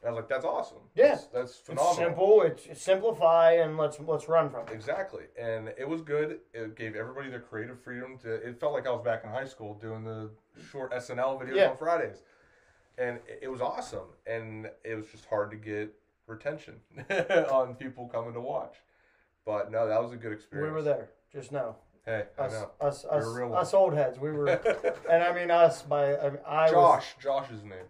And 0.00 0.08
I 0.08 0.12
was 0.12 0.20
like, 0.22 0.28
"That's 0.28 0.44
awesome. 0.44 0.78
Yeah. 0.94 1.08
that's, 1.10 1.24
that's 1.26 1.50
It's 1.50 1.60
phenomenal." 1.60 1.94
simple. 1.94 2.42
It's, 2.42 2.66
it's 2.66 2.82
simplify 2.82 3.52
and 3.52 3.76
let's 3.76 3.98
let's 4.00 4.26
run 4.28 4.48
from 4.50 4.66
it. 4.68 4.72
Exactly, 4.72 5.24
and 5.38 5.68
it 5.76 5.86
was 5.88 6.00
good. 6.00 6.40
It 6.54 6.76
gave 6.76 6.94
everybody 6.96 7.28
their 7.28 7.40
creative 7.40 7.78
freedom 7.80 8.16
to. 8.22 8.32
It 8.34 8.58
felt 8.58 8.72
like 8.72 8.86
I 8.86 8.90
was 8.90 9.02
back 9.04 9.22
in 9.24 9.30
high 9.30 9.46
school 9.46 9.74
doing 9.74 10.02
the 10.04 10.30
short 10.70 10.92
SNL 10.92 11.38
videos 11.42 11.56
Yeah. 11.56 11.70
on 11.70 11.76
Fridays, 11.76 12.22
and 12.96 13.16
it, 13.28 13.40
it 13.42 13.48
was 13.48 13.60
awesome. 13.60 14.08
And 14.26 14.70
it 14.84 14.94
was 14.94 15.06
just 15.08 15.26
hard 15.26 15.50
to 15.50 15.56
get 15.58 15.92
retention 16.26 16.74
on 17.50 17.74
people 17.74 18.08
coming 18.08 18.32
to 18.34 18.40
watch. 18.40 18.76
But 19.46 19.70
no, 19.70 19.86
that 19.88 20.02
was 20.02 20.12
a 20.12 20.16
good 20.16 20.32
experience. 20.32 20.70
We 20.70 20.74
were 20.74 20.82
there. 20.82 21.10
Just 21.32 21.52
now. 21.52 21.76
Hey, 22.06 22.24
I 22.38 22.42
us 22.42 22.54
us 22.80 23.04
You're 23.10 23.18
us, 23.20 23.26
a 23.26 23.30
real 23.30 23.48
one. 23.48 23.58
us 23.60 23.74
old 23.74 23.94
heads. 23.94 24.18
We 24.18 24.30
were, 24.32 24.48
and 25.10 25.22
I 25.22 25.32
mean 25.34 25.50
us 25.50 25.82
by 25.82 26.16
I, 26.16 26.30
mean, 26.30 26.38
I 26.46 26.62
was 26.64 26.70
Josh, 26.72 27.14
Josh's 27.20 27.62
name. 27.62 27.86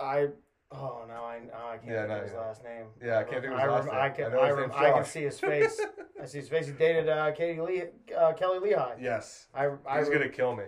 I 0.00 0.28
oh 0.72 1.04
no 1.08 1.14
I 1.14 1.40
oh, 1.54 1.68
I 1.72 1.76
can't 1.78 1.90
Yeah, 1.90 1.98
think 2.00 2.08
no, 2.08 2.16
of 2.16 2.22
his 2.24 2.32
yeah. 2.32 2.38
last 2.40 2.64
name. 2.64 2.84
Yeah, 3.04 3.18
I 3.18 3.24
can't 3.24 3.42
think 3.42 3.52
of 3.54 3.58
his 3.60 3.60
I, 3.60 3.66
last 3.70 3.84
rem- 3.86 3.94
name. 3.94 4.02
I 4.04 4.08
can 4.10 4.24
I 4.32 4.36
I, 4.36 4.50
rem- 4.50 4.72
I 4.74 4.90
can 4.90 5.04
see 5.04 5.22
his 5.22 5.38
face. 5.38 5.80
I 6.22 6.26
see 6.26 6.38
his 6.38 6.48
face. 6.48 6.66
He 6.66 6.72
dated 6.72 7.08
uh, 7.08 7.30
Katie 7.32 7.60
Lee, 7.60 7.82
uh, 8.16 8.32
Kelly 8.32 8.58
Lehigh. 8.58 8.96
Yes, 9.00 9.46
I 9.54 9.68
I 9.88 9.98
he's 10.00 10.08
re- 10.08 10.14
gonna 10.18 10.28
kill 10.28 10.56
me. 10.56 10.64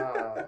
uh, 0.00 0.42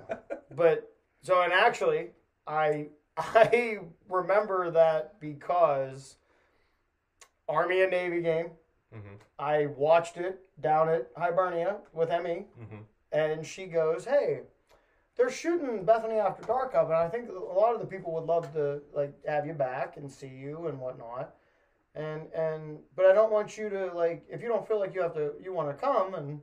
but 0.54 0.92
so 1.22 1.42
and 1.42 1.52
actually 1.52 2.10
I 2.46 2.88
I 3.16 3.78
remember 4.08 4.70
that 4.70 5.20
because 5.20 6.16
Army 7.48 7.82
and 7.82 7.90
Navy 7.90 8.20
game. 8.20 8.50
hmm 8.92 9.14
I 9.38 9.66
watched 9.66 10.16
it 10.16 10.40
down 10.60 10.88
at 10.88 11.10
Hibernia 11.16 11.76
with 11.92 12.10
Emmy, 12.10 12.46
hmm 12.58 12.78
and 13.12 13.46
she 13.46 13.66
goes, 13.66 14.04
"Hey, 14.04 14.40
they're 15.16 15.30
shooting 15.30 15.84
Bethany 15.84 16.16
After 16.16 16.42
Dark 16.42 16.74
up, 16.74 16.86
and 16.86 16.96
I 16.96 17.08
think 17.08 17.28
a 17.30 17.32
lot 17.32 17.72
of 17.74 17.80
the 17.80 17.86
people 17.86 18.12
would 18.14 18.24
love 18.24 18.52
to 18.54 18.82
like 18.92 19.14
have 19.26 19.46
you 19.46 19.52
back 19.54 19.96
and 19.96 20.10
see 20.10 20.28
you 20.28 20.66
and 20.66 20.78
whatnot." 20.80 21.34
And 21.94 22.30
and 22.32 22.78
but 22.94 23.06
I 23.06 23.12
don't 23.12 23.32
want 23.32 23.56
you 23.56 23.70
to 23.70 23.92
like 23.94 24.24
if 24.28 24.42
you 24.42 24.48
don't 24.48 24.66
feel 24.66 24.78
like 24.78 24.94
you 24.94 25.02
have 25.02 25.14
to 25.14 25.32
you 25.42 25.52
want 25.52 25.68
to 25.68 25.74
come 25.74 26.14
and 26.14 26.40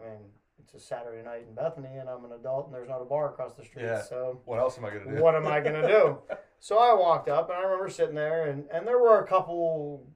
I 0.00 0.04
mean 0.04 0.30
it's 0.66 0.74
a 0.74 0.84
Saturday 0.84 1.22
night 1.22 1.44
in 1.48 1.54
Bethany 1.54 1.96
and 1.98 2.08
I'm 2.08 2.24
an 2.24 2.32
adult 2.32 2.66
and 2.66 2.74
there's 2.74 2.88
not 2.88 3.00
a 3.00 3.04
bar 3.04 3.30
across 3.30 3.54
the 3.54 3.64
street 3.64 3.84
Yeah. 3.84 4.02
so 4.02 4.40
What 4.46 4.58
else 4.58 4.76
am 4.78 4.84
I 4.84 4.90
gonna 4.90 5.16
do? 5.16 5.22
what 5.22 5.36
am 5.36 5.46
I 5.46 5.60
gonna 5.60 5.86
do? 5.86 6.18
So 6.58 6.78
I 6.78 6.92
walked 6.94 7.28
up 7.28 7.50
and 7.50 7.58
I 7.58 7.62
remember 7.62 7.90
sitting 7.90 8.14
there 8.14 8.46
and, 8.46 8.64
and 8.72 8.86
there 8.86 8.98
were 8.98 9.20
a 9.22 9.26
couple. 9.26 10.06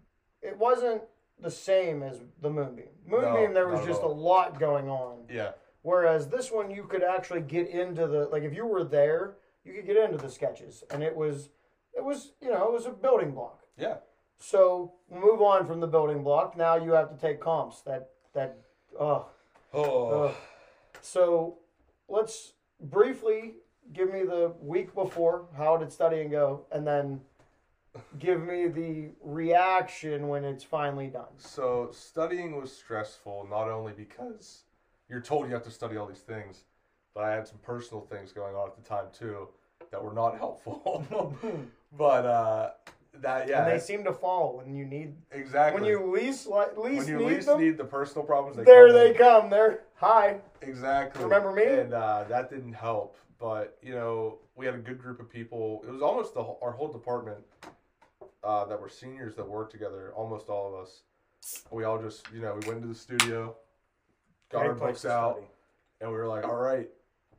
It 0.41 0.57
wasn't 0.57 1.03
the 1.39 1.51
same 1.51 2.03
as 2.03 2.23
the 2.41 2.49
Moonbeam. 2.49 2.87
Moonbeam, 3.07 3.49
No, 3.51 3.55
there 3.55 3.69
was 3.69 3.87
just 3.87 4.01
a 4.03 4.09
lot 4.09 4.59
going 4.59 4.89
on. 4.89 5.19
Yeah, 5.31 5.51
Whereas 5.83 6.29
this 6.29 6.51
one, 6.51 6.71
you 6.71 6.85
could 6.85 7.03
actually 7.03 7.43
get 7.43 7.69
into 7.69 8.07
the 8.07 8.21
like 8.33 8.43
if 8.43 8.55
you 8.55 8.67
were 8.67 8.85
there, 8.85 9.37
you 9.65 9.75
could 9.75 9.87
get 9.87 9.99
into 9.99 10.17
the 10.17 10.31
sketches, 10.31 10.83
and 10.91 11.03
it 11.03 11.15
was 11.15 11.51
it 11.95 12.03
was 12.03 12.33
you 12.41 12.49
know 12.49 12.67
it 12.67 12.73
was 12.73 12.87
a 12.87 12.91
building 12.91 13.33
block. 13.33 13.61
yeah. 13.77 13.97
So 14.39 14.95
move 15.13 15.43
on 15.43 15.67
from 15.67 15.81
the 15.81 15.87
building 15.87 16.23
block. 16.25 16.57
Now 16.57 16.77
you 16.77 16.93
have 16.93 17.11
to 17.11 17.21
take 17.21 17.39
comps. 17.41 17.83
That 17.83 18.09
that 18.33 18.59
oh. 18.99 19.27
Oh, 19.73 20.25
Ugh. 20.25 20.35
So 21.01 21.59
let's 22.09 22.53
briefly 22.81 23.55
give 23.93 24.13
me 24.13 24.23
the 24.23 24.53
week 24.61 24.95
before. 24.95 25.47
How 25.57 25.77
did 25.77 25.93
studying 25.93 26.31
go? 26.31 26.67
And 26.73 26.87
then 26.87 27.21
give 28.19 28.43
me 28.43 28.69
the 28.69 29.11
reaction 29.23 30.29
when 30.29 30.45
it's 30.45 30.65
finally 30.65 31.09
done. 31.09 31.33
So 31.37 31.91
studying 31.93 32.61
was 32.61 32.73
stressful 32.73 33.47
not 33.51 33.69
only 33.69 33.93
because 33.93 34.65
you're 35.09 35.21
told 35.21 35.49
you 35.49 35.55
have 35.55 35.65
to 35.65 35.71
study 35.71 35.97
all 35.97 36.07
these 36.07 36.19
things, 36.19 36.65
but 37.15 37.25
I 37.25 37.33
had 37.33 37.47
some 37.47 37.59
personal 37.59 38.03
things 38.03 38.33
going 38.33 38.55
on 38.55 38.69
at 38.69 38.77
the 38.77 38.89
time 38.89 39.07
too 39.13 39.49
that 39.91 40.03
were 40.03 40.13
not 40.13 40.37
helpful. 40.39 41.05
but 41.97 42.27
uh, 42.27 42.71
that 43.23 43.49
yeah, 43.49 43.63
And 43.65 43.71
they 43.73 43.79
seem 43.79 44.05
to 44.05 44.13
fall 44.13 44.57
when 44.57 44.75
you 44.75 44.85
need 44.85 45.15
exactly. 45.33 45.81
when 45.81 45.89
you 45.91 46.11
least 46.13 46.47
li- 46.47 46.65
when 46.75 46.95
least 46.97 47.09
you 47.09 47.19
need 47.19 47.27
least 47.27 47.47
them. 47.47 47.61
need 47.61 47.77
the 47.77 47.85
personal 47.85 48.25
problems, 48.25 48.57
they 48.57 48.65
there 48.65 48.87
come 48.89 48.95
they 48.97 49.11
in. 49.11 49.15
come. 49.17 49.51
They're 49.51 49.81
hi. 49.95 50.39
Exactly. 50.63 51.25
Remember 51.25 51.53
me? 51.53 51.65
And 51.65 51.93
uh, 51.95 52.25
that 52.29 52.51
didn't 52.51 52.73
help. 52.75 53.17
But 53.39 53.79
you 53.83 53.93
know, 53.95 54.39
we 54.57 54.67
had 54.67 54.75
a 54.75 54.79
good 54.79 54.99
group 55.01 55.21
of 55.21 55.31
people. 55.31 55.83
It 55.87 55.91
was 55.91 56.03
almost 56.03 56.35
the 56.35 56.41
our 56.63 56.73
whole 56.73 56.89
department 56.93 57.39
uh, 58.45 58.65
that 58.67 58.81
were 58.81 58.89
seniors 58.89 59.35
that 59.37 59.49
worked 59.49 59.73
together. 59.73 60.13
Almost 60.15 60.49
all 60.49 60.69
of 60.75 60.81
us. 60.83 61.03
We 61.71 61.85
all 61.85 62.01
just 62.01 62.27
you 62.35 62.41
know 62.43 62.59
we 62.61 62.67
went 62.69 62.83
into 62.83 62.89
the 62.89 62.95
studio, 62.99 63.57
got 64.53 64.59
Great 64.61 64.69
our 64.69 64.75
books 64.75 65.05
out, 65.07 65.37
study. 65.37 65.47
and 66.03 66.11
we 66.11 66.17
were 66.17 66.29
like, 66.29 66.45
all 66.47 66.57
right, 66.57 66.89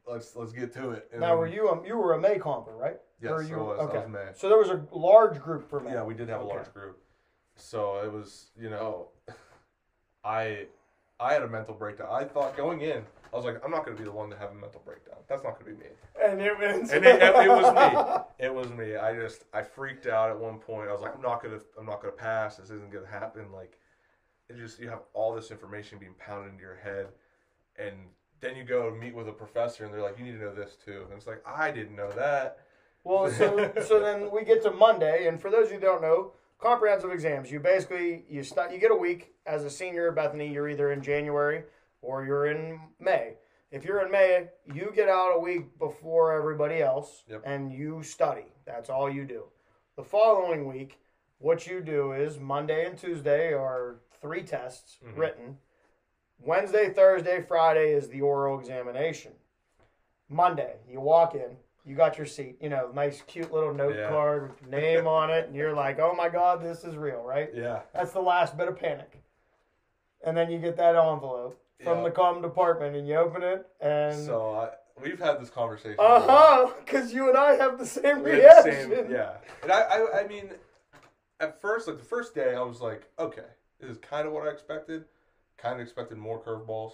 let's 0.08 0.36
let's 0.36 0.52
get 0.52 0.74
to 0.74 0.92
it. 0.92 1.08
And 1.12 1.22
Now 1.22 1.36
were 1.38 1.46
you 1.48 1.70
um, 1.70 1.84
you 1.86 1.96
were 1.98 2.14
a 2.14 2.20
May 2.20 2.40
comper, 2.40 2.76
right? 2.76 2.98
Yes, 3.22 3.32
Or 3.32 3.42
I 3.42 3.46
you, 3.46 3.58
was. 3.58 3.80
I 3.80 3.84
Okay. 3.84 3.98
was 4.00 4.08
May. 4.10 4.28
So 4.34 4.50
there 4.50 4.58
was 4.58 4.70
a 4.70 4.84
large 4.92 5.40
group 5.40 5.70
for 5.70 5.80
May. 5.80 5.94
Yeah, 5.94 6.04
we 6.04 6.14
did 6.16 6.28
have 6.30 6.42
a 6.42 6.46
large 6.46 6.74
group. 6.74 7.02
So 7.56 8.02
it 8.04 8.12
was, 8.12 8.50
you 8.58 8.70
know, 8.70 9.10
I 10.24 10.66
I 11.20 11.34
had 11.34 11.44
a 11.44 11.48
mental 11.48 11.76
breakdown. 11.76 12.08
I 12.12 12.24
thought 12.24 12.58
going 12.58 12.82
in, 12.82 13.04
I 13.32 13.36
was 13.36 13.46
like, 13.46 13.64
I'm 13.64 13.70
not 13.70 13.86
going 13.86 13.96
to 13.96 14.02
be 14.02 14.10
the 14.10 14.12
one 14.16 14.32
to 14.32 14.38
have 14.38 14.50
a 14.52 14.56
mental 14.56 14.82
breakdown. 14.84 15.18
That's 15.28 15.44
not 15.44 15.60
going 15.60 15.76
to 15.76 15.78
be 15.78 15.84
me. 15.88 15.92
And 16.20 16.42
it 16.42 16.58
was 16.58 16.92
And 16.92 17.06
it, 17.06 17.22
it 17.22 17.50
was 17.50 17.74
me. 17.74 18.24
It 18.42 18.52
was 18.52 18.72
me. 18.72 18.96
I 18.96 19.14
just 19.14 19.44
I 19.54 19.62
freaked 19.62 20.08
out 20.08 20.32
at 20.32 20.40
one 20.40 20.58
point. 20.58 20.90
I 20.90 20.94
was 20.94 21.02
like, 21.02 21.14
I'm 21.14 21.22
not 21.22 21.44
gonna 21.44 21.60
I'm 21.78 21.86
not 21.86 22.02
gonna 22.02 22.14
pass. 22.14 22.58
This 22.58 22.72
isn't 22.72 22.92
gonna 22.92 23.06
happen. 23.06 23.52
Like, 23.54 23.78
it 24.50 24.58
just 24.58 24.80
you 24.80 24.90
have 24.90 25.02
all 25.14 25.36
this 25.36 25.52
information 25.52 26.00
being 26.00 26.16
pounded 26.18 26.54
into 26.54 26.64
your 26.64 26.76
head, 26.76 27.10
and 27.78 27.94
then 28.40 28.56
you 28.56 28.64
go 28.64 28.90
meet 29.00 29.14
with 29.14 29.28
a 29.28 29.32
professor, 29.32 29.86
and 29.86 29.94
they're 29.94 30.02
like, 30.02 30.18
you 30.18 30.26
need 30.26 30.32
to 30.32 30.44
know 30.44 30.56
this 30.56 30.76
too. 30.84 31.04
And 31.08 31.14
it's 31.16 31.28
like 31.28 31.44
I 31.46 31.70
didn't 31.70 31.96
know 31.96 32.10
that. 32.14 32.58
Well, 33.04 33.32
so 33.32 33.72
so 33.86 34.00
then 34.00 34.30
we 34.32 34.44
get 34.44 34.62
to 34.64 34.72
Monday, 34.72 35.28
and 35.28 35.42
for 35.42 35.50
those 35.50 35.66
of 35.68 35.72
you 35.74 35.80
who 35.80 35.86
don't 35.86 36.02
know, 36.02 36.34
comprehensive 36.60 37.12
exams. 37.12 37.52
You 37.52 37.60
basically 37.60 38.24
you 38.30 38.44
start 38.44 38.72
you 38.72 38.78
get 38.80 38.92
a 38.92 38.96
week 38.96 39.34
as 39.46 39.64
a 39.64 39.70
senior 39.70 40.10
at 40.10 40.16
Bethany. 40.16 40.52
You're 40.52 40.70
either 40.70 40.92
in 40.92 41.02
January 41.02 41.64
or 42.02 42.26
you're 42.26 42.46
in 42.48 42.80
May. 43.00 43.34
If 43.72 43.86
you're 43.86 44.06
in 44.06 44.12
May, 44.12 44.50
you 44.72 44.92
get 44.94 45.08
out 45.08 45.34
a 45.36 45.40
week 45.40 45.78
before 45.80 46.34
everybody 46.34 46.82
else, 46.82 47.24
Yep. 47.28 47.42
and 47.46 47.72
you 47.72 48.04
study. 48.04 48.46
That's 48.66 48.90
all 48.90 49.10
you 49.10 49.24
do. 49.26 49.46
The 49.96 50.04
following 50.04 50.68
week, 50.68 51.00
what 51.40 51.66
you 51.68 51.82
do 51.82 52.12
is 52.12 52.38
Monday 52.40 52.86
and 52.86 52.98
Tuesday 52.98 53.54
are 53.54 54.02
three 54.20 54.44
tests 54.44 55.00
Mhm. 55.04 55.18
written. 55.18 55.58
Wednesday, 56.40 56.90
Thursday, 56.90 57.42
Friday 57.42 57.94
is 57.94 58.10
the 58.10 58.22
oral 58.22 58.60
examination. 58.60 59.34
Monday, 60.28 60.80
you 60.88 61.00
walk 61.00 61.34
in, 61.36 61.58
you 61.86 61.96
got 61.96 62.18
your 62.18 62.28
seat, 62.28 62.58
you 62.62 62.70
know, 62.70 62.92
nice, 62.94 63.22
cute 63.28 63.52
little 63.52 63.74
note 63.74 63.96
Yeah. 63.96 64.10
card 64.10 64.50
with 64.50 64.62
your 64.62 64.70
name 64.70 65.08
on 65.08 65.30
it, 65.30 65.48
and 65.48 65.56
you're 65.56 65.74
like, 65.74 66.00
oh 66.00 66.14
my 66.14 66.30
God, 66.30 66.62
this 66.64 66.84
is 66.84 66.96
real, 66.96 67.24
right? 67.24 67.50
Yeah. 67.54 67.82
That's 67.94 68.12
the 68.12 68.22
last 68.22 68.58
bit 68.58 68.68
of 68.68 68.78
panic. 68.78 69.22
And 70.24 70.38
then 70.38 70.52
you 70.52 70.60
get 70.60 70.78
that 70.78 70.96
envelope 70.96 71.60
from 71.84 72.00
Yeah. 72.00 72.04
the 72.04 72.12
comm 72.12 72.42
department, 72.42 72.96
and 72.96 73.08
you 73.08 73.16
open 73.16 73.42
it, 73.42 73.68
and 73.80 74.16
So 74.26 74.52
I, 74.54 74.70
we've 75.02 75.20
had 75.20 75.42
this 75.42 75.50
conversation. 75.50 75.98
uh 76.00 76.20
huh, 76.22 76.72
because 76.86 77.12
you 77.14 77.30
and 77.30 77.38
I 77.38 77.56
have 77.56 77.80
the 77.80 77.86
same 77.86 78.22
We 78.24 78.32
had 78.32 78.64
the 78.66 78.70
reaction. 78.72 78.92
same, 79.06 79.12
yeah. 79.12 79.38
And 79.64 79.72
I, 79.72 79.82
I, 79.82 80.20
I 80.24 80.28
mean, 80.28 80.52
at 81.40 81.60
first, 81.60 81.88
like 81.88 81.98
the 81.98 82.06
first 82.06 82.36
day, 82.36 82.54
I 82.54 82.62
was 82.62 82.82
like, 82.82 83.10
okay, 83.18 83.46
this 83.80 83.90
is 83.90 83.98
kind 83.98 84.28
of 84.28 84.34
what 84.34 84.48
I 84.48 84.52
expected. 84.52 85.06
Kind 85.58 85.76
of 85.76 85.82
expected 85.82 86.18
more 86.20 86.40
curveballs. 86.40 86.92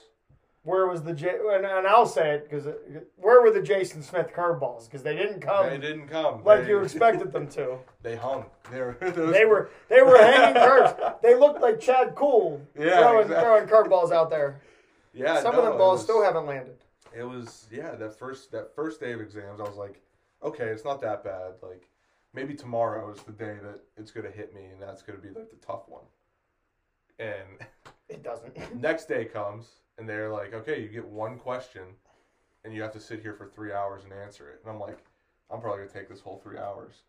Where 0.68 0.86
was 0.88 1.02
the 1.02 1.14
J? 1.14 1.30
And, 1.54 1.66
and 1.66 1.88
I'll 1.88 2.06
say 2.06 2.32
it 2.32 2.44
because 2.50 2.68
uh, 2.68 2.74
where 3.16 3.42
were 3.42 3.52
the 3.52 3.62
Jason 3.62 4.04
Smith 4.04 4.32
curveballs? 4.36 4.84
Because 4.86 5.02
they 5.02 5.16
didn't 5.16 5.40
come 5.40 5.66
they 5.70 5.78
didn't 5.78 6.10
come 6.10 6.44
like 6.44 6.64
They- 6.64 6.70
you 6.72 6.80
expected 6.82 7.32
them 7.32 7.48
to. 7.52 7.78
They 8.04 8.18
hung. 8.18 8.46
They 8.70 8.82
were. 8.82 8.98
They 9.32 9.46
were 9.46 9.70
they 9.88 10.02
were 10.02 10.18
hanging 10.18 10.56
curves. 10.62 10.94
They 11.24 11.36
looked 11.36 11.62
like 11.62 11.80
Chad 11.80 12.16
Cool 12.16 12.62
Yeah, 12.78 13.00
throwing 13.00 13.22
exactly. 13.28 13.44
throwing 13.46 13.68
curveballs 13.68 14.12
out 14.12 14.30
there. 14.30 14.60
Yeah. 15.14 15.42
Some 15.42 15.54
no, 15.56 15.60
of 15.62 15.66
them 15.70 15.78
balls 15.78 16.00
was- 16.00 16.04
still 16.04 16.22
haven't 16.22 16.46
landed. 16.46 16.76
It 17.18 17.24
was 17.24 17.68
yeah. 17.72 17.96
That 17.96 18.20
first 18.20 18.52
that 18.52 18.76
first 18.76 19.00
day 19.00 19.14
of 19.14 19.22
exams, 19.22 19.62
I 19.62 19.64
was 19.64 19.78
like, 19.78 20.02
okay, 20.44 20.66
it's 20.66 20.84
not 20.84 21.00
that 21.00 21.24
bad. 21.24 21.54
Like 21.64 21.88
maybe 22.34 22.54
tomorrow 22.56 23.10
is 23.10 23.24
the 23.24 23.32
day 23.32 23.56
that 23.64 23.80
it's 23.96 24.12
gonna 24.12 24.30
hit 24.32 24.54
me, 24.54 24.66
and 24.66 24.82
that's 24.82 25.02
gonna 25.02 25.18
be 25.20 25.30
like 25.30 25.50
the 25.50 25.66
tough 25.66 25.84
one. 25.88 26.04
And 27.20 27.66
It 28.10 28.22
doesn't. 28.22 28.76
next 28.82 29.06
day 29.08 29.24
comes, 29.26 29.68
and 29.98 30.08
they're 30.08 30.32
like, 30.32 30.54
okay, 30.54 30.82
you 30.82 30.88
get 30.90 31.08
one 31.08 31.38
question, 31.38 31.84
and 32.64 32.74
you 32.74 32.82
have 32.82 32.92
to 32.94 33.00
sit 33.00 33.22
here 33.22 33.34
for 33.34 33.48
three 33.48 33.72
hours 33.74 34.04
and 34.04 34.14
answer 34.14 34.50
it. 34.50 34.60
And 34.64 34.72
I'm 34.74 34.80
like, 34.80 35.00
I'm 35.50 35.62
probably 35.62 35.86
gonna 35.86 35.94
take 35.94 36.10
this 36.10 36.20
whole 36.22 36.40
three 36.44 36.58
hours. 36.58 37.04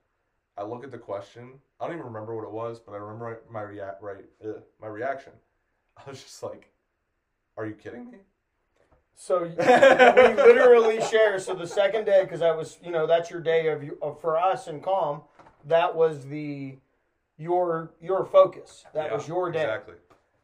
I 0.57 0.65
look 0.65 0.85
at 0.85 0.91
the 0.91 0.99
question. 0.99 1.53
I 1.81 1.87
don't 1.87 1.95
even 1.95 2.07
remember 2.07 2.35
what 2.35 2.45
it 2.45 2.51
was, 2.53 2.81
but 2.81 2.93
I 2.93 2.97
remember 2.97 3.41
my 3.51 3.63
react 3.63 4.03
right 4.03 4.25
ugh, 4.45 4.63
my 4.81 4.89
reaction. 4.89 5.33
I 5.97 6.11
was 6.11 6.23
just 6.23 6.43
like, 6.43 6.71
"Are 7.57 7.67
you 7.67 7.75
kidding 7.75 8.11
me?" 8.11 8.19
So 9.15 9.43
we 9.43 9.49
literally 9.51 11.01
share. 11.03 11.39
So 11.41 11.55
the 11.55 11.67
second 11.67 12.05
day, 12.05 12.23
because 12.23 12.41
I 12.41 12.53
was, 12.53 12.79
you 12.85 12.93
know, 12.93 13.07
that's 13.07 13.31
your 13.31 13.41
day 13.41 13.67
of, 13.67 13.83
of 14.01 14.21
for 14.21 14.39
us 14.39 14.69
in 14.69 14.81
comm. 14.81 15.23
That 15.65 15.95
was 15.95 16.25
the 16.27 16.77
your 17.37 17.91
your 18.01 18.25
focus. 18.25 18.85
That 18.95 19.07
Yeah, 19.07 19.17
was 19.17 19.27
your 19.27 19.51
day. 19.51 19.63
Exactly. 19.63 19.95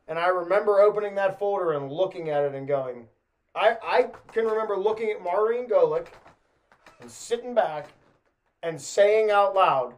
And 0.07 0.19
I 0.19 0.29
remember 0.29 0.81
opening 0.81 1.15
that 1.15 1.39
folder 1.39 1.73
and 1.73 1.91
looking 1.91 2.29
at 2.31 2.45
it 2.45 2.55
and 2.55 2.69
going, 2.69 3.07
I, 3.55 3.77
I 3.83 4.11
can 4.33 4.45
remember 4.45 4.77
looking 4.77 5.11
at 5.11 5.23
Maureen 5.23 5.67
Golick 5.69 6.09
and 7.01 7.11
sitting 7.11 7.55
back 7.55 7.89
and 8.63 8.81
saying 8.81 9.31
out 9.31 9.55
loud, 9.55 9.95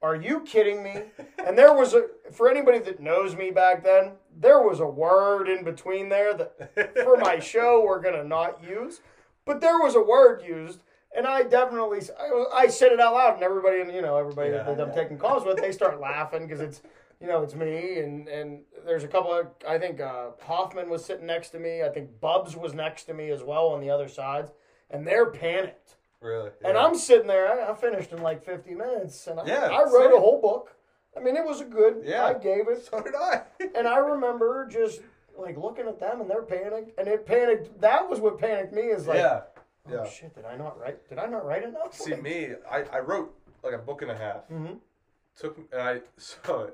Are 0.00 0.16
you 0.16 0.40
kidding 0.40 0.82
me? 0.82 1.02
And 1.44 1.58
there 1.58 1.74
was 1.74 1.92
a, 1.92 2.06
for 2.30 2.48
anybody 2.48 2.78
that 2.78 3.00
knows 3.00 3.34
me 3.34 3.50
back 3.50 3.82
then, 3.82 4.12
there 4.38 4.62
was 4.62 4.78
a 4.78 4.86
word 4.86 5.48
in 5.48 5.64
between 5.64 6.08
there 6.08 6.32
that 6.34 6.94
for 7.02 7.16
my 7.16 7.38
show 7.40 7.82
we're 7.84 8.00
going 8.00 8.14
to 8.14 8.22
not 8.24 8.62
use. 8.62 9.00
But 9.44 9.60
there 9.60 9.78
was 9.78 9.96
a 9.96 10.00
word 10.00 10.42
used. 10.46 10.78
And 11.16 11.26
I 11.26 11.42
definitely, 11.42 11.98
I, 12.18 12.44
I 12.54 12.66
said 12.68 12.92
it 12.92 13.00
out 13.00 13.14
loud, 13.14 13.34
and 13.34 13.42
everybody, 13.42 13.78
you 13.92 14.00
know, 14.02 14.16
everybody 14.16 14.50
Yeah. 14.52 14.62
that 14.62 14.80
I'm 14.80 14.94
taking 14.94 15.18
calls 15.18 15.44
with, 15.44 15.56
they 15.58 15.72
start 15.72 16.00
laughing 16.00 16.46
because 16.46 16.60
it's, 16.60 16.80
you 17.22 17.28
know, 17.28 17.42
it's 17.42 17.54
me, 17.54 18.00
and 18.00 18.26
and 18.28 18.62
there's 18.84 19.04
a 19.04 19.08
couple 19.08 19.32
of, 19.32 19.46
I 19.66 19.78
think 19.78 20.00
uh, 20.00 20.30
Hoffman 20.42 20.90
was 20.90 21.04
sitting 21.04 21.26
next 21.26 21.50
to 21.50 21.60
me. 21.60 21.82
I 21.82 21.88
think 21.88 22.20
Bubs 22.20 22.56
was 22.56 22.74
next 22.74 23.04
to 23.04 23.14
me 23.14 23.30
as 23.30 23.42
well 23.44 23.68
on 23.68 23.80
the 23.80 23.90
other 23.90 24.08
sides, 24.08 24.50
and 24.90 25.06
they're 25.06 25.26
panicked. 25.30 25.96
Really. 26.20 26.50
And 26.64 26.76
I'm 26.76 26.96
sitting 26.96 27.26
there. 27.28 27.48
I, 27.48 27.70
I 27.70 27.74
finished 27.74 28.12
in 28.12 28.22
like 28.22 28.44
50 28.44 28.74
minutes, 28.74 29.26
and 29.28 29.38
I, 29.40 29.46
Yeah, 29.46 29.66
I 29.68 29.82
wrote 29.84 30.10
same. 30.10 30.16
a 30.16 30.20
whole 30.20 30.40
book. 30.40 30.74
I 31.16 31.20
mean, 31.20 31.36
it 31.36 31.44
was 31.44 31.60
a 31.60 31.64
good. 31.64 32.02
Yeah. 32.04 32.24
I 32.24 32.34
gave 32.34 32.68
it, 32.68 32.84
So 32.90 33.00
did 33.02 33.14
I. 33.14 33.42
and 33.76 33.86
I 33.86 33.98
remember 33.98 34.66
just 34.70 35.00
like 35.38 35.56
looking 35.56 35.86
at 35.86 36.00
them, 36.00 36.20
and 36.20 36.28
they're 36.28 36.42
panicked, 36.42 36.98
and 36.98 37.06
it 37.06 37.24
panicked. 37.24 37.80
That 37.80 38.08
was 38.08 38.18
what 38.20 38.38
panicked 38.38 38.72
me. 38.72 38.82
Is 38.82 39.06
like, 39.06 39.18
yeah. 39.18 39.42
oh 39.88 39.92
Yeah. 40.04 40.08
shit, 40.08 40.34
did 40.34 40.44
I 40.44 40.56
not 40.56 40.78
write? 40.80 41.08
Did 41.08 41.18
I 41.18 41.26
not 41.26 41.44
write 41.46 41.62
enough? 41.64 41.94
See 41.94 42.14
me, 42.16 42.50
I, 42.70 42.82
I 42.92 42.98
wrote 42.98 43.32
like 43.62 43.74
a 43.74 43.78
book 43.78 44.02
and 44.02 44.10
a 44.10 44.16
half. 44.16 44.48
Mm-hmm. 44.50 44.74
Took 45.38 45.58
and 45.72 45.80
I 45.80 46.00
so 46.18 46.70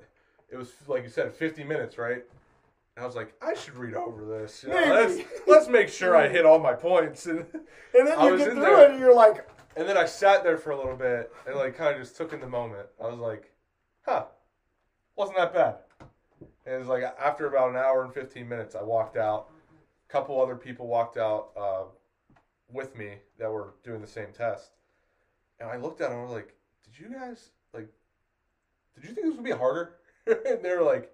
it 0.51 0.57
was 0.57 0.72
like 0.86 1.03
you 1.05 1.09
said, 1.11 1.32
fifty 1.34 1.64
minutes, 1.64 1.99
right? 1.99 2.24
And 2.96 3.05
I 3.05 3.07
was 3.07 3.14
like, 3.16 3.32
I 3.40 3.55
should 3.55 3.76
read 3.76 3.94
over 3.94 4.24
this. 4.24 4.64
you 4.64 4.70
know, 4.70 4.76
let's 4.94 5.20
let's 5.46 5.68
make 5.68 5.88
sure 5.88 6.16
I 6.16 6.28
hit 6.28 6.44
all 6.44 6.59
my 6.59 6.72
points. 6.74 7.26
And 7.26 7.46
And 7.94 8.07
then 8.07 8.18
I 8.18 8.28
you 8.30 8.38
get 8.38 8.53
through 8.53 8.61
there. 8.61 8.84
it, 8.86 8.90
and 8.92 9.01
you're 9.01 9.14
like, 9.14 9.49
and 9.76 9.88
then 9.88 9.96
I 9.96 10.05
sat 10.07 10.42
there 10.42 10.59
for 10.59 10.70
a 10.70 10.76
little 10.76 10.96
bit 10.96 11.32
and 11.46 11.57
like 11.57 11.76
kind 11.76 11.94
of 11.94 12.03
just 12.03 12.16
took 12.16 12.32
in 12.32 12.40
the 12.40 12.49
moment. 12.49 12.88
I 13.03 13.07
was 13.09 13.18
like, 13.18 13.53
huh, 14.05 14.24
wasn't 15.16 15.38
that 15.38 15.55
bad. 15.55 15.76
And 16.66 16.74
it 16.74 16.78
was 16.78 16.88
like 16.88 17.03
after 17.22 17.46
about 17.46 17.70
an 17.70 17.76
hour 17.76 18.05
and 18.05 18.12
fifteen 18.12 18.49
minutes, 18.49 18.74
I 18.74 18.82
walked 18.82 19.16
out. 19.16 19.49
A 20.09 20.12
couple 20.12 20.40
other 20.40 20.57
people 20.57 20.86
walked 20.86 21.18
out 21.18 21.51
uh, 21.57 21.82
with 22.72 22.96
me 22.96 23.14
that 23.38 23.51
were 23.51 23.74
doing 23.84 24.01
the 24.01 24.07
same 24.07 24.28
test, 24.36 24.72
and 25.61 25.68
I 25.70 25.76
looked 25.76 26.01
at 26.01 26.09
them. 26.09 26.18
and 26.18 26.20
I 26.20 26.24
was 26.24 26.32
like, 26.32 26.55
"Did 26.84 26.99
you 26.99 27.14
guys 27.14 27.51
like? 27.72 27.88
Did 28.94 29.09
you 29.09 29.14
think 29.14 29.26
this 29.28 29.34
would 29.36 29.44
be 29.44 29.51
harder?" 29.53 29.96
and 30.47 30.62
they 30.62 30.70
were 30.70 30.83
like, 30.83 31.11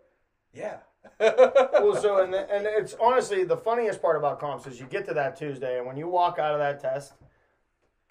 "Yeah." 0.53 0.79
well, 1.21 1.97
so 1.97 2.19
and 2.25 2.35
and 2.35 2.67
it's 2.67 2.95
honestly 3.01 3.45
the 3.45 3.57
funniest 3.57 4.01
part 4.01 4.17
about 4.17 4.41
comps 4.41 4.67
is 4.67 4.81
you 4.81 4.87
get 4.87 5.07
to 5.07 5.15
that 5.15 5.37
Tuesday, 5.37 5.79
and 5.79 5.87
when 5.87 5.97
you 5.97 6.09
walk 6.09 6.39
out 6.39 6.53
of 6.53 6.59
that 6.59 6.81
test 6.81 7.15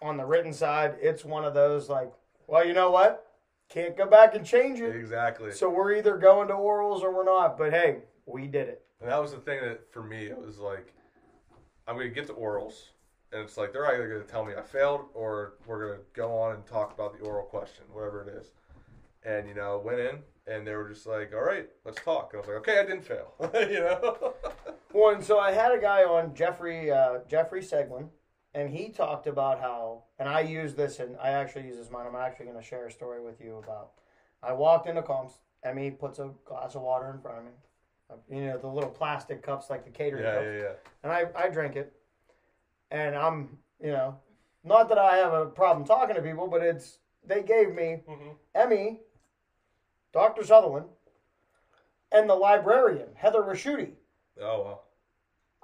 on 0.02 0.18
the 0.18 0.26
written 0.26 0.54
side, 0.54 0.96
it's 1.02 1.24
one 1.24 1.46
of 1.46 1.54
those 1.54 1.90
like, 1.90 2.12
well, 2.48 2.66
you 2.66 2.74
know 2.74 2.92
what, 2.92 3.26
can't 3.70 3.98
go 3.98 4.06
back 4.06 4.36
and 4.36 4.46
change 4.46 4.80
it. 4.80 4.96
exactly. 4.96 5.52
So 5.52 5.70
we're 5.70 5.94
either 5.96 6.18
going 6.18 6.48
to 6.50 6.54
orals 6.54 7.02
or 7.02 7.14
we're 7.14 7.24
not. 7.24 7.58
But 7.58 7.74
hey, 7.74 8.00
we 8.26 8.48
did 8.48 8.68
it. 8.68 8.86
And 9.02 9.10
that 9.10 9.22
was 9.22 9.32
the 9.32 9.40
thing 9.40 9.62
that 9.62 9.92
for 9.92 10.04
me 10.04 10.26
it 10.26 10.38
was 10.38 10.60
like 10.60 10.94
I'm 11.88 11.98
gonna 11.98 12.10
get 12.10 12.28
to 12.28 12.34
orals 12.34 12.90
and 13.32 13.42
it's 13.42 13.58
like 13.58 13.74
they're 13.74 13.86
either 13.94 14.08
gonna 14.08 14.24
tell 14.24 14.46
me 14.46 14.54
I 14.58 14.62
failed 14.62 15.06
or 15.14 15.56
we're 15.66 15.88
gonna 15.88 16.02
go 16.14 16.38
on 16.38 16.56
and 16.56 16.66
talk 16.66 16.94
about 16.94 17.18
the 17.18 17.26
oral 17.26 17.46
question, 17.46 17.84
whatever 17.92 18.22
it 18.22 18.30
is. 18.40 18.52
And 19.26 19.48
you 19.48 19.56
know, 19.56 19.82
went 19.84 20.00
in 20.00 20.20
and 20.48 20.66
they 20.68 20.76
were 20.76 20.90
just 20.90 21.06
like, 21.06 21.34
All 21.34 21.42
right, 21.44 21.68
let's 21.86 22.02
talk. 22.02 22.32
And 22.34 22.38
I 22.44 22.46
was 22.46 22.48
like, 22.48 22.58
Okay, 22.70 22.80
I 22.80 22.84
didn't 22.84 23.06
fail. 23.06 23.34
you 23.54 23.80
know? 23.80 24.34
Well, 24.96 25.16
and 25.16 25.24
so 25.24 25.40
I 25.40 25.52
had 25.52 25.72
a 25.72 25.80
guy 25.82 26.04
on 26.04 26.36
Jeffrey 26.36 26.92
uh, 26.92 27.22
Jeffrey 27.28 27.62
Seglin, 27.62 28.10
and 28.54 28.70
he 28.70 28.90
talked 28.90 29.26
about 29.26 29.60
how, 29.60 30.04
and 30.20 30.30
I 30.30 30.42
use 30.42 30.76
this, 30.76 31.00
and 31.00 31.18
I 31.20 31.30
actually 31.30 31.66
use 31.66 31.78
this 31.78 31.90
mine. 31.90 32.06
I'm 32.08 32.16
actually 32.16 32.46
going 32.46 32.60
to 32.60 32.64
share 32.64 32.86
a 32.86 32.92
story 32.92 33.20
with 33.20 33.42
you 33.42 33.56
about. 33.58 33.94
I 34.44 34.54
walked 34.54 34.88
into 34.88 35.02
comps. 35.02 35.34
Emmy 35.64 35.90
puts 35.90 36.20
a 36.20 36.30
glass 36.46 36.76
of 36.76 36.84
water 36.84 37.10
in 37.12 37.20
front 37.22 37.40
of 37.40 37.46
me. 37.46 37.52
Uh, 38.12 38.16
You 38.30 38.42
know 38.50 38.58
the 38.60 38.68
little 38.68 38.92
plastic 38.92 39.42
cups, 39.42 39.72
like 39.72 39.84
the 39.84 39.90
catering 39.90 40.26
yeah, 40.26 40.36
cups, 40.36 40.46
yeah, 40.46 40.60
yeah. 40.62 40.74
and 41.02 41.12
I 41.12 41.26
I 41.44 41.50
drink 41.50 41.76
it, 41.76 41.92
and 42.92 43.16
I'm 43.16 43.58
you 43.82 43.92
know, 43.92 44.16
not 44.64 44.90
that 44.90 45.00
I 45.00 45.16
have 45.16 45.34
a 45.34 45.48
problem 45.48 45.88
talking 45.88 46.16
to 46.16 46.22
people, 46.22 46.48
but 46.48 46.62
it's 46.62 47.00
they 47.26 47.42
gave 47.42 47.74
me 47.74 48.02
hmm 48.08 48.30
Emmy, 48.54 49.00
Dr. 50.14 50.44
Sutherland, 50.44 50.86
and 52.12 52.30
the 52.30 52.36
librarian 52.36 53.10
Heather 53.16 53.42
Raschuti. 53.42 53.92
Oh. 54.42 54.80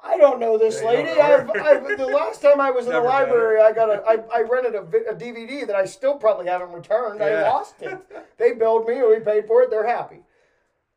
I 0.04 0.18
don't 0.18 0.40
know 0.40 0.58
this 0.58 0.82
Yeah, 0.82 0.88
lady. 0.88 1.10
I've. 1.10 1.50
I've, 1.50 1.98
the 1.98 2.06
last 2.06 2.42
time 2.42 2.62
I 2.62 2.72
was 2.72 2.86
in 2.86 2.92
the 2.92 3.00
Never 3.00 3.08
library, 3.08 3.62
I 3.62 3.74
got 3.74 3.90
a, 3.90 4.02
I, 4.08 4.40
I 4.40 4.42
rented 4.42 4.76
a, 4.76 4.82
a 5.12 5.16
DVD 5.16 5.68
that 5.68 5.76
I 5.76 5.86
still 5.86 6.16
probably 6.16 6.48
haven't 6.48 6.72
returned. 6.72 7.22
I 7.22 7.44
lost 7.44 7.82
it. 7.82 7.98
They 8.38 8.54
billed 8.54 8.88
me, 8.88 9.02
we 9.02 9.20
paid 9.20 9.46
for 9.46 9.62
it. 9.62 9.70
They're 9.70 9.86
happy. 9.86 10.22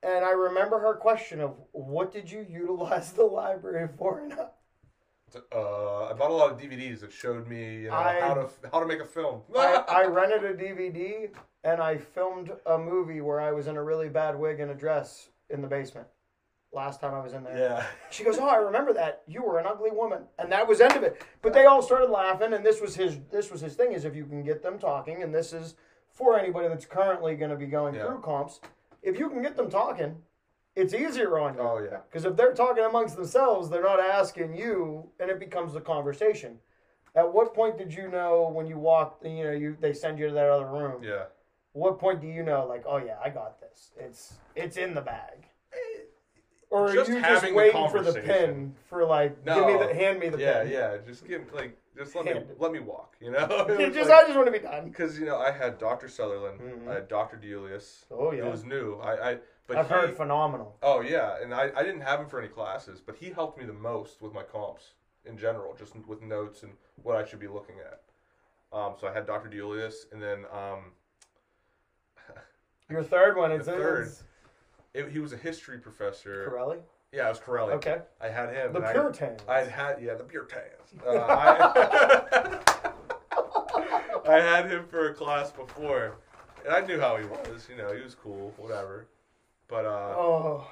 And 0.05 0.25
I 0.25 0.31
remember 0.31 0.79
her 0.79 0.95
question 0.95 1.41
of, 1.41 1.57
"What 1.73 2.13
did 2.13 2.31
you 2.31 2.47
utilize 2.49 3.13
the 3.13 3.25
library 3.25 3.89
for?" 3.99 4.21
And 4.29 4.39
Uh, 5.53 6.07
I 6.07 6.13
bought 6.13 6.31
a 6.31 6.35
lot 6.35 6.51
of 6.53 6.59
DVDs 6.59 7.01
that 7.01 7.13
showed 7.13 7.49
me 7.49 7.83
you 7.83 7.89
know, 7.89 7.95
I- 7.95 8.21
how 8.21 8.35
to 8.35 8.49
how 8.73 8.81
to 8.81 8.87
make 8.87 9.01
a 9.01 9.05
film. 9.05 9.43
I, 9.57 9.85
I 9.89 10.05
rented 10.07 10.45
a 10.45 10.55
DVD 10.55 11.31
and 11.65 11.81
I 11.81 11.97
filmed 11.99 12.51
a 12.67 12.79
movie 12.79 13.21
where 13.21 13.41
I 13.41 13.53
was 13.53 13.67
in 13.67 13.77
a 13.77 13.83
really 13.83 14.09
bad 14.09 14.39
wig 14.39 14.61
and 14.61 14.71
a 14.71 14.75
dress 14.75 15.29
in 15.51 15.61
the 15.63 15.69
basement. 15.69 16.07
Last 16.75 17.01
time 17.03 17.13
I 17.13 17.21
was 17.21 17.35
in 17.35 17.45
there. 17.45 17.57
yeah. 17.59 17.85
She 18.11 18.25
goes, 18.25 18.39
"Oh, 18.39 18.49
I 18.49 18.57
remember 18.57 18.95
that. 18.95 19.23
You 19.29 19.43
were 19.43 19.59
an 19.59 19.67
ugly 19.67 19.91
woman," 19.91 20.23
and 20.39 20.51
that 20.51 20.67
was 20.67 20.81
end 20.81 20.97
of 20.97 21.03
it. 21.03 21.23
But 21.43 21.53
they 21.53 21.67
all 21.67 21.83
started 21.83 22.09
laughing, 22.11 22.55
and 22.55 22.65
this 22.65 22.81
was 22.81 22.95
his. 22.97 23.19
This 23.31 23.51
was 23.51 23.61
his 23.61 23.75
thing: 23.75 23.93
is 23.93 24.07
if 24.07 24.17
you 24.17 24.25
can 24.25 24.43
get 24.43 24.63
them 24.63 24.79
talking, 24.79 25.23
and 25.23 25.35
this 25.35 25.53
is 25.53 25.75
for 26.15 26.39
anybody 26.39 26.69
that's 26.69 26.87
currently 26.87 27.35
going 27.37 27.51
to 27.51 27.59
be 27.59 27.67
going 27.67 27.95
Yeah. 27.95 28.07
through 28.07 28.21
comps. 28.23 28.61
If 29.03 29.19
you 29.19 29.29
can 29.29 29.43
get 29.43 29.55
them 29.55 29.69
talking, 29.69 30.17
it's 30.75 30.95
easier 30.95 31.39
on 31.39 31.55
you. 31.55 31.61
Oh 31.61 31.79
yeah. 31.79 31.99
Because 32.09 32.25
if 32.25 32.37
they're 32.37 32.55
talking 32.55 32.85
amongst 32.85 33.17
themselves, 33.17 33.69
they're 33.69 33.83
not 33.83 34.01
asking 34.01 34.55
you, 34.55 35.11
and 35.21 35.31
it 35.31 35.39
becomes 35.39 35.75
a 35.75 35.81
conversation. 35.81 36.59
At 37.15 37.33
what 37.33 37.55
point 37.55 37.77
did 37.77 37.93
you 37.93 38.09
know 38.09 38.51
when 38.53 38.67
you 38.67 38.79
walked? 38.79 39.25
You 39.25 39.45
know, 39.45 39.53
you 39.53 39.77
they 39.81 39.93
send 39.93 40.19
you 40.19 40.29
to 40.29 40.35
that 40.35 40.49
other 40.49 40.67
room. 40.67 41.03
Yeah. 41.03 41.25
What 41.75 41.99
point 41.99 42.21
do 42.21 42.27
you 42.27 42.43
know, 42.43 42.67
like, 42.67 42.85
oh 42.87 42.99
yeah, 42.99 43.17
I 43.25 43.31
got 43.31 43.61
this. 43.61 43.93
It's 43.99 44.35
it's 44.55 44.77
in 44.77 44.95
the 44.95 45.01
bag. 45.01 45.42
Or 46.73 46.89
are 46.89 46.93
Just 46.95 47.11
you 47.11 47.17
just 47.21 47.27
having 47.27 47.55
waiting 47.55 47.91
for 47.91 48.03
the 48.03 48.15
pin 48.15 48.75
for 48.89 49.05
like, 49.05 49.45
give 49.45 49.57
No. 49.57 49.67
me 49.67 49.87
the 49.87 49.93
hand 49.95 50.19
me 50.19 50.31
the 50.31 50.39
pen 50.39 50.69
Yeah, 50.69 50.93
yeah. 50.95 50.97
Just 51.07 51.29
give 51.29 51.53
like 51.53 51.77
just 51.95 52.15
let 52.17 52.25
me 52.25 52.31
it. 52.31 52.57
let 52.59 52.73
me 52.73 52.81
walk. 52.81 53.15
You 53.21 53.31
know. 53.33 53.47
Just 53.93 54.09
like- 54.09 54.25
I 54.25 54.27
just 54.27 54.35
want 54.37 54.47
to 54.47 54.53
be 54.53 54.59
done. 54.59 54.87
Because 54.89 55.19
you 55.19 55.27
know, 55.27 55.37
I 55.39 55.51
had 55.51 55.79
Dr. 55.79 56.09
Sutherland, 56.09 56.61
Mhm. 56.61 56.89
I 56.91 56.95
had 56.95 57.09
Dr. 57.09 57.37
Deulius. 57.37 58.07
Oh 58.11 58.33
yeah, 58.33 58.47
It 58.47 58.51
was 58.51 58.65
new. 58.65 58.97
I, 59.03 59.33
I 59.33 59.39
but 59.67 59.77
I've 59.77 59.87
he, 59.89 59.93
heard 59.93 60.17
phenomenal. 60.17 60.79
Oh 60.83 61.03
yeah, 61.03 61.37
and 61.43 61.53
I, 61.53 61.71
I 61.77 61.83
didn't 61.83 62.01
have 62.01 62.19
him 62.21 62.27
for 62.31 62.39
any 62.41 62.49
classes, 62.49 63.03
but 63.05 63.17
he 63.17 63.29
helped 63.29 63.59
me 63.59 63.67
the 63.67 63.75
most 63.75 64.23
with 64.23 64.33
my 64.33 64.43
comps 64.43 64.95
in 65.27 65.37
general, 65.37 65.75
just 65.79 65.95
with 66.07 66.23
notes 66.23 66.63
and 66.63 66.73
what 67.03 67.17
I 67.17 67.27
should 67.27 67.39
be 67.39 67.49
looking 67.49 67.77
at. 67.81 68.01
Um, 68.77 68.95
so 68.99 69.07
I 69.07 69.13
had 69.13 69.27
Dr. 69.27 69.51
Deulius, 69.51 70.07
and 70.11 70.23
then 70.23 70.47
um, 70.51 70.93
Your 72.91 73.03
third 73.05 73.37
one 73.37 73.53
is 73.53 73.67
The 73.67 73.73
third. 73.73 74.07
is 74.07 74.25
it, 74.95 75.11
he 75.11 75.19
was 75.19 75.33
a 75.33 75.37
history 75.37 75.79
professor. 75.79 76.47
Corelli. 76.49 76.79
Yeah, 77.13 77.27
it 77.27 77.31
was 77.31 77.41
Corelli. 77.41 77.73
Okay, 77.75 77.99
I 78.21 78.29
had 78.29 78.53
him. 78.55 78.73
the 78.73 78.79
and 78.79 78.87
I- 78.87 78.93
Puritans. 78.93 79.41
I 79.49 79.59
had 79.61 80.03
yeah 80.03 80.15
the 80.15 80.25
Puritans. 80.25 80.95
Uh, 81.07 81.11
I, 81.19 82.59
I 84.29 84.41
had 84.41 84.71
him 84.71 84.87
for 84.89 85.09
a 85.09 85.15
class 85.15 85.51
before, 85.51 86.17
and 86.65 86.75
I 86.75 86.81
knew 86.87 86.99
how 87.01 87.17
he 87.17 87.25
was. 87.27 87.69
You 87.71 87.77
know, 87.77 87.93
he 87.95 88.03
was 88.03 88.15
cool, 88.15 88.53
whatever. 88.57 89.09
But 89.69 89.85
uh, 89.87 90.15
oh, 90.17 90.67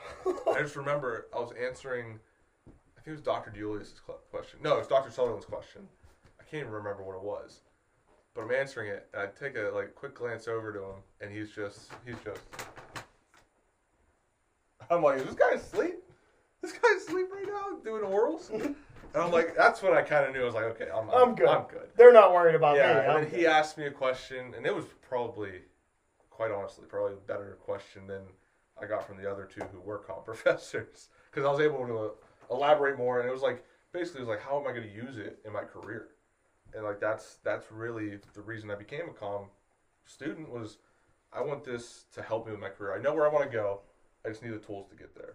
I 0.54 0.60
just 0.62 0.76
remember 0.76 1.26
I 1.34 1.38
was 1.40 1.52
answering. 1.62 2.18
I 2.66 3.02
think 3.02 3.08
it 3.08 3.12
was 3.12 3.20
Dr. 3.22 3.50
Julius's 3.50 4.00
cl- 4.06 4.20
question. 4.30 4.60
No, 4.62 4.74
it 4.74 4.78
was 4.80 4.86
Dr. 4.88 5.10
Sutherland's 5.10 5.46
question. 5.46 5.82
I 6.38 6.42
can't 6.44 6.60
even 6.62 6.72
remember 6.72 7.02
what 7.02 7.16
it 7.16 7.22
was, 7.22 7.60
but 8.34 8.42
I'm 8.42 8.50
answering 8.52 8.88
it. 8.90 9.08
And 9.14 9.22
I 9.22 9.26
take 9.26 9.56
a 9.56 9.70
like 9.74 9.94
quick 9.94 10.14
glance 10.14 10.48
over 10.48 10.72
to 10.72 10.78
him, 10.80 11.02
and 11.20 11.30
he's 11.32 11.50
just 11.50 11.90
he's 12.04 12.16
just. 12.24 12.40
I'm 14.90 15.02
like, 15.02 15.18
is 15.18 15.24
this 15.24 15.34
guy 15.34 15.52
asleep? 15.54 15.94
This 16.62 16.72
guy's 16.72 17.02
asleep 17.06 17.26
right 17.32 17.46
now 17.46 17.78
doing 17.82 18.02
orals, 18.02 18.50
And 18.50 18.74
I'm 19.14 19.30
like, 19.32 19.56
that's 19.56 19.82
what 19.82 19.92
I 19.94 20.02
kind 20.02 20.26
of 20.26 20.34
knew. 20.34 20.42
I 20.42 20.44
was 20.44 20.54
like, 20.54 20.64
okay, 20.64 20.88
I'm, 20.94 21.08
I'm 21.10 21.34
good. 21.34 21.48
I'm 21.48 21.64
good. 21.68 21.88
They're 21.96 22.12
not 22.12 22.32
worried 22.32 22.54
about 22.54 22.76
Yeah, 22.76 23.00
me. 23.00 23.06
and 23.06 23.24
then 23.24 23.30
he 23.40 23.46
asked 23.46 23.78
me 23.78 23.86
a 23.86 23.90
question, 23.90 24.52
and 24.56 24.66
it 24.66 24.74
was 24.74 24.84
probably, 25.08 25.62
quite 26.28 26.50
honestly, 26.50 26.84
probably 26.88 27.14
a 27.14 27.26
better 27.26 27.56
question 27.62 28.06
than 28.06 28.22
I 28.80 28.86
got 28.86 29.06
from 29.06 29.16
the 29.16 29.30
other 29.30 29.44
two 29.52 29.62
who 29.72 29.80
were 29.80 29.98
comp 29.98 30.24
professors, 30.26 31.08
because 31.30 31.46
I 31.46 31.50
was 31.50 31.60
able 31.60 31.86
to 31.86 32.12
elaborate 32.50 32.98
more, 32.98 33.20
and 33.20 33.28
it 33.28 33.32
was 33.32 33.42
like 33.42 33.64
basically 33.92 34.20
it 34.20 34.26
was 34.26 34.36
like, 34.36 34.42
how 34.42 34.60
am 34.60 34.66
I 34.66 34.72
going 34.72 34.88
to 34.88 34.94
use 34.94 35.16
it 35.16 35.38
in 35.44 35.52
my 35.52 35.62
career? 35.62 36.08
And 36.74 36.84
like 36.84 37.00
that's 37.00 37.38
that's 37.42 37.72
really 37.72 38.18
the 38.34 38.40
reason 38.42 38.70
I 38.70 38.76
became 38.76 39.08
a 39.08 39.12
com 39.12 39.46
student 40.04 40.48
was 40.48 40.78
I 41.32 41.42
want 41.42 41.64
this 41.64 42.04
to 42.14 42.22
help 42.22 42.46
me 42.46 42.52
with 42.52 42.60
my 42.60 42.68
career. 42.68 42.96
I 42.96 43.02
know 43.02 43.12
where 43.12 43.26
I 43.28 43.32
want 43.32 43.50
to 43.50 43.56
go. 43.56 43.80
I 44.24 44.28
just 44.28 44.42
need 44.42 44.52
the 44.52 44.58
tools 44.58 44.86
to 44.90 44.96
get 44.96 45.14
there. 45.14 45.34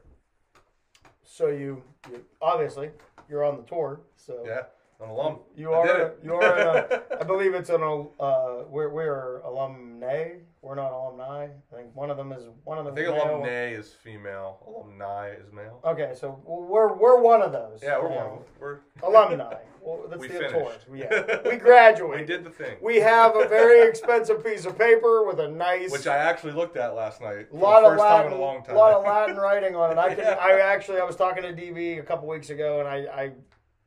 So 1.23 1.47
you, 1.47 1.81
you 2.11 2.23
obviously 2.41 2.91
you're 3.29 3.43
on 3.43 3.57
the 3.57 3.63
tour. 3.63 4.01
So 4.15 4.43
Yeah, 4.45 4.63
I'm 5.01 5.09
alum. 5.09 5.39
you 5.55 5.73
I 5.73 5.77
are 5.77 6.13
you 6.23 6.35
are. 6.35 7.03
I 7.19 7.23
believe 7.23 7.53
it's 7.55 7.69
an 7.69 7.81
al- 7.81 8.11
uh, 8.19 8.63
we're 8.69 8.89
we're 8.89 9.39
alumni. 9.41 10.35
We're 10.65 10.73
not 10.73 10.91
alumni. 10.91 11.43
I 11.71 11.75
think 11.75 11.95
one 11.95 12.09
of 12.09 12.17
them 12.17 12.31
is 12.31 12.45
one 12.63 12.79
of 12.79 12.87
I 12.87 12.91
think 12.95 13.07
male. 13.07 13.23
alumni 13.23 13.67
is 13.67 13.93
female. 13.93 14.57
Alumni 14.65 15.29
is 15.29 15.51
male. 15.53 15.79
Okay, 15.85 16.13
so 16.15 16.41
we're 16.43 16.91
we're 16.91 17.21
one 17.21 17.43
of 17.43 17.51
those. 17.51 17.81
Yeah, 17.83 17.99
we're 17.99 18.09
one. 18.09 18.39
We're 18.59 18.79
alumni. 19.03 19.53
Well, 19.85 20.07
that's 20.09 20.19
we 20.19 20.27
the 20.29 20.33
finished. 20.33 20.55
tour. 20.55 20.73
Yeah, 20.95 21.41
we 21.47 21.57
graduated. 21.57 22.21
we 22.21 22.25
did 22.25 22.43
the 22.43 22.49
thing. 22.49 22.75
We 22.81 22.95
have 23.01 23.35
a 23.35 23.47
very 23.47 23.87
expensive 23.87 24.43
piece 24.43 24.65
of 24.65 24.79
paper 24.79 25.23
with 25.27 25.39
a 25.39 25.47
nice, 25.47 25.91
which 25.91 26.07
I 26.07 26.17
actually 26.17 26.53
looked 26.53 26.75
at 26.75 26.95
last 26.95 27.21
night. 27.21 27.49
For 27.51 27.57
lot 27.59 27.83
of 27.83 27.95
Latin, 27.95 28.23
time 28.23 28.33
in 28.33 28.33
a 28.39 28.41
long 28.41 28.63
time. 28.63 28.75
lot 28.77 28.93
of 28.93 29.03
Latin 29.05 29.35
writing 29.35 29.75
on 29.75 29.91
it. 29.91 29.99
I 29.99 30.15
can, 30.15 30.23
Yeah. 30.23 30.39
I 30.41 30.59
actually, 30.59 30.99
I 30.99 31.03
was 31.03 31.15
talking 31.15 31.43
to 31.43 31.53
DB 31.53 31.99
a 31.99 32.01
couple 32.01 32.27
weeks 32.27 32.49
ago, 32.49 32.79
and 32.79 32.87
I, 32.89 32.95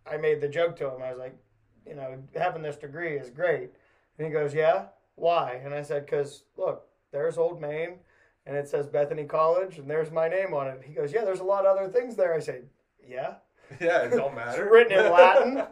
I, 0.09 0.15
I 0.15 0.19
made 0.19 0.41
the 0.41 0.47
joke 0.49 0.77
to 0.77 0.85
him. 0.89 1.03
I 1.03 1.11
was 1.11 1.19
like, 1.19 1.37
you 1.85 1.97
know, 1.97 2.23
having 2.37 2.63
this 2.63 2.77
degree 2.77 3.17
is 3.19 3.29
great, 3.31 3.71
and 4.19 4.27
he 4.29 4.33
goes, 4.33 4.55
yeah, 4.55 4.85
why? 5.19 5.61
And 5.65 5.75
I 5.75 5.83
said, 5.83 6.07
because 6.07 6.45
look, 6.57 6.85
there's 7.13 7.39
Old 7.39 7.61
Main, 7.61 7.99
and 8.47 8.57
it 8.57 8.69
says 8.69 8.87
Bethany 8.87 9.25
College, 9.25 9.79
and 9.79 9.89
there's 9.89 10.11
my 10.11 10.29
name 10.29 10.55
on 10.55 10.69
it. 10.69 10.83
He 10.85 10.95
goes, 10.95 11.13
yeah, 11.13 11.25
there's 11.25 11.41
a 11.41 11.45
lot 11.45 11.67
of 11.67 11.77
other 11.77 11.89
things 11.89 12.17
there. 12.17 12.35
I 12.35 12.41
said, 12.41 12.65
yeah. 13.07 13.35
yeah, 13.81 14.03
it 14.03 14.11
don't 14.11 14.35
matter. 14.35 14.63
It's 14.63 14.73
written 14.73 14.99
in 14.99 15.13
Latin. 15.13 15.63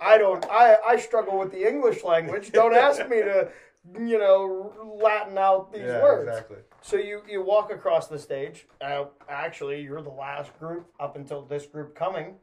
I 0.00 0.16
don't. 0.18 0.44
I 0.50 0.76
I 0.86 0.96
struggle 0.96 1.38
with 1.38 1.52
the 1.52 1.68
English 1.68 2.02
language. 2.04 2.50
Don't 2.52 2.74
ask 2.74 3.06
me 3.08 3.18
to, 3.18 3.48
you 3.98 4.18
know, 4.18 4.72
Latin 5.02 5.36
out 5.36 5.70
these 5.72 5.82
yeah, 5.82 6.02
words. 6.02 6.28
exactly. 6.28 6.56
So 6.80 6.96
you 6.96 7.20
you 7.28 7.42
walk 7.42 7.70
across 7.70 8.06
the 8.08 8.18
stage. 8.18 8.66
Uh, 8.80 9.06
actually, 9.28 9.82
you're 9.82 10.00
the 10.00 10.08
last 10.08 10.58
group 10.58 10.86
up 10.98 11.16
until 11.16 11.42
this 11.44 11.66
group 11.66 11.94
coming 11.94 12.36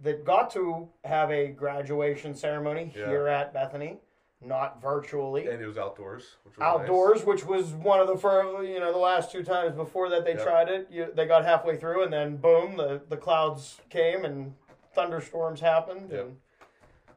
that 0.00 0.24
got 0.24 0.50
to 0.52 0.88
have 1.04 1.30
a 1.30 1.48
graduation 1.48 2.34
ceremony 2.34 2.92
Yeah. 2.96 3.08
here 3.08 3.28
at 3.28 3.52
Bethany, 3.52 3.98
not 4.44 4.80
virtually. 4.80 5.46
And 5.46 5.60
it 5.62 5.66
was 5.66 5.76
outdoors, 5.76 6.36
which 6.44 6.56
was 6.56 6.64
Outdoors, 6.64 7.24
which 7.24 7.44
was 7.44 7.72
one 7.72 8.00
of 8.00 8.06
the 8.06 8.16
first, 8.16 8.66
you 8.66 8.80
know, 8.80 8.92
the 8.92 8.98
last 8.98 9.30
two 9.30 9.42
times 9.42 9.74
before 9.74 10.08
that 10.10 10.24
they 10.24 10.34
Yep. 10.34 10.42
tried 10.42 10.68
it. 10.68 10.88
You, 10.90 11.08
they 11.14 11.26
got 11.26 11.44
halfway 11.44 11.76
through, 11.76 12.04
and 12.04 12.12
then 12.12 12.36
boom, 12.36 12.76
the, 12.76 13.02
the 13.08 13.16
clouds 13.16 13.80
came 13.90 14.24
and 14.24 14.54
thunderstorms 14.94 15.60
happened. 15.60 16.10
Yep. 16.10 16.20
And 16.20 16.36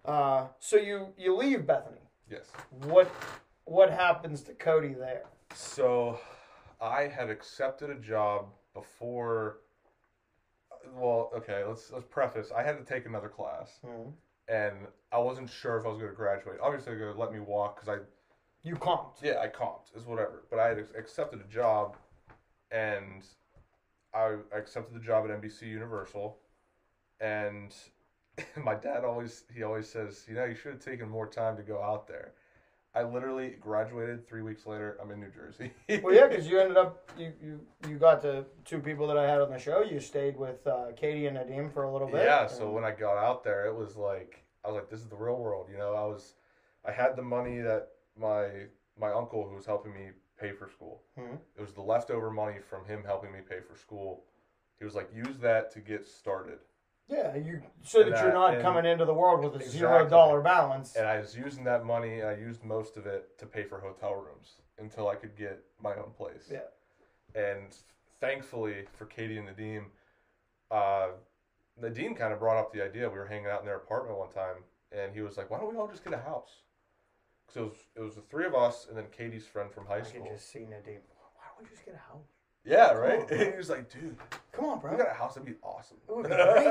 uh, 0.05 0.47
so 0.59 0.75
you 0.75 1.13
you 1.17 1.35
leave 1.35 1.65
Bethany. 1.65 2.01
Yes. 2.29 2.45
What 2.83 3.09
what 3.65 3.89
happens 3.89 4.41
to 4.43 4.53
Cody 4.53 4.93
there? 4.93 5.23
So, 5.53 6.19
I 6.81 7.03
had 7.03 7.29
accepted 7.29 7.89
a 7.89 7.95
job 7.95 8.47
before. 8.73 9.59
Well, 10.97 11.31
okay. 11.33 11.63
Let's 11.63 11.89
let's 11.91 12.05
preface. 12.09 12.51
I 12.55 12.63
had 12.63 12.77
to 12.77 12.83
take 12.83 13.05
another 13.05 13.29
class, 13.29 13.79
and 14.47 14.75
I 15.11 15.17
wasn't 15.19 15.49
sure 15.49 15.77
if 15.77 15.85
I 15.85 15.89
was 15.89 15.97
going 15.99 16.11
to 16.11 16.15
graduate. 16.15 16.57
Obviously, 16.61 16.91
they're 16.91 16.99
going 16.99 17.13
to 17.13 17.19
let 17.19 17.31
me 17.33 17.39
walk 17.39 17.75
because 17.79 17.99
I 17.99 18.03
You 18.63 18.75
comped. 18.75 19.21
Yeah, 19.21 19.39
I 19.39 19.47
comped 19.47 19.95
is 19.95 20.05
whatever. 20.05 20.43
But 20.49 20.59
I 20.59 20.69
had 20.69 20.79
accepted 20.97 21.41
a 21.41 21.53
job, 21.53 21.97
and 22.71 23.23
I 24.13 24.35
I 24.53 24.57
accepted 24.57 24.93
the 24.95 24.99
job 25.05 25.29
at 25.29 25.41
NBC 25.41 25.63
Universal, 25.63 26.37
and 27.19 27.73
my 28.63 28.75
dad 28.75 29.03
always 29.05 29.43
he 29.53 29.63
always 29.63 29.89
says, 29.89 30.25
you 30.27 30.35
know, 30.35 30.45
you 30.45 30.55
should 30.55 30.73
have 30.73 30.81
taken 30.81 31.09
more 31.09 31.27
time 31.27 31.55
to 31.57 31.63
go 31.63 31.81
out 31.81 32.07
there. 32.07 32.33
I 32.95 33.03
literally 33.03 33.55
graduated 33.59 34.27
three 34.27 34.43
weeks 34.43 34.67
later. 34.67 34.97
I'm 35.01 35.09
in 35.09 35.19
New 35.19 35.31
Jersey. 35.31 35.71
Well, 36.03 36.13
yeah, 36.13 36.27
because 36.27 36.47
you 36.47 36.59
ended 36.61 36.77
up 36.77 37.09
you, 37.17 37.33
you 37.41 37.59
you 37.89 37.97
got 37.97 38.21
the 38.21 38.45
two 38.65 38.79
people 38.79 39.07
that 39.07 39.17
I 39.17 39.27
had 39.27 39.41
on 39.41 39.49
the 39.49 39.57
show. 39.57 39.81
You 39.81 39.99
stayed 39.99 40.37
with 40.37 40.65
uh, 40.67 40.87
Katie 40.95 41.25
and 41.25 41.37
Nadim 41.37 41.73
for 41.73 41.83
a 41.83 41.91
little 41.91 42.07
bit. 42.07 42.23
Yeah, 42.23 42.47
so 42.47 42.69
when 42.69 42.83
I 42.83 42.91
got 42.91 43.17
out 43.17 43.43
there, 43.43 43.65
it 43.65 43.75
was 43.75 43.95
like 43.95 44.43
I 44.63 44.67
was 44.69 44.75
like, 44.75 44.89
this 44.89 44.99
is 44.99 45.07
the 45.07 45.15
real 45.15 45.37
world. 45.37 45.67
You 45.71 45.77
know, 45.77 45.93
I 45.93 46.05
was, 46.05 46.35
I 46.87 46.91
had 46.91 47.15
the 47.15 47.23
money 47.23 47.59
that 47.61 47.89
my 48.15 48.47
my 48.99 49.11
uncle 49.11 49.47
who 49.47 49.55
was 49.55 49.65
helping 49.65 49.93
me 49.93 50.11
pay 50.39 50.51
for 50.51 50.69
school. 50.69 51.01
Mhm. 51.17 51.39
It 51.57 51.61
was 51.61 51.73
the 51.73 51.81
leftover 51.81 52.29
money 52.29 52.59
from 52.59 52.85
him 52.85 53.03
helping 53.03 53.31
me 53.31 53.39
pay 53.47 53.59
for 53.59 53.75
school. 53.75 54.25
He 54.77 54.85
was 54.85 54.93
like, 54.93 55.09
use 55.13 55.39
that 55.39 55.71
to 55.71 55.79
get 55.79 56.05
started. 56.05 56.59
Yeah, 57.07 57.35
you 57.35 57.61
so 57.83 58.01
And 58.01 58.13
that 58.13 58.23
you're 58.23 58.33
not 58.33 58.53
and- 58.55 58.61
coming 58.61 58.85
into 58.85 59.05
the 59.05 59.13
world 59.13 59.43
with 59.43 59.61
a 59.61 59.65
zero 59.69 59.91
Exactly. 59.95 60.09
dollar 60.09 60.41
balance. 60.41 60.95
And 60.95 61.07
I 61.07 61.19
was 61.19 61.35
using 61.35 61.63
that 61.65 61.83
money, 61.85 62.19
and 62.19 62.29
I 62.29 62.35
used 62.35 62.63
most 62.63 62.97
of 62.97 63.05
it 63.05 63.37
to 63.39 63.45
pay 63.45 63.63
for 63.63 63.79
hotel 63.79 64.15
rooms 64.15 64.61
until 64.77 65.07
I 65.07 65.15
could 65.15 65.35
get 65.35 65.63
my 65.81 65.95
own 65.95 66.11
place. 66.17 66.49
Yeah. 66.51 66.61
And 67.35 67.75
thankfully 68.19 68.85
for 68.97 69.05
Katie 69.05 69.37
and 69.37 69.47
Nadim, 69.49 69.85
uh, 70.71 71.09
Nadim 71.81 72.15
kind 72.15 72.31
of 72.33 72.39
brought 72.39 72.57
up 72.57 72.71
the 72.71 72.81
idea. 72.83 73.09
We 73.09 73.17
were 73.17 73.25
hanging 73.27 73.47
out 73.47 73.59
in 73.61 73.65
their 73.65 73.77
apartment 73.77 74.17
one 74.17 74.31
time, 74.31 74.63
and 74.91 75.13
he 75.13 75.21
was 75.21 75.37
like, 75.37 75.49
"Why 75.49 75.59
don't 75.59 75.71
we 75.71 75.77
all 75.77 75.87
just 75.87 76.03
get 76.03 76.13
a 76.13 76.17
house?" 76.19 76.61
Because 77.47 77.57
it 77.57 77.63
was 77.63 77.77
it 77.95 77.99
was 78.01 78.15
the 78.15 78.21
three 78.21 78.45
of 78.45 78.55
us, 78.55 78.87
and 78.87 78.97
then 78.97 79.07
Katie's 79.11 79.47
friend 79.47 79.71
from 79.71 79.85
high 79.87 79.97
I 79.97 80.01
school. 80.03 80.23
could 80.23 80.31
just 80.33 80.49
see 80.49 80.59
Nadim. 80.59 81.01
Why 81.35 81.45
don't 81.49 81.63
we 81.63 81.69
just 81.69 81.83
get 81.85 81.95
a 81.95 81.97
house? 81.97 82.27
Yeah, 82.65 82.91
right. 82.93 83.19
on, 83.21 83.27
and 83.29 83.41
he 83.51 83.57
was 83.57 83.69
like, 83.69 83.91
"Dude, 83.91 84.15
Come 84.51 84.65
on, 84.65 84.79
bro. 84.79 84.91
we 84.91 84.97
got 84.97 85.09
a 85.09 85.13
house. 85.13 85.35
That'd 85.35 85.47
be 85.47 85.57
awesome." 85.61 85.97
It 86.07 86.15
would 86.15 86.23
be 86.29 86.29
great. 86.35 86.67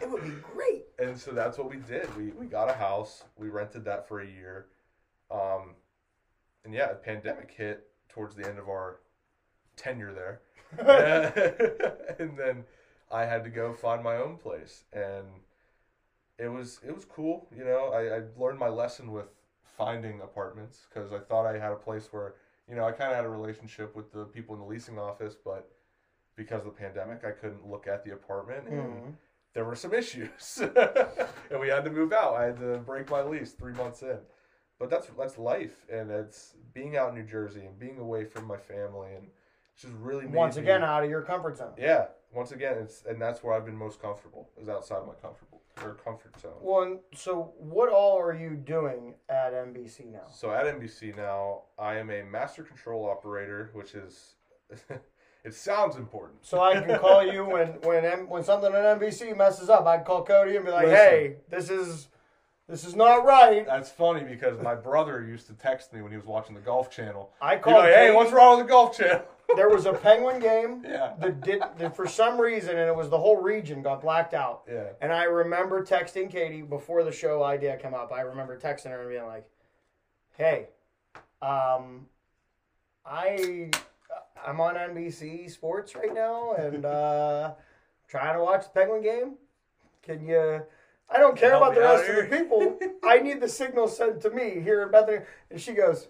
It 0.00 0.10
would 0.10 0.22
be 0.22 0.34
great. 0.54 0.84
and 0.98 1.18
so 1.18 1.32
that's 1.32 1.58
what 1.58 1.68
we 1.68 1.76
did. 1.76 2.14
We 2.16 2.30
we 2.32 2.46
got 2.46 2.70
a 2.70 2.74
house. 2.74 3.24
We 3.36 3.48
rented 3.48 3.84
that 3.86 4.06
for 4.06 4.20
a 4.20 4.26
year. 4.26 4.66
Um, 5.30 5.74
and 6.64 6.72
yeah, 6.72 6.88
the 6.88 6.94
pandemic 6.94 7.50
hit 7.56 7.88
towards 8.08 8.34
the 8.36 8.46
end 8.48 8.58
of 8.58 8.68
our 8.68 9.00
tenure 9.76 10.12
there. 10.12 10.40
and 12.18 12.36
then 12.38 12.64
I 13.10 13.24
had 13.24 13.44
to 13.44 13.50
go 13.50 13.72
find 13.72 14.02
my 14.02 14.16
own 14.16 14.36
place, 14.36 14.84
and 14.92 15.26
it 16.38 16.48
was 16.48 16.80
it 16.86 16.94
was 16.94 17.04
cool. 17.04 17.48
You 17.56 17.64
know, 17.64 17.90
I, 17.92 18.16
I 18.16 18.20
learned 18.38 18.58
my 18.58 18.68
lesson 18.68 19.12
with 19.12 19.26
finding 19.76 20.20
apartments 20.20 20.86
because 20.88 21.12
I 21.12 21.18
thought 21.18 21.46
I 21.46 21.58
had 21.58 21.72
a 21.72 21.76
place 21.76 22.08
where 22.12 22.34
you 22.68 22.74
know 22.76 22.84
I 22.84 22.92
kind 22.92 23.10
of 23.10 23.16
had 23.16 23.24
a 23.24 23.28
relationship 23.28 23.94
with 23.96 24.12
the 24.12 24.24
people 24.24 24.54
in 24.54 24.60
the 24.60 24.66
leasing 24.66 24.98
office, 24.98 25.34
but 25.44 25.70
because 26.36 26.60
of 26.60 26.66
the 26.66 26.70
pandemic, 26.82 27.24
I 27.24 27.30
couldn't 27.30 27.66
look 27.66 27.86
at 27.86 28.04
the 28.04 28.12
apartment, 28.12 28.68
and 28.68 29.02
Mhm. 29.02 29.14
there 29.54 29.64
were 29.64 29.74
some 29.76 29.94
issues, 29.94 30.58
and 31.50 31.60
we 31.60 31.68
had 31.68 31.84
to 31.84 31.90
move 31.90 32.12
out. 32.12 32.34
I 32.34 32.44
had 32.46 32.58
to 32.58 32.78
break 32.78 33.10
my 33.10 33.22
lease 33.22 33.52
three 33.52 33.72
months 33.72 34.02
in. 34.02 34.18
But 34.78 34.90
that's 34.90 35.06
that's 35.18 35.38
life, 35.38 35.86
and 35.90 36.10
it's 36.10 36.54
being 36.74 36.98
out 36.98 37.08
in 37.08 37.14
New 37.14 37.24
Jersey 37.24 37.64
and 37.64 37.78
being 37.78 37.98
away 37.98 38.24
from 38.26 38.44
my 38.46 38.58
family, 38.58 39.14
and 39.14 39.30
it's 39.72 39.82
just 39.82 39.94
really 39.94 40.24
made 40.26 40.34
Once 40.34 40.56
me- 40.56 40.62
again, 40.62 40.82
out 40.84 41.02
of 41.02 41.08
your 41.08 41.22
comfort 41.22 41.56
zone. 41.56 41.72
yeah. 41.78 42.08
Once 42.34 42.52
again, 42.52 42.76
it's 42.76 43.02
and 43.06 43.20
that's 43.22 43.42
where 43.42 43.54
I've 43.54 43.64
been 43.64 43.76
most 43.76 44.02
comfortable 44.02 44.50
is 44.60 44.68
outside 44.68 44.96
of 44.98 45.06
my 45.06 45.14
comfortable 45.14 45.55
or 45.82 45.94
comfort 45.94 46.38
zone. 46.40 46.52
Well, 46.60 46.82
and 46.82 46.98
so 47.14 47.52
what 47.58 47.90
all 47.90 48.18
are 48.18 48.34
you 48.34 48.50
doing 48.50 49.14
at 49.28 49.52
NBC 49.52 50.10
now? 50.10 50.26
So 50.32 50.50
at 50.52 50.64
NBC 50.66 51.16
now, 51.16 51.62
I 51.78 51.96
am 51.96 52.10
a 52.10 52.22
master 52.22 52.62
control 52.62 53.08
operator, 53.08 53.70
which 53.74 53.94
is 53.94 54.36
it 55.44 55.54
sounds 55.54 55.96
important. 55.96 56.38
So 56.42 56.60
I 56.60 56.80
can 56.80 56.98
call 56.98 57.24
you 57.24 57.44
when 57.48 57.68
when 57.82 58.04
M- 58.04 58.28
when 58.28 58.42
something 58.42 58.72
at 58.72 58.98
NBC 59.00 59.36
messes 59.36 59.68
up. 59.68 59.86
I 59.86 59.96
can 59.96 60.06
call 60.06 60.24
Cody 60.24 60.56
and 60.56 60.64
be 60.64 60.70
like, 60.70 60.86
Listen. 60.86 60.96
"Hey, 60.96 61.36
this 61.50 61.70
is 61.70 62.08
this 62.68 62.84
is 62.84 62.96
not 62.96 63.24
right." 63.24 63.66
That's 63.66 63.90
funny 63.90 64.24
because 64.24 64.58
my 64.60 64.74
brother 64.74 65.22
used 65.24 65.46
to 65.48 65.52
text 65.54 65.92
me 65.92 66.00
when 66.02 66.10
he 66.10 66.16
was 66.16 66.26
watching 66.26 66.54
the 66.54 66.60
Golf 66.60 66.90
Channel. 66.90 67.30
I 67.40 67.50
He'd 67.52 67.56
be 67.58 67.62
called. 67.64 67.76
like, 67.76 67.92
"Hey, 67.92 68.06
Katie. 68.06 68.16
what's 68.16 68.32
wrong 68.32 68.56
with 68.58 68.66
the 68.66 68.70
Golf 68.70 68.96
Channel?" 68.96 69.22
There 69.54 69.68
was 69.68 69.86
a 69.86 69.92
Penguin 69.92 70.40
game 70.40 70.82
yeah, 70.88 71.14
that 71.18 71.40
did 71.40 71.62
that 71.78 71.94
for 71.94 72.06
some 72.06 72.40
reason, 72.40 72.70
and 72.70 72.88
it 72.88 72.94
was 72.94 73.08
the 73.08 73.18
whole 73.18 73.36
region 73.36 73.82
got 73.82 74.02
blacked 74.02 74.34
out. 74.34 74.62
yeah. 74.68 74.88
And 75.00 75.12
I 75.12 75.24
remember 75.24 75.84
texting 75.84 76.30
Katie 76.30 76.62
before 76.62 77.04
the 77.04 77.12
show 77.12 77.42
idea 77.42 77.76
came 77.76 77.94
up. 77.94 78.12
I 78.12 78.22
remember 78.22 78.58
texting 78.58 78.90
her 78.90 79.02
and 79.02 79.10
being 79.10 79.26
like, 79.26 79.48
"Hey, 80.36 80.68
um, 81.40 82.06
I 83.04 83.70
I'm 84.44 84.60
on 84.60 84.74
NBC 84.74 85.50
Sports 85.50 85.94
right 85.94 86.12
now 86.12 86.54
and 86.54 86.84
uh, 86.84 87.54
trying 88.08 88.36
to 88.36 88.42
watch 88.42 88.64
the 88.64 88.70
Penguin 88.70 89.02
game. 89.02 89.34
Can 90.02 90.26
you?" 90.26 90.62
I 91.08 91.18
don't 91.18 91.36
care 91.36 91.54
about 91.54 91.74
the 91.74 91.82
rest 91.82 92.10
of 92.10 92.16
the 92.16 92.36
people. 92.36 92.78
I 93.04 93.18
need 93.20 93.40
the 93.40 93.48
signal 93.48 93.86
sent 93.86 94.20
to 94.22 94.30
me 94.30 94.60
here 94.60 94.82
in 94.82 94.90
Bethany. 94.90 95.18
And 95.52 95.60
she 95.60 95.72
goes, 95.72 96.08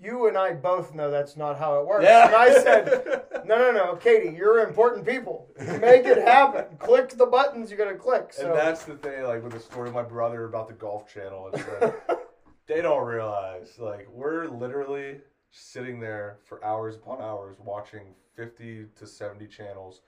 You 0.00 0.28
and 0.28 0.36
I 0.36 0.52
both 0.52 0.94
know 0.94 1.10
that's 1.10 1.36
not 1.36 1.58
how 1.58 1.80
it 1.80 1.86
works. 1.86 2.04
Yeah. 2.04 2.26
And 2.26 2.34
I 2.34 2.52
said, 2.62 3.22
no, 3.46 3.56
no, 3.58 3.72
no, 3.72 3.96
Katie, 3.96 4.34
you're 4.36 4.60
important 4.66 5.06
people. 5.06 5.48
Make 5.58 6.04
it 6.04 6.18
happen. 6.18 6.76
click 6.78 7.10
the 7.10 7.24
buttons 7.26 7.70
you're 7.70 7.78
gonna 7.78 7.96
click. 7.96 8.32
So 8.32 8.48
And 8.50 8.54
that's 8.58 8.84
the 8.84 8.96
thing, 8.96 9.22
like 9.24 9.42
with 9.42 9.52
the 9.54 9.60
story 9.60 9.88
of 9.88 9.94
my 9.94 10.02
brother 10.02 10.44
about 10.44 10.68
the 10.68 10.74
Golf 10.74 11.12
Channel, 11.12 11.48
is 11.54 11.64
that 11.64 12.20
they 12.66 12.82
don't 12.82 13.06
realize, 13.06 13.78
like, 13.78 14.06
we're 14.12 14.46
literally 14.48 15.20
sitting 15.50 15.98
there 15.98 16.38
for 16.44 16.62
hours 16.62 16.96
upon 16.96 17.22
hours 17.22 17.56
watching 17.64 18.14
50 18.34 18.86
to 18.96 19.06
70 19.06 19.46
channels, 19.46 20.02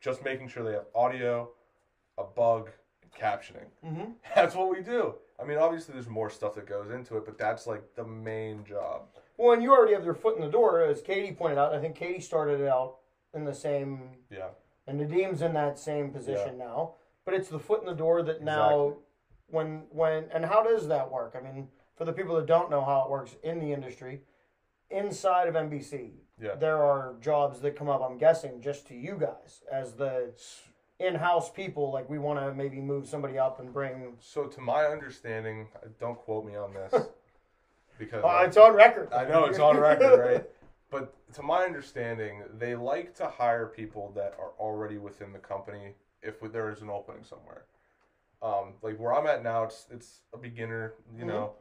just 0.00 0.24
making 0.24 0.48
sure 0.48 0.64
they 0.64 0.72
have 0.72 0.86
audio, 0.94 1.50
a 2.16 2.24
bug, 2.24 2.70
and 3.02 3.12
captioning. 3.12 3.66
Mhm. 3.84 4.14
That's 4.34 4.54
what 4.54 4.70
we 4.70 4.80
do. 4.82 5.16
I 5.38 5.44
mean, 5.44 5.58
obviously, 5.58 5.92
there's 5.92 6.08
more 6.08 6.30
stuff 6.30 6.54
that 6.54 6.66
goes 6.66 6.90
into 6.90 7.18
it, 7.18 7.26
but 7.26 7.36
that's 7.36 7.66
like 7.66 7.82
the 7.94 8.04
main 8.04 8.64
job. 8.64 9.02
Well, 9.38 9.52
and 9.52 9.62
you 9.62 9.72
already 9.72 9.92
have 9.94 10.04
your 10.04 10.14
foot 10.14 10.36
in 10.36 10.42
the 10.42 10.50
door, 10.50 10.82
as 10.82 11.02
Katie 11.02 11.34
pointed 11.34 11.58
out. 11.58 11.74
I 11.74 11.80
think 11.80 11.94
Katie 11.96 12.20
started 12.20 12.60
it 12.60 12.68
out 12.68 12.96
in 13.34 13.44
the 13.44 13.54
same, 13.54 14.16
Yeah. 14.30 14.48
and 14.86 14.98
Nadim's 15.00 15.42
in 15.42 15.52
that 15.54 15.78
same 15.78 16.10
position 16.10 16.56
now. 16.58 16.94
But 17.24 17.34
it's 17.34 17.48
the 17.48 17.58
foot 17.58 17.80
in 17.80 17.86
the 17.86 17.94
door 17.94 18.22
that 18.22 18.42
now, 18.42 18.84
Exactly. 18.86 19.02
when 19.48 19.86
when 19.90 20.24
and 20.32 20.44
how 20.44 20.62
does 20.62 20.88
that 20.88 21.10
work? 21.10 21.36
I 21.36 21.40
mean, 21.40 21.68
for 21.96 22.04
the 22.04 22.12
people 22.12 22.36
that 22.36 22.46
don't 22.46 22.70
know 22.70 22.84
how 22.84 23.02
it 23.04 23.10
works 23.10 23.36
in 23.42 23.58
the 23.58 23.72
industry, 23.72 24.22
inside 24.90 25.48
of 25.48 25.54
NBC, 25.56 26.20
Yeah. 26.38 26.54
there 26.54 26.82
are 26.82 27.14
jobs 27.20 27.60
that 27.60 27.76
come 27.76 27.88
up. 27.88 28.00
I'm 28.02 28.16
guessing 28.18 28.60
just 28.60 28.86
to 28.88 28.94
you 28.94 29.16
guys 29.18 29.64
as 29.70 29.94
the 29.96 30.32
in-house 30.98 31.50
people. 31.50 31.90
Like 31.90 32.08
we 32.08 32.18
want 32.18 32.38
to 32.40 32.54
maybe 32.54 32.80
move 32.80 33.06
somebody 33.08 33.38
up 33.38 33.58
and 33.60 33.72
bring. 33.72 34.16
So, 34.20 34.46
to 34.46 34.60
my 34.60 34.84
understanding, 34.86 35.68
uh, 35.76 35.88
don't 35.98 36.16
quote 36.18 36.44
me 36.46 36.54
on 36.56 36.72
this 36.74 36.94
because 37.98 38.24
Uh, 38.24 38.44
it's 38.46 38.56
on 38.56 38.74
record. 38.74 39.12
I 39.12 39.24
know 39.24 39.44
it's 39.44 39.58
on 39.58 39.78
record, 39.78 40.18
right? 40.18 40.44
But 40.88 41.12
to 41.34 41.42
my 41.42 41.64
understanding, 41.64 42.44
they 42.58 42.76
like 42.76 43.12
to 43.16 43.26
hire 43.26 43.66
people 43.66 44.12
that 44.14 44.36
are 44.38 44.52
already 44.58 44.98
within 44.98 45.32
the 45.32 45.38
company 45.40 45.94
if 46.22 46.40
there 46.52 46.70
is 46.70 46.80
an 46.80 46.90
opening 46.90 47.24
somewhere. 47.24 47.64
Um, 48.40 48.74
like 48.82 48.96
where 48.98 49.12
I'm 49.12 49.26
at 49.26 49.42
now, 49.42 49.64
it's 49.64 49.86
it's 49.90 50.20
a 50.32 50.38
beginner, 50.38 50.94
you 51.18 51.24
Mhm. 51.24 51.26
know, 51.26 51.52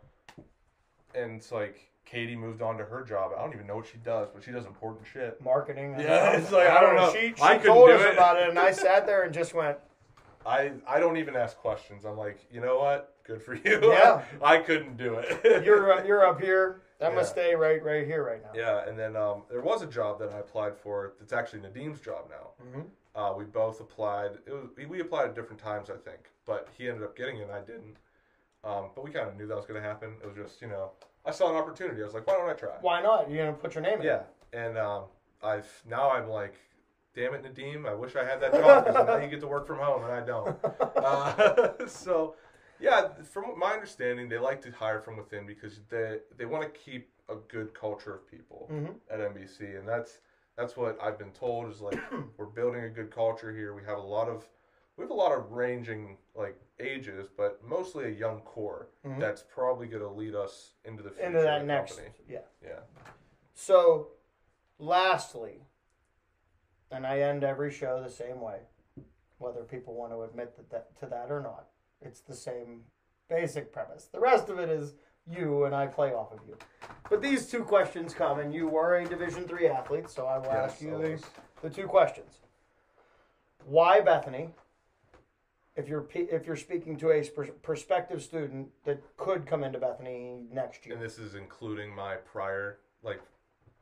and 1.16 1.38
it's 1.38 1.52
like 1.52 1.90
Katie 2.06 2.36
moved 2.36 2.62
on 2.62 2.78
to 2.78 2.86
her 2.86 3.04
job. 3.04 3.32
I 3.36 3.42
don't 3.42 3.54
even 3.54 3.66
know 3.66 3.78
what 3.78 3.88
she 3.88 3.98
does, 3.98 4.30
but 4.32 4.44
she 4.44 4.52
does 4.52 4.66
important 4.68 5.08
shit. 5.08 5.42
Marketing. 5.42 5.96
Yeah, 6.00 6.38
it's 6.38 6.52
like, 6.52 6.70
I 6.70 6.80
don't 6.80 6.96
know. 6.96 7.12
She, 7.12 7.34
she 7.36 7.42
I 7.42 7.58
told 7.58 7.90
do 7.90 7.96
us 7.96 8.02
it. 8.06 8.14
about 8.14 8.40
it, 8.40 8.50
and 8.50 8.60
I 8.60 8.72
sat 8.86 9.08
there 9.08 9.24
and 9.24 9.34
just 9.34 9.56
went, 9.56 9.78
I 10.46 10.74
I 10.88 11.00
don't 11.00 11.18
even 11.18 11.36
ask 11.36 11.58
questions. 11.58 12.06
I'm 12.06 12.18
like, 12.18 12.46
you 12.52 12.62
know 12.62 12.78
what? 12.78 13.15
Good 13.26 13.42
for 13.42 13.56
you. 13.56 13.80
Yeah. 13.92 14.22
I 14.42 14.58
couldn't 14.58 14.98
do 14.98 15.16
it. 15.16 15.64
"You're 15.66 15.92
uh, 15.94 16.04
you're 16.06 16.26
up 16.26 16.40
here. 16.42 16.82
I 17.02 17.10
must 17.10 17.36
Yeah. 17.36 17.44
stay 17.44 17.56
right 17.56 17.84
right 17.84 18.06
here 18.06 18.24
right 18.24 18.42
now." 18.44 18.52
Yeah, 18.54 18.88
and 18.88 18.98
then 18.98 19.16
um, 19.16 19.44
there 19.50 19.62
was 19.62 19.82
a 19.82 19.88
job 19.88 20.20
that 20.20 20.30
I 20.32 20.40
applied 20.40 20.78
for. 20.78 21.14
That's 21.20 21.34
actually 21.34 21.60
Nadim's 21.62 22.00
job 22.00 22.30
now. 22.30 22.52
Mhm. 22.66 22.86
Uh, 23.16 23.34
we 23.38 23.46
both 23.46 23.80
applied. 23.80 24.32
It 24.46 24.52
was, 24.54 24.66
we- 24.90 25.00
applied 25.00 25.26
at 25.30 25.36
different 25.36 25.60
times, 25.62 25.90
I 25.90 25.96
think, 25.96 26.30
but 26.46 26.68
he 26.78 26.88
ended 26.90 27.04
up 27.04 27.16
getting 27.16 27.38
it, 27.38 27.44
and 27.44 27.52
I 27.52 27.62
didn't. 27.62 27.96
Um, 28.64 28.90
but 28.94 29.04
we 29.04 29.12
kind 29.12 29.30
of 29.30 29.38
knew 29.38 29.48
that 29.48 29.56
was 29.56 29.66
going 29.66 29.82
to 29.82 29.88
happen. 29.88 30.16
It 30.24 30.28
was 30.28 30.36
just, 30.36 30.60
you 30.62 30.68
know, 30.68 30.92
I 31.26 31.32
saw 31.32 31.50
an 31.50 31.56
opportunity. 31.56 32.02
I 32.02 32.06
was 32.06 32.14
like, 32.14 32.28
why 32.28 32.34
don't 32.36 32.50
I 32.50 32.54
try? 32.54 32.76
Why 32.82 33.02
not? 33.02 33.30
You're 33.30 33.46
gonna 33.46 33.58
put 33.58 33.74
your 33.76 33.84
name 33.84 34.00
in. 34.00 34.06
Yeah, 34.06 34.24
and 34.54 34.78
um, 34.78 35.04
I've 35.42 35.72
now 35.90 36.12
I'm 36.12 36.28
like, 36.28 36.56
damn 37.16 37.34
it, 37.36 37.44
Nadim, 37.44 37.88
I 37.88 37.94
wish 37.94 38.16
I 38.18 38.26
had 38.26 38.42
that 38.42 38.52
job 38.54 38.86
because 38.86 39.08
now 39.08 39.18
you 39.18 39.30
get 39.30 39.40
to 39.42 39.48
work 39.48 39.66
from 39.66 39.78
home 39.80 40.04
and 40.04 40.12
I 40.14 40.22
don't. 40.22 40.56
Uh, 41.06 41.86
so, 41.88 42.34
yeah, 42.80 43.10
from 43.24 43.58
my 43.58 43.74
understanding, 43.74 44.30
they 44.30 44.38
like 44.38 44.62
to 44.64 44.72
hire 44.72 45.02
from 45.02 45.18
within 45.18 45.46
because 45.46 45.80
they 45.90 46.20
they 46.38 46.46
want 46.46 46.64
to 46.64 46.70
keep 46.80 47.10
a 47.30 47.36
good 47.36 47.74
culture 47.74 48.14
of 48.14 48.30
people 48.30 48.70
Mhm. 48.72 48.96
at 49.10 49.20
NBC, 49.20 49.78
and 49.78 49.88
that's 49.88 50.20
that's 50.56 50.78
what 50.78 50.98
I've 51.02 51.18
been 51.18 51.32
told 51.34 51.70
is 51.72 51.82
like 51.82 52.00
we're 52.38 52.46
building 52.46 52.84
a 52.84 52.90
good 52.90 53.12
culture 53.12 53.52
here. 53.54 53.74
We 53.74 53.84
have 53.86 53.98
a 53.98 54.02
lot 54.02 54.28
of 54.30 54.48
we 54.98 55.04
have 55.04 55.12
a 55.12 55.16
lot 55.16 55.32
of 55.34 55.52
ranging 55.52 56.18
like 56.36 56.58
ages, 56.80 57.28
but 57.36 57.64
mostly 57.64 58.06
a 58.06 58.10
young 58.10 58.42
core 58.42 58.90
Mhm. 59.06 59.20
that's 59.20 59.42
probably 59.44 59.88
going 59.88 60.04
to 60.04 60.10
lead 60.10 60.36
us 60.36 60.74
into 60.86 61.04
the 61.04 61.10
future 61.10 61.26
Into 61.28 61.38
of 61.40 61.44
that 61.46 61.60
the 61.60 61.66
next. 61.66 61.96
company. 61.98 62.14
Yeah. 62.28 62.42
Yeah. 62.62 62.80
So, 63.54 64.12
lastly, 64.80 65.66
and 66.92 67.06
I 67.08 67.20
end 67.22 67.44
every 67.44 67.72
show 67.72 68.02
the 68.04 68.10
same 68.10 68.42
way, 68.42 68.60
whether 69.38 69.64
people 69.64 69.94
want 69.96 70.12
to 70.12 70.24
admit 70.24 70.56
that, 70.58 70.70
that 70.72 70.96
to 71.00 71.06
that 71.08 71.32
or 71.32 71.42
not. 71.42 71.70
It's 72.02 72.22
the 72.22 72.36
same 72.36 72.82
basic 73.30 73.72
premise. 73.74 74.10
The 74.12 74.20
rest 74.20 74.50
of 74.50 74.60
it 74.60 74.70
is 74.70 74.96
you 75.28 75.66
and 75.66 75.74
I 75.74 75.88
play 75.88 76.14
off 76.14 76.32
of 76.32 76.40
you. 76.48 76.58
But 77.10 77.22
these 77.22 77.48
two 77.48 77.64
questions 77.64 78.14
come, 78.14 78.40
and 78.40 78.54
you 78.54 78.68
were 78.68 78.98
a 78.98 79.06
Division 79.06 79.48
three 79.48 79.68
athlete, 79.68 80.10
so 80.10 80.26
I 80.26 80.38
will 80.38 80.52
ask 80.52 80.82
you 80.82 80.92
the, 80.92 81.24
the 81.68 81.70
two 81.70 81.88
questions. 81.88 82.40
Why 83.66 84.02
Bethany? 84.02 84.50
If 85.76 85.90
you're 85.90 86.08
if 86.14 86.46
you're 86.46 86.56
speaking 86.56 86.96
to 86.98 87.12
a 87.12 87.24
prospective 87.62 88.22
student 88.24 88.70
that 88.86 89.02
could 89.18 89.46
come 89.46 89.64
into 89.64 89.78
Bethany 89.78 90.44
next 90.54 90.86
year, 90.86 90.96
And 90.96 91.04
this 91.04 91.18
is 91.18 91.36
including 91.36 91.94
my 91.94 92.16
prior, 92.16 92.80
like, 93.04 93.22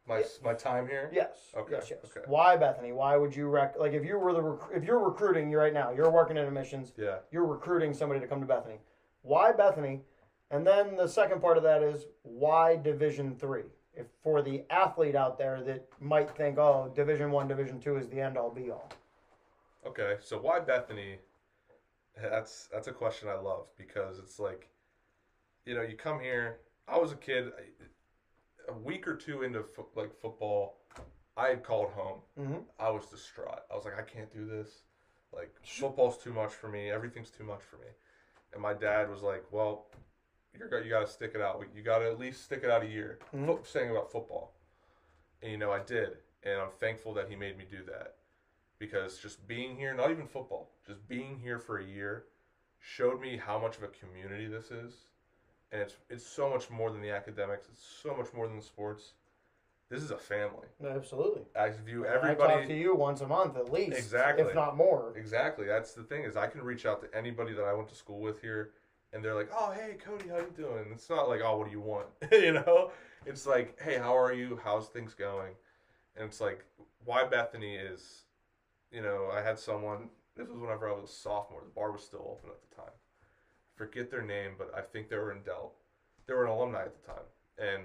my 0.07 0.23
my 0.43 0.53
time 0.53 0.87
here. 0.87 1.09
Yes. 1.13 1.37
Okay, 1.55 1.73
Yes. 1.75 1.87
Yes. 1.89 1.99
okay. 2.05 2.21
Why 2.27 2.57
Bethany? 2.57 2.91
Why 2.91 3.15
would 3.17 3.35
you 3.35 3.47
rec? 3.47 3.77
Like 3.79 3.93
if 3.93 4.03
you 4.05 4.17
were 4.19 4.33
the 4.33 4.41
rec- 4.41 4.69
if 4.75 4.83
you're 4.83 4.99
recruiting 4.99 5.49
you 5.49 5.57
right 5.57 5.73
now, 5.73 5.91
you're 5.91 6.11
working 6.11 6.37
in 6.37 6.45
admissions, 6.45 6.91
Yeah. 6.97 7.19
you're 7.31 7.45
recruiting 7.45 7.93
somebody 7.93 8.19
to 8.19 8.27
come 8.27 8.41
to 8.41 8.45
Bethany. 8.47 8.79
Why 9.21 9.51
Bethany? 9.51 10.03
And 10.51 10.67
then 10.67 10.95
the 10.95 11.07
second 11.07 11.41
part 11.41 11.57
of 11.57 11.63
that 11.63 11.81
is 11.81 12.07
why 12.23 12.75
Division 12.75 13.35
three? 13.35 13.63
If 13.95 14.07
for 14.23 14.41
the 14.41 14.65
athlete 14.69 15.15
out 15.15 15.37
there 15.37 15.63
that 15.63 15.87
might 16.01 16.29
think, 16.35 16.57
oh, 16.57 16.91
Division 16.95 17.31
one, 17.31 17.47
Division 17.47 17.79
two 17.79 17.95
is 17.97 18.07
the 18.09 18.19
end 18.19 18.37
all 18.37 18.49
be 18.49 18.71
all. 18.71 18.89
Okay. 19.85 20.17
So 20.19 20.39
why 20.39 20.59
Bethany? 20.59 21.19
That's 22.21 22.67
that's 22.67 22.87
a 22.87 22.91
question 22.93 23.29
I 23.29 23.35
love 23.35 23.67
because 23.77 24.19
it's 24.19 24.37
like, 24.39 24.67
you 25.65 25.73
know, 25.75 25.81
you 25.81 25.95
come 25.95 26.19
here. 26.19 26.59
I 26.87 26.97
was 26.97 27.11
a 27.11 27.15
kid. 27.15 27.51
I- 27.57 27.83
A 28.69 28.73
week 28.73 29.07
or 29.07 29.15
two 29.15 29.43
into 29.43 29.63
fo- 29.63 29.89
like 29.95 30.13
football, 30.19 30.77
I 31.35 31.47
had 31.49 31.63
called 31.63 31.91
home. 31.91 32.19
Mm-hmm. 32.39 32.59
I 32.79 32.89
was 32.89 33.05
distraught. 33.07 33.61
I 33.71 33.75
was 33.75 33.85
like, 33.85 33.97
I 33.99 34.03
can't 34.03 34.31
do 34.33 34.45
this. 34.45 34.83
Like 35.35 35.53
football's 35.63 36.17
too 36.17 36.31
much 36.33 36.53
for 36.53 36.67
me. 36.69 36.89
Everything's 36.89 37.29
too 37.31 37.43
much 37.43 37.61
for 37.61 37.77
me. 37.77 37.87
And 38.53 38.61
my 38.61 38.73
dad 38.73 39.09
was 39.09 39.21
like, 39.21 39.43
Well, 39.51 39.87
you're 40.57 40.83
you 40.83 40.89
got 40.89 41.05
to 41.05 41.11
stick 41.11 41.31
it 41.35 41.41
out. 41.41 41.63
You 41.75 41.81
got 41.81 41.99
to 41.99 42.05
at 42.05 42.19
least 42.19 42.43
stick 42.45 42.61
it 42.63 42.69
out 42.69 42.83
a 42.83 42.87
year. 42.87 43.19
Mhm. 43.35 43.45
Fo- 43.47 43.63
saying 43.63 43.89
about 43.89 44.11
football, 44.11 44.53
and 45.41 45.51
you 45.51 45.57
know 45.57 45.71
I 45.71 45.79
did, 45.79 46.17
and 46.43 46.59
I'm 46.61 46.69
thankful 46.79 47.13
that 47.15 47.27
he 47.29 47.35
made 47.35 47.57
me 47.57 47.65
do 47.69 47.83
that 47.85 48.15
because 48.79 49.17
just 49.17 49.47
being 49.47 49.75
here, 49.75 49.93
not 49.95 50.11
even 50.11 50.27
football, 50.27 50.69
just 50.85 51.07
being 51.07 51.39
here 51.39 51.57
for 51.57 51.79
a 51.79 51.83
year, 51.85 52.25
showed 52.79 53.19
me 53.19 53.37
how 53.37 53.57
much 53.57 53.77
of 53.77 53.83
a 53.83 53.87
community 53.87 54.45
this 54.45 54.69
is, 54.71 54.93
and 55.73 55.81
it's 55.81 55.95
it's 56.09 56.25
so 56.25 56.49
much 56.49 56.69
more 56.69 56.91
than 56.91 57.01
the 57.01 57.09
academics. 57.09 57.67
It's 57.71 57.83
so 58.01 58.15
much 58.15 58.27
more 58.33 58.47
than 58.47 58.55
the 58.55 58.63
sports. 58.63 59.13
This 59.89 60.01
is 60.01 60.11
a 60.11 60.17
family. 60.17 60.67
Absolutely. 60.83 61.41
I 61.55 61.69
view 61.69 62.07
I 62.07 62.33
talk 62.33 62.65
to 62.65 62.73
you 62.73 62.95
once 62.95 63.21
a 63.21 63.27
month 63.27 63.57
at 63.57 63.71
least, 63.71 63.97
Exactly. 63.97 64.45
if 64.45 64.55
not 64.55 64.77
more. 64.77 65.13
exactly. 65.17 65.67
That's 65.67 65.93
the 65.93 66.03
thing 66.03 66.23
is 66.23 66.37
I 66.37 66.47
can 66.47 66.61
reach 66.61 66.85
out 66.85 67.01
to 67.01 67.17
anybody 67.17 67.53
that 67.53 67.63
I 67.65 67.73
went 67.73 67.89
to 67.89 67.95
school 67.95 68.19
with 68.19 68.41
here, 68.41 68.71
and 69.11 69.23
they're 69.23 69.35
like, 69.35 69.49
"Oh, 69.55 69.71
hey, 69.71 69.95
Cody, 70.03 70.29
how 70.29 70.37
you 70.37 70.53
doing?" 70.55 70.85
It's 70.91 71.09
not 71.09 71.27
like, 71.27 71.41
"Oh, 71.43 71.57
what 71.57 71.65
do 71.65 71.71
you 71.71 71.81
want?" 71.81 72.07
you 72.31 72.53
know. 72.53 72.91
It's 73.25 73.45
like, 73.45 73.79
"Hey, 73.81 73.97
how 73.97 74.17
are 74.17 74.33
you? 74.33 74.59
How's 74.63 74.87
things 74.87 75.13
going?" 75.13 75.53
And 76.15 76.25
it's 76.25 76.39
like, 76.39 76.63
why 77.05 77.25
Bethany 77.25 77.75
is, 77.75 78.25
you 78.91 79.01
know, 79.01 79.29
I 79.33 79.41
had 79.41 79.57
someone. 79.57 80.09
This 80.35 80.47
was 80.47 80.59
whenever 80.59 80.87
I 80.89 80.93
was 80.93 81.09
a 81.09 81.13
sophomore. 81.13 81.61
The 81.63 81.71
bar 81.71 81.91
was 81.91 82.03
still 82.03 82.25
open 82.37 82.49
at 82.49 82.69
the 82.69 82.75
time. 82.75 82.91
Forget 83.75 84.11
their 84.11 84.21
name, 84.21 84.51
but 84.57 84.71
I 84.75 84.81
think 84.81 85.09
they 85.09 85.17
were 85.17 85.31
in 85.31 85.41
Delt. 85.41 85.73
They 86.27 86.33
were 86.33 86.45
an 86.45 86.51
alumni 86.51 86.83
at 86.83 86.93
the 87.01 87.07
time, 87.11 87.23
and 87.57 87.83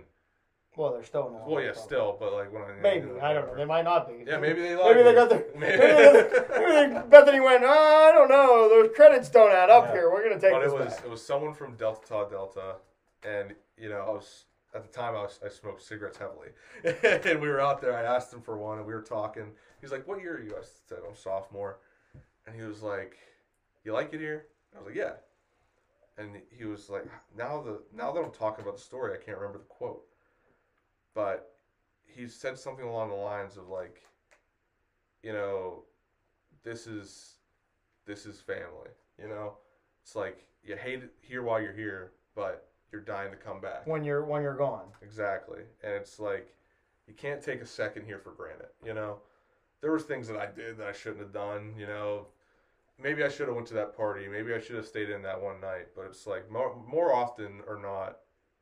Well, 0.77 0.93
they're 0.93 1.03
still 1.05 1.27
in. 1.29 1.51
well, 1.51 1.63
yeah, 1.65 1.73
still, 1.73 2.17
but 2.21 2.33
like 2.35 2.53
when 2.53 2.63
I 2.63 2.73
Maybe 2.81 3.09
I 3.21 3.33
don't 3.33 3.47
know. 3.49 3.55
They 3.57 3.65
might 3.65 3.83
not 3.83 4.07
be. 4.07 4.25
Yeah, 4.27 4.39
maybe 4.39 4.61
they 4.63 4.77
Maybe 4.77 5.03
they 5.09 5.15
got 5.15 5.29
their. 5.31 5.45
Maybe- 5.57 5.77
they, 5.79 6.89
maybe 6.93 7.09
Bethany 7.09 7.41
went. 7.41 7.65
Oh, 7.65 8.09
I 8.09 8.13
don't 8.13 8.29
know. 8.29 8.69
Those 8.69 8.95
credits 8.95 9.29
don't 9.31 9.51
add 9.51 9.71
up 9.71 9.87
Yeah. 9.87 9.93
here. 9.93 10.11
We're 10.11 10.23
gonna 10.29 10.41
take 10.41 10.53
but 10.53 10.61
this 10.63 10.73
it 10.73 10.79
was 10.79 10.95
back. 10.95 11.05
it 11.05 11.11
was 11.11 11.25
someone 11.25 11.55
from 11.55 11.75
Delta 11.77 12.07
Tau 12.07 12.25
Delta, 12.27 12.77
and 13.25 13.55
you 13.77 13.89
know 13.89 14.03
I 14.07 14.11
was 14.11 14.45
at 14.75 14.83
the 14.83 14.93
time 14.97 15.17
I 15.17 15.23
was 15.23 15.41
I 15.45 15.49
smoked 15.49 15.83
cigarettes 15.83 16.19
heavily, 16.19 16.51
and 17.31 17.41
we 17.41 17.49
were 17.49 17.61
out 17.61 17.81
there. 17.81 17.97
I 17.97 18.03
asked 18.03 18.33
him 18.33 18.43
for 18.43 18.57
one, 18.59 18.79
and 18.79 18.87
we 18.87 18.93
were 18.95 19.03
talking. 19.03 19.51
He's 19.81 19.91
like, 19.91 20.07
"What 20.07 20.21
year 20.21 20.37
are 20.37 20.41
you?" 20.43 20.55
I 20.57 20.63
said, 20.89 20.99
"I'm 21.09 21.17
sophomore," 21.17 21.79
and 22.47 22.55
he 22.55 22.63
was 22.63 22.83
like, 22.83 23.17
"You 23.85 23.95
like 23.95 24.13
it 24.13 24.21
here?" 24.21 24.47
I 24.77 24.79
was 24.79 24.87
like, 24.87 24.95
"Yeah," 24.97 25.13
and 26.19 26.43
he 26.51 26.65
was 26.65 26.91
like, 26.91 27.05
"Now 27.37 27.63
the 27.63 27.81
now 27.93 28.13
that 28.13 28.23
I'm 28.23 28.31
talking 28.33 28.63
about 28.63 28.77
the 28.77 28.83
story, 28.83 29.15
I 29.15 29.23
can't 29.23 29.39
remember 29.39 29.59
the 29.59 29.65
quote, 29.65 30.05
but 31.15 31.55
he 32.05 32.27
said 32.29 32.59
something 32.59 32.85
along 32.85 33.11
the 33.11 33.15
lines 33.17 33.57
of 33.57 33.69
like, 33.69 34.03
you 35.23 35.33
know, 35.33 35.85
this 36.65 36.87
is 36.87 37.37
this 38.05 38.27
is 38.27 38.41
family, 38.41 38.91
you 39.19 39.29
know." 39.29 39.57
It's 40.03 40.17
like 40.17 40.47
you 40.63 40.77
hate 40.77 41.03
it 41.03 41.13
here 41.21 41.43
while 41.43 41.61
you're 41.61 41.73
here, 41.73 42.13
but 42.35 42.69
you're 42.91 43.03
dying 43.03 43.31
to 43.31 43.37
come 43.37 43.61
back. 43.61 43.87
when 43.87 44.05
you're 44.05 44.25
when 44.25 44.43
you're 44.43 44.57
gone. 44.57 44.87
Exactly. 45.03 45.61
And 45.83 45.93
it's 45.93 46.19
like 46.19 46.55
you 47.07 47.15
can't 47.15 47.43
take 47.43 47.61
a 47.61 47.67
second 47.67 48.05
here 48.07 48.19
for 48.19 48.33
granted, 48.33 48.69
you 48.85 48.95
know. 48.95 49.21
There 49.81 49.93
was 49.93 50.05
things 50.05 50.27
that 50.29 50.37
I 50.37 50.47
did 50.47 50.77
that 50.79 50.89
I 50.89 50.93
shouldn't 50.93 51.21
have 51.21 51.33
done, 51.33 51.75
you 51.79 51.87
know. 51.87 52.27
Maybe 53.01 53.23
I 53.23 53.29
should 53.29 53.47
have 53.47 53.55
went 53.55 53.69
to 53.69 53.75
that 53.75 53.97
party. 53.97 54.27
Maybe 54.29 54.53
I 54.53 54.61
should 54.61 54.77
have 54.77 54.87
stayed 54.87 55.11
in 55.11 55.23
that 55.23 55.41
one 55.41 55.61
night, 55.61 55.89
but 55.95 56.07
it's 56.07 56.27
like 56.27 56.51
more, 56.51 56.75
more 56.87 57.15
often 57.15 57.61
or 57.67 57.79
not, 57.79 58.19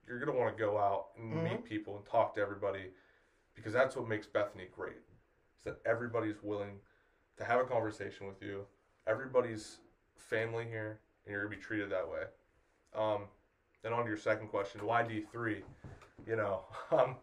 you're 0.06 0.18
going 0.18 0.30
to 0.32 0.38
want 0.38 0.56
to 0.56 0.62
go 0.62 0.76
out 0.78 1.08
and 1.16 1.32
Mhm. 1.32 1.42
meet 1.42 1.64
people 1.64 1.96
and 1.96 2.04
talk 2.04 2.34
to 2.34 2.40
everybody 2.40 2.92
because 3.54 3.72
that's 3.72 3.96
what 3.96 4.06
makes 4.06 4.26
Bethany 4.26 4.66
great. 4.66 5.00
Is 5.56 5.64
that 5.64 5.80
everybody's 5.86 6.42
willing 6.42 6.80
to 7.38 7.44
have 7.44 7.60
a 7.60 7.64
conversation 7.64 8.26
with 8.26 8.42
you. 8.42 8.66
Everybody's 9.06 9.80
family 10.16 10.66
here 10.66 11.00
and 11.24 11.32
you're 11.32 11.40
going 11.42 11.52
to 11.52 11.56
be 11.56 11.62
treated 11.62 11.90
that 11.90 12.06
way. 12.08 12.24
Um, 12.94 13.28
then 13.82 13.92
on 13.94 14.02
to 14.04 14.08
your 14.08 14.18
second 14.18 14.48
question, 14.48 14.84
why 14.84 15.02
D3? 15.02 15.64
You 16.26 16.36
know, 16.36 16.64
um, 16.90 17.16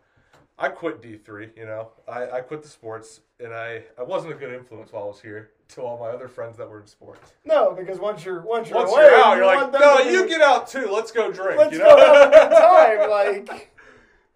I 0.58 0.70
quit 0.70 1.02
D3, 1.02 1.56
you 1.56 1.66
know. 1.66 1.92
I, 2.08 2.30
I 2.32 2.42
quit 2.42 2.64
the 2.64 2.68
sports 2.70 3.22
and 3.40 3.54
I, 3.54 3.84
I 3.98 4.04
wasn't 4.04 4.34
a 4.34 4.36
good 4.36 4.54
influence 4.54 4.92
while 4.92 5.04
I 5.04 5.08
was 5.08 5.22
here 5.22 5.52
to 5.74 5.82
all 5.82 5.98
my 6.00 6.10
other 6.10 6.28
friends 6.28 6.58
that 6.58 6.70
were 6.70 6.80
in 6.80 6.88
sports. 6.88 7.34
No, 7.46 7.74
because 7.74 8.00
once 8.00 8.24
you're 8.24 8.42
once 8.42 8.70
you're 8.70 8.78
Once 8.80 8.92
away, 8.92 9.04
you're 9.06 9.16
out, 9.16 9.36
you're 9.38 9.46
like, 9.46 9.72
no, 9.74 10.04
be- 10.04 10.12
you 10.12 10.28
get 10.28 10.42
out 10.42 10.68
too. 10.68 10.90
Let's 10.92 11.12
go 11.12 11.32
drink, 11.32 11.60
Let's 11.60 11.74
you 11.74 11.80
go 11.80 11.98
have 11.98 12.28
a 12.28 12.30
good 12.32 12.50
know. 12.50 12.60
time. 12.60 13.10
Like, 13.50 13.76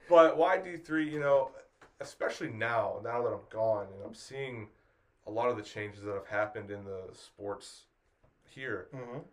but 0.09 0.37
why 0.37 0.57
D3, 0.57 1.11
you 1.11 1.19
know, 1.19 1.51
especially 1.99 2.49
now, 2.49 2.99
now 3.03 3.21
that 3.23 3.29
I'm 3.29 3.39
gone 3.49 3.87
and 3.93 4.03
I'm 4.05 4.13
seeing 4.13 4.67
a 5.25 5.31
lot 5.31 5.49
of 5.49 5.57
the 5.57 5.63
changes 5.63 6.03
that 6.03 6.13
have 6.13 6.27
happened 6.27 6.71
in 6.71 6.83
the 6.85 7.01
sports 7.13 7.83
here. 8.45 8.87
Mhm. 8.95 9.23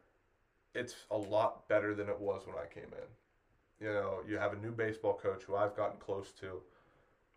it's 0.74 0.96
a 1.12 1.16
lot 1.16 1.68
better 1.68 1.94
than 1.94 2.08
it 2.08 2.18
was 2.18 2.46
when 2.46 2.56
I 2.56 2.66
came 2.66 2.90
in. 2.92 3.86
You 3.86 3.92
know, 3.92 4.20
you 4.28 4.38
have 4.38 4.52
a 4.52 4.56
new 4.56 4.72
baseball 4.72 5.14
coach 5.14 5.44
who 5.44 5.54
I've 5.54 5.76
gotten 5.76 5.98
close 5.98 6.32
to. 6.40 6.60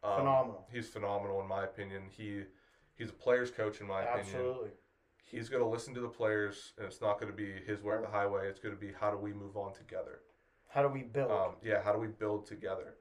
Um, 0.03 0.17
Phenomenal. 0.17 0.65
He's 0.71 0.87
phenomenal 0.89 1.39
in 1.41 1.47
my 1.47 1.63
opinion. 1.63 2.03
He 2.09 2.43
he's 2.97 3.09
a 3.09 3.13
player's 3.13 3.51
coach 3.51 3.79
in 3.81 3.87
my 3.87 4.01
opinion. 4.03 4.25
absolutely. 4.25 4.69
He's 5.23 5.49
going 5.49 5.61
to 5.61 5.67
listen 5.69 5.93
to 5.93 5.99
the 5.99 6.07
players, 6.07 6.71
and 6.77 6.85
it's 6.87 7.01
not 7.01 7.19
going 7.19 7.29
to 7.31 7.35
be 7.35 7.51
his 7.65 7.83
way 7.83 7.95
or 7.95 8.01
the 8.01 8.07
highway. 8.07 8.47
It's 8.47 8.59
going 8.61 8.73
to 8.73 8.79
be 8.79 8.91
how 8.97 9.11
do 9.11 9.17
we 9.17 9.33
move 9.33 9.57
on 9.57 9.73
together. 9.73 10.21
How 10.69 10.81
do 10.81 10.87
we 10.87 11.03
build? 11.03 11.31
Um, 11.31 11.55
yeah, 11.63 11.81
how 11.81 11.91
do 11.91 11.99
we 11.99 12.07
build 12.07 12.45
together? 12.45 12.95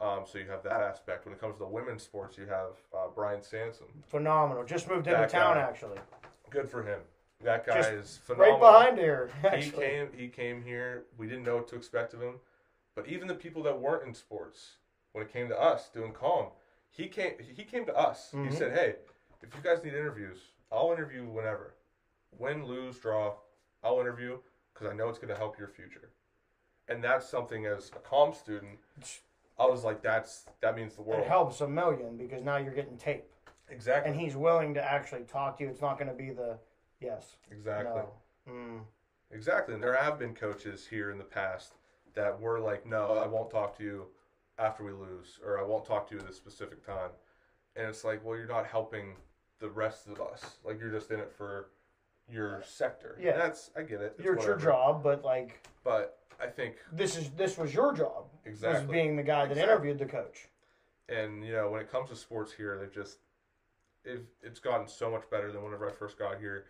Um, 0.00 0.20
so 0.24 0.38
you 0.38 0.46
have 0.48 0.62
that 0.62 0.80
aspect. 0.80 1.26
When 1.26 1.34
it 1.34 1.40
comes 1.40 1.56
to 1.56 1.58
the 1.58 1.66
women's 1.68 2.02
sports, 2.02 2.38
you 2.38 2.46
have 2.46 2.70
uh, 2.96 3.08
Brian 3.14 3.42
Sanson. 3.42 3.86
Phenomenal. 4.06 4.64
Just 4.64 4.88
moved 4.88 5.08
into 5.08 5.18
that 5.18 5.28
town 5.28 5.56
guy. 5.56 5.60
actually. 5.60 5.98
Good 6.50 6.70
for 6.70 6.82
him. 6.82 7.00
That 7.44 7.66
guy 7.66 7.76
Just 7.76 7.90
is 7.92 8.16
phenomenal. 8.24 8.60
Right 8.60 8.94
behind 8.94 8.98
here. 8.98 9.30
he 9.58 9.70
came 9.70 10.08
he 10.16 10.26
came 10.28 10.62
here 10.62 11.04
we 11.18 11.26
didn't 11.28 11.44
know 11.44 11.56
what 11.56 11.68
to 11.68 11.76
expect 11.76 12.12
of 12.12 12.20
him 12.20 12.34
but 12.96 13.06
even 13.06 13.28
the 13.28 13.34
people 13.34 13.62
that 13.62 13.78
weren't 13.78 14.04
in 14.08 14.12
sports 14.12 14.72
when 15.12 15.24
it 15.24 15.32
came 15.32 15.48
to 15.48 15.56
us 15.56 15.88
doing 15.94 16.12
comm 16.12 16.50
he 16.90 17.06
came 17.06 17.34
he 17.38 17.62
came 17.62 17.84
to 17.86 17.94
us 17.96 18.30
Mhm. 18.34 18.50
he 18.50 18.56
said 18.56 18.72
hey 18.72 18.96
if 19.42 19.54
you 19.54 19.60
guys 19.62 19.82
need 19.84 19.94
interviews 19.94 20.38
i'll 20.72 20.92
interview 20.92 21.24
whenever 21.24 21.74
win 22.38 22.64
lose 22.64 22.98
draw 22.98 23.34
i'll 23.82 24.00
interview 24.00 24.38
because 24.72 24.90
i 24.90 24.94
know 24.94 25.08
it's 25.08 25.18
going 25.18 25.32
to 25.32 25.36
help 25.38 25.58
your 25.58 25.68
future 25.68 26.10
and 26.88 27.02
that's 27.02 27.28
something 27.28 27.66
as 27.66 27.90
a 27.96 28.08
comm 28.08 28.34
student 28.34 28.78
i 29.58 29.64
was 29.64 29.84
like 29.84 30.02
that's 30.02 30.46
that 30.60 30.76
means 30.76 30.94
the 30.94 31.02
world 31.02 31.20
It 31.22 31.28
helps 31.28 31.60
a 31.60 31.68
million 31.68 32.16
because 32.16 32.42
now 32.42 32.56
you're 32.56 32.74
getting 32.74 32.96
tape, 32.96 33.24
exactly 33.68 34.10
and 34.10 34.20
he's 34.20 34.36
willing 34.36 34.74
to 34.74 34.82
actually 34.82 35.22
talk 35.22 35.58
to 35.58 35.64
you. 35.64 35.70
It's 35.70 35.82
not 35.82 35.98
going 35.98 36.08
to 36.08 36.16
be 36.16 36.30
the 36.30 36.58
yes, 37.00 37.36
exactly 37.50 38.02
no. 38.46 38.52
Mm. 38.52 38.80
Exactly. 39.30 39.74
And 39.74 39.82
there 39.82 39.94
have 39.94 40.18
been 40.18 40.34
coaches 40.34 40.86
here 40.88 41.10
in 41.10 41.18
the 41.18 41.24
past 41.24 41.74
that 42.14 42.40
were 42.40 42.58
like, 42.60 42.86
no, 42.86 43.18
I 43.22 43.26
won't 43.26 43.50
talk 43.50 43.76
to 43.76 43.84
you 43.84 44.06
after 44.58 44.82
we 44.84 44.92
lose, 44.92 45.38
or 45.44 45.60
I 45.60 45.62
won't 45.62 45.84
talk 45.84 46.08
to 46.08 46.14
you 46.14 46.20
at 46.20 46.26
this 46.26 46.36
specific 46.36 46.84
time. 46.84 47.10
And 47.76 47.86
it's 47.86 48.04
like, 48.04 48.24
well, 48.24 48.38
you're 48.38 48.48
not 48.48 48.66
helping 48.66 49.16
the 49.60 49.68
rest 49.68 50.06
of 50.08 50.20
us. 50.20 50.58
Like, 50.64 50.78
you're 50.80 50.90
just 50.90 51.10
in 51.10 51.20
it 51.20 51.32
for 51.36 51.70
your 52.30 52.62
sector. 52.66 53.18
Yeah. 53.20 53.32
And 53.32 53.40
that's, 53.40 53.70
I 53.76 53.82
get 53.82 54.00
it. 54.00 54.14
It's 54.18 54.24
Your 54.24 54.34
it's 54.34 54.44
your 54.44 54.54
whatever. 54.54 54.70
job, 54.72 55.02
but 55.02 55.24
like 55.24 55.66
But 55.84 56.18
I 56.40 56.46
think, 56.46 56.76
this 56.92 57.16
is 57.16 57.30
this 57.30 57.56
was 57.58 57.72
your 57.74 57.92
job. 57.92 58.26
Was 58.44 58.52
exactly. 58.54 58.92
being 58.92 59.16
the 59.16 59.22
guy 59.22 59.46
that 59.46 59.52
Exactly. 59.52 59.72
interviewed 59.72 59.98
the 59.98 60.06
coach. 60.06 60.48
and, 61.08 61.44
you 61.44 61.52
know, 61.52 61.70
when 61.70 61.80
it 61.80 61.90
comes 61.90 62.10
to 62.10 62.16
sports 62.16 62.52
here, 62.52 62.78
they've 62.78 62.92
just, 62.92 63.18
it, 64.04 64.24
it's 64.42 64.60
gotten 64.60 64.86
so 64.86 65.10
much 65.10 65.28
better 65.30 65.50
than 65.52 65.62
whenever 65.64 65.88
I 65.88 65.92
first 65.92 66.18
got 66.18 66.38
here. 66.38 66.66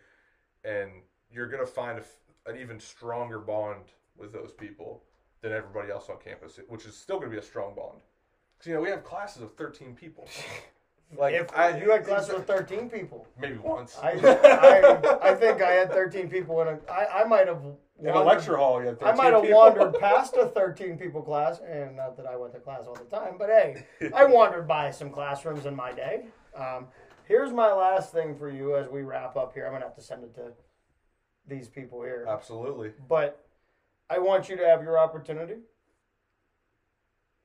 And 0.63 0.89
you're 1.31 1.47
going 1.47 1.65
to 1.65 1.71
find 1.71 1.97
a 1.97 2.01
f 2.01 2.15
an 2.45 2.57
even 2.57 2.79
stronger 2.79 3.37
bond 3.39 3.83
with 4.17 4.31
those 4.33 4.51
people 4.51 5.03
than 5.41 5.51
everybody 5.51 5.91
else 5.91 6.09
on 6.09 6.17
campus, 6.23 6.59
which 6.67 6.85
is 6.85 6.95
still 6.95 7.17
going 7.17 7.29
to 7.29 7.35
be 7.35 7.39
a 7.39 7.45
strong 7.45 7.75
bond. 7.75 7.99
Because, 8.57 8.69
you 8.69 8.73
know, 8.75 8.81
we 8.81 8.89
have 8.89 9.03
classes 9.03 9.41
of 9.43 9.53
13 9.55 9.93
people. 9.95 10.27
Like, 11.17 11.33
if 11.33 11.47
I, 11.57 11.75
you 11.77 11.89
had 11.91 12.05
classes 12.05 12.33
with 12.33 12.45
13 12.45 12.89
people, 12.89 13.25
maybe 13.39 13.57
once. 13.57 13.97
I, 14.01 14.11
I 14.13 15.31
I 15.31 15.35
think 15.35 15.61
I 15.61 15.71
had 15.71 15.91
13 15.91 16.29
people 16.29 16.61
in 16.61 16.67
a. 16.67 16.79
I, 16.91 17.21
I 17.21 17.23
might 17.23 17.47
have. 17.47 17.63
in 17.99 18.07
a 18.07 18.21
lecture 18.21 18.57
hall, 18.57 18.79
you 18.79 18.87
had 18.89 18.99
13 18.99 19.13
I 19.13 19.17
might 19.17 19.33
have 19.33 19.41
people. 19.41 19.57
wandered 19.57 19.99
past 19.99 20.35
a 20.37 20.45
13 20.45 20.97
people 20.99 21.23
class, 21.23 21.61
and 21.67 21.95
not 21.95 22.15
that 22.17 22.27
I 22.27 22.35
went 22.35 22.53
to 22.53 22.59
class 22.59 22.81
all 22.87 22.93
the 22.93 23.05
time, 23.15 23.37
but 23.39 23.49
hey, 23.49 23.85
I 24.15 24.25
wandered 24.25 24.67
by 24.67 24.91
some 24.91 25.09
classrooms 25.09 25.65
in 25.65 25.75
my 25.75 25.91
day. 25.91 26.25
Um, 26.55 26.85
here's 27.25 27.51
my 27.51 27.73
last 27.73 28.11
thing 28.13 28.35
for 28.37 28.49
you 28.49 28.75
as 28.75 28.87
we 28.87 29.01
wrap 29.01 29.35
up 29.35 29.53
here. 29.55 29.65
I'm 29.65 29.71
gonna 29.73 29.85
have 29.85 29.95
to 29.95 30.01
send 30.03 30.23
it 30.23 30.35
to 30.35 30.51
these 31.47 31.67
people 31.67 32.03
here, 32.03 32.25
Absolutely. 32.29 32.91
but 33.07 33.43
I 34.11 34.19
want 34.19 34.47
you 34.47 34.57
to 34.57 34.67
have 34.67 34.83
your 34.83 34.99
opportunity. 34.99 35.55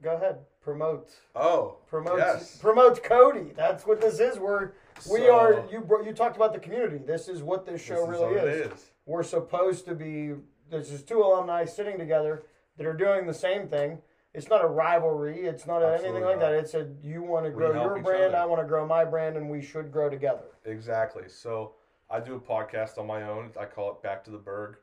Go 0.02 0.16
ahead, 0.16 0.36
promote, 0.64 1.10
Oh, 1.36 1.76
promote, 1.86 2.18
yes. 2.18 2.56
promote 2.56 3.02
Cody. 3.04 3.52
That's 3.54 3.86
what 3.86 4.00
this 4.00 4.18
is. 4.18 4.38
We're 4.38 4.72
we 5.10 5.20
So, 5.20 5.34
are. 5.34 5.64
You 5.70 5.80
bro- 5.80 6.02
you 6.02 6.12
talked 6.12 6.36
about 6.36 6.52
the 6.54 6.58
community. 6.60 6.98
This 6.98 7.28
is 7.28 7.42
what 7.42 7.64
this 7.66 7.74
this 7.74 7.82
show 7.86 8.02
is 8.04 8.08
really 8.08 8.34
is 8.34 8.42
it 8.66 8.72
is. 8.72 8.90
we're 9.06 9.22
supposed 9.22 9.84
to 9.86 9.94
be 9.94 10.32
this 10.70 10.90
is 10.90 11.02
two 11.02 11.20
alumni 11.22 11.64
sitting 11.64 11.98
together 11.98 12.44
that 12.78 12.86
are 12.86 12.94
doing 12.96 13.26
the 13.26 13.34
same 13.34 13.68
thing 13.68 13.98
it's 14.32 14.48
not 14.48 14.64
a 14.64 14.66
rivalry 14.66 15.46
it's 15.46 15.66
not 15.66 15.80
anything 15.82 16.14
like 16.24 16.38
not. 16.38 16.40
that 16.40 16.54
it's 16.54 16.74
a 16.74 16.88
you 17.02 17.22
want 17.22 17.44
to 17.44 17.50
grow 17.52 17.72
your 17.72 18.02
brand 18.02 18.34
i 18.34 18.44
want 18.44 18.60
to 18.60 18.66
grow 18.66 18.84
my 18.86 19.04
brand 19.04 19.36
and 19.36 19.48
we 19.48 19.60
should 19.62 19.92
grow 19.92 20.08
together 20.10 20.42
Exactly. 20.64 21.24
So 21.28 21.74
I 22.10 22.18
do 22.20 22.34
a 22.34 22.40
podcast 22.40 22.96
on 22.98 23.06
my 23.06 23.22
own. 23.24 23.50
I 23.60 23.66
call 23.66 23.90
it 23.92 24.02
Back 24.02 24.24
to 24.24 24.30
the 24.30 24.38
Burgh. 24.38 24.76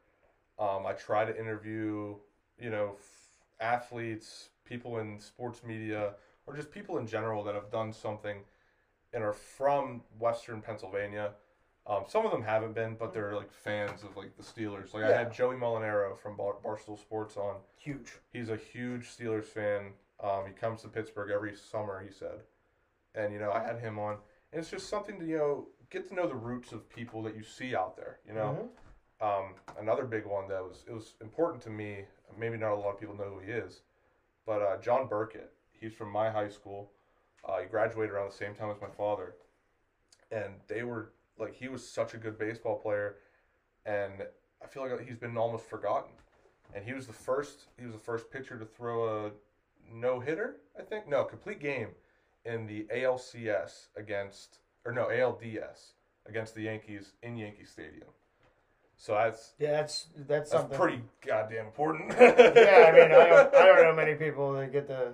Um, 0.59 0.85
I 0.85 0.93
try 0.93 1.25
to 1.25 1.37
interview, 1.37 2.15
you 2.59 2.69
know, 2.69 2.95
athletes, 3.61 4.49
people 4.65 4.97
in 4.99 5.19
sports 5.19 5.63
media, 5.63 6.15
or 6.47 6.55
just 6.55 6.71
people 6.71 6.97
in 6.97 7.07
general 7.07 7.43
that 7.43 7.55
have 7.55 7.71
done 7.71 7.93
something 7.93 8.39
and 9.13 9.23
are 9.23 9.33
from 9.33 10.01
Western 10.19 10.61
Pennsylvania. 10.61 11.31
Um, 11.87 12.03
some 12.07 12.25
of 12.25 12.31
them 12.31 12.43
haven't 12.43 12.73
been, 12.73 12.95
but 12.95 13.13
they're 13.13 13.35
like 13.35 13.51
fans 13.51 14.03
of 14.03 14.15
like 14.15 14.35
the 14.37 14.43
Steelers. 14.43 14.93
Like 14.93 15.03
I 15.03 15.09
Yeah. 15.09 15.17
had 15.19 15.33
Joey 15.33 15.55
Molinaro 15.55 16.17
from 16.17 16.35
Bar- 16.37 16.57
Barstool 16.63 16.97
Sports 16.99 17.37
on. 17.37 17.55
huge 17.75 18.19
He's 18.31 18.49
a 18.49 18.55
huge 18.55 19.09
Steelers 19.09 19.45
fan. 19.45 19.93
Um, 20.19 20.45
he 20.45 20.53
comes 20.53 20.81
to 20.83 20.87
Pittsburgh 20.87 21.31
every 21.31 21.55
summer, 21.55 22.01
he 22.01 22.11
said. 22.11 22.41
And, 23.15 23.33
you 23.33 23.39
know, 23.39 23.51
I 23.51 23.63
had 23.63 23.79
him 23.79 23.97
on. 23.99 24.19
And 24.51 24.59
it's 24.59 24.69
just 24.69 24.87
something 24.89 25.19
to, 25.19 25.25
you 25.25 25.37
know, 25.37 25.67
get 25.89 26.07
to 26.09 26.13
know 26.13 26.27
the 26.27 26.35
roots 26.35 26.71
of 26.71 26.87
people 26.89 27.23
that 27.23 27.35
you 27.35 27.43
see 27.43 27.75
out 27.75 27.97
there, 27.97 28.19
you 28.25 28.33
know. 28.33 28.69
Mhm. 29.21 29.25
Um, 29.25 29.55
another 29.77 30.05
big 30.05 30.25
one 30.25 30.47
that 30.47 30.63
was, 30.63 30.85
it 30.87 30.93
was 30.93 31.15
important 31.19 31.61
to 31.63 31.69
me, 31.69 32.05
maybe 32.37 32.57
not 32.57 32.73
a 32.73 32.75
lot 32.75 32.93
of 32.93 32.99
people 32.99 33.15
know 33.15 33.35
who 33.35 33.39
he 33.39 33.51
is, 33.51 33.81
but 34.45 34.61
uh, 34.61 34.77
John 34.81 35.07
Burkett. 35.07 35.51
He's 35.71 35.93
from 35.93 36.11
my 36.11 36.29
high 36.29 36.49
school. 36.49 36.91
Uh, 37.47 37.59
he 37.59 37.65
graduated 37.65 38.13
around 38.13 38.29
the 38.29 38.37
same 38.37 38.53
time 38.53 38.69
as 38.69 38.79
my 38.79 38.89
father. 38.89 39.35
And 40.31 40.53
they 40.67 40.83
were, 40.83 41.13
like, 41.39 41.55
he 41.55 41.69
was 41.69 41.87
such 41.87 42.13
a 42.13 42.17
good 42.17 42.37
baseball 42.37 42.77
player. 42.77 43.15
And 43.85 44.21
I 44.63 44.67
feel 44.67 44.83
like 44.83 45.07
he's 45.07 45.17
been 45.17 45.37
almost 45.37 45.65
forgotten 45.65 46.11
and 46.73 46.85
he 46.85 46.93
was 46.93 47.07
the 47.07 47.13
first 47.13 47.65
he 47.77 47.85
was 47.85 47.93
the 47.93 47.99
first 47.99 48.31
pitcher 48.31 48.57
to 48.57 48.65
throw 48.65 49.25
a 49.25 49.31
no 49.93 50.19
hitter 50.19 50.57
I 50.77 50.83
think 50.83 51.07
no 51.07 51.23
complete 51.23 51.59
game 51.59 51.89
in 52.45 52.65
the 52.65 52.87
ALCS 52.93 53.87
against 53.95 54.59
or 54.85 54.91
no 54.91 55.07
ALDS 55.07 55.93
against 56.27 56.55
the 56.55 56.63
Yankees 56.63 57.13
in 57.23 57.37
Yankee 57.37 57.65
Stadium. 57.65 58.09
So 59.01 59.13
that's 59.13 59.53
yeah 59.57 59.71
that's 59.71 60.05
that's 60.15 60.27
that's 60.27 60.51
something 60.51 60.77
pretty 60.77 61.01
goddamn 61.25 61.65
important. 61.65 62.11
yeah 62.19 62.85
i 62.87 62.91
mean 62.91 63.11
I 63.11 63.29
don't, 63.29 63.55
I 63.55 63.65
don't 63.65 63.81
know 63.87 63.95
many 63.95 64.13
people 64.13 64.53
that 64.53 64.71
get 64.71 64.87
the 64.87 65.13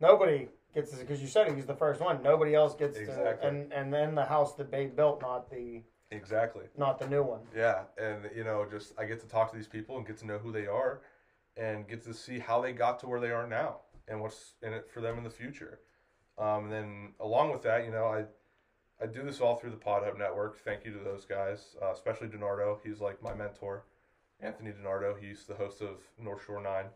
nobody 0.00 0.46
gets 0.72 0.92
this 0.92 1.00
because 1.00 1.20
you 1.20 1.26
said 1.26 1.52
he's 1.52 1.66
the 1.66 1.74
first 1.74 2.00
one 2.00 2.22
nobody 2.22 2.54
else 2.54 2.76
gets 2.76 2.96
Exactly. 2.96 3.24
to 3.40 3.48
and 3.48 3.72
and 3.72 3.92
then 3.92 4.14
the 4.14 4.24
house 4.24 4.54
that 4.54 4.70
they 4.70 4.86
built 4.86 5.22
not 5.22 5.50
the 5.50 5.82
exactly. 6.12 6.66
not 6.78 7.00
the 7.00 7.08
new 7.08 7.24
one 7.24 7.40
Yeah, 7.52 7.80
and 7.98 8.30
you 8.32 8.44
know, 8.44 8.64
just 8.70 8.92
I 8.96 9.06
get 9.06 9.20
to 9.22 9.26
talk 9.26 9.50
to 9.50 9.56
these 9.56 9.66
people 9.66 9.96
and 9.96 10.06
get 10.06 10.18
to 10.18 10.26
know 10.26 10.38
who 10.38 10.52
they 10.52 10.68
are, 10.68 11.00
and 11.56 11.88
get 11.88 12.04
to 12.04 12.14
see 12.14 12.38
how 12.38 12.60
they 12.60 12.72
got 12.72 13.00
to 13.00 13.08
where 13.08 13.18
they 13.18 13.32
are 13.32 13.48
now, 13.48 13.78
and 14.06 14.20
what's 14.20 14.52
in 14.62 14.72
it 14.72 14.88
for 14.88 15.00
them 15.00 15.18
in 15.18 15.24
the 15.24 15.30
future. 15.30 15.80
Um, 16.38 16.64
and 16.66 16.72
then 16.72 17.12
along 17.18 17.50
with 17.50 17.62
that, 17.62 17.84
you 17.84 17.90
know, 17.90 18.04
I 18.06 18.24
I 19.00 19.06
do 19.06 19.22
this 19.22 19.40
all 19.40 19.56
through 19.56 19.70
the 19.70 19.76
Pod 19.76 20.04
Hub 20.04 20.16
Network. 20.18 20.58
Thank 20.58 20.84
you 20.84 20.92
to 20.92 20.98
those 20.98 21.24
guys, 21.24 21.76
uh, 21.82 21.92
especially 21.92 22.28
Donardo. 22.28 22.78
He's 22.82 23.00
like 23.00 23.22
my 23.22 23.34
mentor, 23.34 23.84
Anthony 24.40 24.70
Donardo. 24.72 25.14
He's 25.20 25.44
the 25.44 25.54
host 25.54 25.82
of 25.82 25.98
North 26.18 26.44
Shore 26.46 26.62
Nine, 26.62 26.86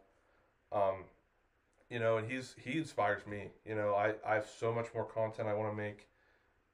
Um, 0.73 1.05
you 1.91 1.99
know, 1.99 2.17
and 2.17 2.31
he's 2.31 2.55
he 2.59 2.79
inspires 2.79 3.27
me. 3.27 3.49
You 3.67 3.75
know, 3.75 3.95
I, 3.95 4.15
I 4.27 4.35
have 4.35 4.47
so 4.47 4.73
much 4.73 4.87
more 4.95 5.05
content 5.05 5.49
I 5.49 5.55
want 5.55 5.71
to 5.73 5.77
make. 5.77 6.09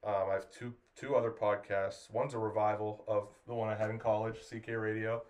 Um, 0.04 0.28
I 0.30 0.34
have 0.34 0.50
two 0.50 0.74
two 0.94 1.16
other 1.16 1.30
podcasts. 1.32 2.10
One's 2.12 2.34
a 2.34 2.38
revival 2.38 3.04
of 3.08 3.28
the 3.48 3.54
one 3.54 3.68
I 3.68 3.74
had 3.74 3.90
in 3.90 3.98
college, 3.98 4.36
CK 4.48 4.68
Radio. 4.68 5.22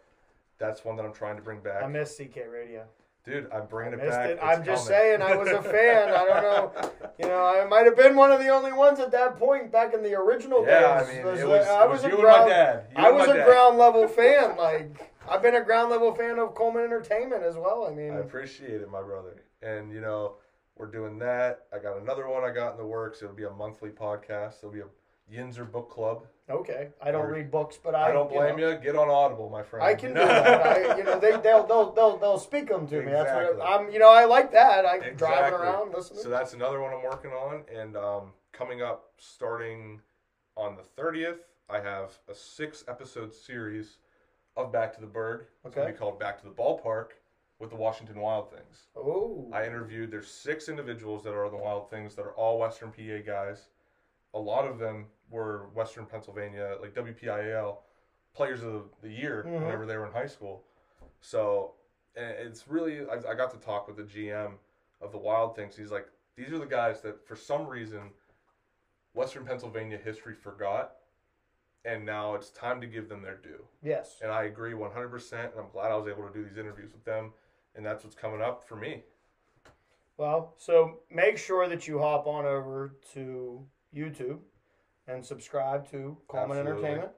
That's 0.58 0.84
one 0.84 0.96
that 0.96 1.04
I'm 1.06 1.12
trying 1.12 1.36
to 1.36 1.42
bring 1.42 1.60
back. 1.60 1.82
I 1.82 1.86
miss 1.86 2.16
CK 2.16 2.36
Radio. 2.50 2.84
Dude, 3.26 3.48
I'm 3.52 3.66
bringing 3.66 3.94
it 3.94 3.96
Missed 3.98 4.10
back. 4.10 4.30
it. 4.30 4.38
I'm 4.40 4.64
just 4.64 4.86
coming. 4.88 5.00
saying, 5.00 5.22
I 5.22 5.34
was 5.36 5.48
a 5.48 5.60
fan. 5.62 6.08
I 6.10 6.24
don't 6.24 6.42
know. 6.42 6.90
You 7.18 7.28
know, 7.28 7.46
I 7.46 7.64
might 7.66 7.86
have 7.86 7.96
been 7.96 8.14
one 8.14 8.30
of 8.30 8.40
the 8.40 8.48
only 8.48 8.74
ones 8.74 9.00
at 9.00 9.10
that 9.12 9.38
point 9.38 9.72
back 9.72 9.94
in 9.94 10.02
the 10.02 10.12
original 10.14 10.62
Yeah, 10.66 11.00
days. 11.02 11.08
I 11.08 11.14
mean, 11.14 11.24
Was, 11.24 11.40
it 11.40 11.48
was, 11.48 11.66
I 11.66 11.84
it 11.84 11.88
was 11.90 12.04
a 12.04 12.08
you 12.10 12.16
ground, 12.18 12.42
and 12.42 12.50
my 12.50 12.54
dad. 12.54 12.84
You 12.94 13.04
I 13.04 13.10
was 13.10 13.28
a 13.28 13.32
dad. 13.32 13.46
ground 13.46 13.78
level 13.78 14.06
fan. 14.18 14.54
Like 14.58 15.12
I've 15.26 15.40
been 15.40 15.54
a 15.54 15.64
ground 15.64 15.90
level 15.90 16.14
fan 16.14 16.38
of 16.38 16.52
Kohlman 16.54 16.84
Entertainment 16.84 17.42
as 17.42 17.56
well. 17.56 17.88
I 17.90 17.94
mean, 17.94 18.12
I 18.12 18.18
appreciate 18.18 18.82
it, 18.82 18.90
my 18.90 19.00
brother. 19.00 19.42
And 19.62 19.90
you 19.90 20.02
know, 20.02 20.34
we're 20.76 20.90
doing 20.90 21.18
that. 21.20 21.60
I 21.74 21.78
got 21.78 21.96
another 22.02 22.28
one 22.28 22.44
I 22.44 22.52
got 22.52 22.72
in 22.72 22.76
the 22.76 22.84
works. 22.86 23.22
It'll 23.22 23.34
be 23.34 23.44
a 23.44 23.50
monthly 23.50 23.88
podcast. 23.88 24.58
It'll 24.58 24.70
be 24.72 24.80
a 24.80 25.32
Yinzer 25.34 25.72
Book 25.72 25.88
Club. 25.90 26.24
Okay. 26.48 26.88
I 27.02 27.10
don't 27.10 27.28
read 27.28 27.50
books, 27.50 27.76
but 27.82 27.94
I, 27.94 28.10
I 28.10 28.12
don't 28.12 28.30
blame 28.30 28.56
know, 28.56 28.70
you. 28.70 28.78
Get 28.78 28.94
on 28.94 29.08
Audible, 29.10 29.50
my 29.50 29.62
friend. 29.64 29.84
I 29.84 29.94
can 29.94 30.10
do 30.10 30.14
that. 30.24 30.66
I, 30.66 30.96
you 30.96 31.02
know, 31.04 31.18
they 31.18 31.32
they'll 31.32 31.66
they'll 31.66 31.92
they'll, 31.92 32.16
they'll 32.18 32.38
speak 32.38 32.68
them 32.68 32.86
to 32.86 33.02
me. 33.02 33.10
That's 33.10 33.32
what 33.32 33.60
I'm. 33.66 33.90
You 33.90 33.98
know, 33.98 34.10
I 34.10 34.24
like 34.26 34.52
that. 34.52 34.84
I 34.86 34.98
driving 34.98 35.12
Exactly. 35.14 35.58
around 35.66 35.92
listening. 35.92 36.22
So 36.22 36.28
that's 36.28 36.52
another 36.54 36.80
one 36.80 36.92
I'm 36.92 37.02
working 37.02 37.32
on, 37.32 37.62
and 37.74 37.96
um, 37.96 38.32
coming 38.52 38.80
up 38.80 39.10
starting 39.18 40.00
on 40.56 40.76
the 40.76 41.02
30th, 41.02 41.38
I 41.68 41.80
have 41.80 42.12
a 42.30 42.34
six 42.34 42.84
episode 42.88 43.34
series 43.34 43.98
of 44.56 44.72
Back 44.72 44.94
to 44.94 45.00
the 45.00 45.06
Burgh. 45.06 45.46
It's 45.64 45.74
gonna 45.74 45.90
be 45.90 45.98
called 45.98 46.18
Back 46.20 46.38
to 46.42 46.44
the 46.48 46.54
Ballpark 46.54 47.08
with 47.58 47.70
the 47.70 47.76
Washington 47.76 48.20
Wild 48.20 48.50
Things. 48.50 48.86
oh, 48.96 49.50
I 49.52 49.66
interviewed 49.66 50.10
there's 50.12 50.30
six 50.30 50.68
individuals 50.68 51.24
that 51.24 51.34
are 51.34 51.50
the 51.50 51.56
Wild 51.56 51.90
Things 51.90 52.14
that 52.14 52.22
are 52.22 52.34
all 52.34 52.58
Western 52.60 52.90
PA 52.92 53.18
guys. 53.26 53.68
A 54.34 54.38
lot 54.38 54.66
of 54.66 54.78
them 54.78 55.06
were 55.30 55.68
Western 55.74 56.06
Pennsylvania, 56.06 56.76
like 56.80 56.94
WPIAL 56.94 57.78
players 58.34 58.62
of 58.62 58.90
the 59.02 59.08
year 59.10 59.44
Mhm. 59.46 59.62
whenever 59.62 59.86
they 59.86 59.96
were 59.96 60.06
in 60.06 60.12
high 60.12 60.26
school. 60.26 60.64
So 61.20 61.74
it's 62.14 62.66
really 62.68 63.00
I, 63.08 63.30
I 63.30 63.34
got 63.34 63.50
to 63.52 63.58
talk 63.58 63.86
with 63.88 63.96
the 63.96 64.04
GM 64.04 64.58
of 65.00 65.12
the 65.12 65.18
Wild 65.18 65.56
Things. 65.56 65.76
He's 65.76 65.90
like, 65.90 66.08
these 66.36 66.52
are 66.52 66.58
the 66.58 66.66
guys 66.66 67.00
that 67.02 67.26
for 67.26 67.34
some 67.36 67.66
reason 67.66 68.10
Western 69.14 69.44
Pennsylvania 69.46 69.96
history 69.98 70.34
forgot, 70.34 70.96
and 71.84 72.04
now 72.04 72.34
it's 72.34 72.50
time 72.50 72.80
to 72.82 72.86
give 72.86 73.08
them 73.08 73.22
their 73.22 73.36
due. 73.36 73.66
yes. 73.82 74.20
And 74.22 74.30
I 74.30 74.44
agree 74.44 74.74
100%, 74.74 75.52
and 75.52 75.60
I'm 75.60 75.70
glad 75.70 75.90
I 75.90 75.96
was 75.96 76.06
able 76.08 76.26
to 76.28 76.32
do 76.32 76.44
these 76.44 76.58
interviews 76.58 76.92
with 76.92 77.04
them, 77.04 77.32
and 77.74 77.84
that's 77.84 78.04
what's 78.04 78.16
coming 78.16 78.42
up 78.42 78.62
for 78.68 78.76
me. 78.76 79.04
Well, 80.18 80.54
so 80.56 81.00
make 81.10 81.38
sure 81.38 81.68
that 81.68 81.86
you 81.86 81.98
hop 81.98 82.26
on 82.26 82.44
over 82.44 82.94
to 83.14 83.66
YouTube 83.94 84.40
and 85.08 85.24
subscribe 85.24 85.88
to 85.90 86.16
Kohlman 86.28 86.58
Absolutely. 86.58 86.70
Entertainment. 86.72 87.10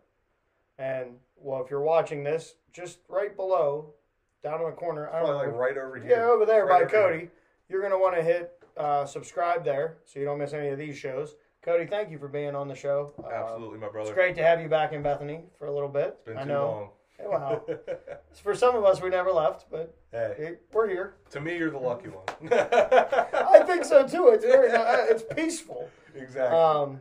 And 0.79 1.07
well, 1.37 1.63
if 1.63 1.71
you're 1.71 1.81
watching 1.83 2.23
this, 2.23 2.55
just 2.73 2.99
right 3.09 3.35
below, 3.35 3.95
down 4.43 4.61
in 4.61 4.67
the 4.67 4.73
corner, 4.73 5.11
I 5.11 5.21
don't 5.21 5.29
know, 5.31 5.37
like 5.37 5.53
right 5.55 5.77
over 5.77 5.97
here. 5.99 6.11
yeah, 6.11 6.25
over 6.27 6.47
there 6.47 6.65
Right 6.67 6.89
by 6.89 6.99
over 6.99 7.09
Cody, 7.11 7.29
you're 7.69 7.83
gonna 7.83 7.99
want 7.99 8.15
to 8.17 8.23
hit 8.23 8.53
uh, 8.77 9.05
subscribe 9.05 9.65
there 9.65 9.99
so 10.05 10.21
you 10.21 10.25
don't 10.25 10.39
miss 10.39 10.53
any 10.53 10.69
of 10.69 10.79
these 10.79 10.97
shows. 10.97 11.35
Cody, 11.63 11.87
thank 11.87 12.11
you 12.11 12.19
for 12.19 12.29
being 12.29 12.55
on 12.55 12.69
the 12.69 12.75
show. 12.75 13.13
Uh, 13.23 13.29
Absolutely, 13.35 13.79
my 13.79 13.89
brother. 13.89 14.11
It's 14.11 14.15
great 14.15 14.37
to 14.37 14.43
have 14.45 14.61
you 14.61 14.69
back 14.69 14.93
in 14.93 15.03
Bethany 15.03 15.41
for 15.59 15.67
a 15.67 15.73
little 15.73 15.89
bit. 15.89 16.15
It's 16.19 16.25
been 16.25 16.39
I 16.39 16.43
too 16.43 16.49
know. 16.49 16.93
Hey, 17.19 17.27
long. 17.27 17.33
Wow. 17.33 17.63
For 18.45 18.55
some 18.55 18.77
of 18.77 18.85
us, 18.85 19.03
we 19.03 19.09
never 19.09 19.33
left, 19.33 19.67
but 19.73 19.93
hey, 20.13 20.35
hey, 20.39 20.55
we're 20.73 20.89
here. 20.89 21.15
to 21.31 21.41
me, 21.41 21.59
you're 21.59 21.73
the 21.73 21.77
lucky 21.79 22.09
one. 22.11 22.25
I 22.53 23.65
think 23.67 23.85
so 23.85 24.07
too. 24.07 24.29
It's 24.29 24.45
very, 24.45 24.71
uh, 24.71 24.99
it's 25.09 25.25
peaceful. 25.35 25.91
exactly. 26.15 26.57
Um, 26.57 27.01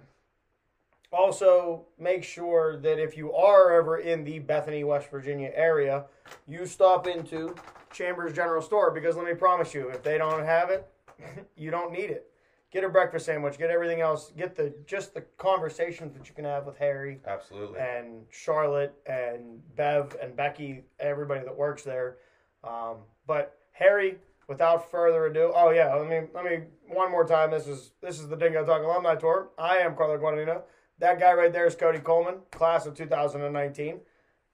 also, 1.17 1.85
make 1.97 2.23
sure 2.23 2.77
that 2.77 2.99
if 2.99 3.17
you 3.17 3.33
are 3.33 3.73
ever 3.73 3.97
in 3.97 4.23
the 4.23 4.37
Bethany, 4.37 4.83
West 4.83 5.09
Virginia 5.09 5.51
area, 5.55 6.05
you 6.47 6.67
stop 6.67 7.07
into 7.07 7.55
Chambers 7.91 8.33
General 8.33 8.61
Store 8.61 8.91
because 8.91 9.15
let 9.15 9.25
me 9.25 9.33
promise 9.33 9.73
you, 9.73 9.89
if 9.89 10.03
they 10.03 10.19
don't 10.19 10.45
have 10.45 10.69
it, 10.69 10.87
you 11.57 11.71
don't 11.71 11.91
need 11.91 12.11
it. 12.11 12.29
Get 12.71 12.83
a 12.83 12.89
breakfast 12.89 13.25
sandwich. 13.25 13.57
Get 13.57 13.71
everything 13.71 14.01
else. 14.01 14.31
Get 14.37 14.55
the 14.55 14.73
just 14.85 15.13
the 15.13 15.21
conversations 15.37 16.13
that 16.13 16.29
you 16.29 16.35
can 16.35 16.45
have 16.45 16.65
with 16.65 16.77
Harry 16.77 17.19
Absolutely. 17.25 17.79
and 17.79 18.25
Charlotte 18.29 18.93
and 19.07 19.61
Bev 19.75 20.15
and 20.21 20.35
Becky, 20.35 20.83
everybody 20.99 21.43
that 21.45 21.55
works 21.55 21.81
there. 21.81 22.17
Um, 22.63 22.97
but 23.25 23.57
Harry, 23.71 24.17
without 24.47 24.91
further 24.91 25.25
ado, 25.27 25.51
oh 25.55 25.71
yeah, 25.71 25.95
let 25.95 26.09
me 26.09 26.27
let 26.35 26.43
me 26.43 26.65
one 26.89 27.09
more 27.09 27.25
time. 27.25 27.49
This 27.49 27.67
is 27.67 27.93
this 28.01 28.19
is 28.19 28.27
the 28.27 28.35
Dingo 28.35 28.65
Talk 28.65 28.83
Alumni 28.83 29.15
Tour. 29.15 29.49
I 29.57 29.77
am 29.77 29.95
Carlo 29.95 30.17
Guadagnino. 30.17 30.61
That 30.99 31.19
guy 31.19 31.33
right 31.33 31.53
there 31.53 31.67
is 31.67 31.75
Cody 31.75 31.99
Kohlman, 31.99 32.39
class 32.51 32.85
of 32.87 32.95
2019. 32.95 33.99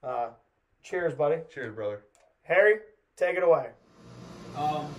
Uh, 0.02 0.28
cheers, 0.82 1.14
buddy. 1.14 1.40
Cheers, 1.50 1.74
brother. 1.74 2.02
Harry, 2.42 2.76
take 3.16 3.36
it 3.36 3.42
away. 3.42 3.70
Um, 4.56 4.94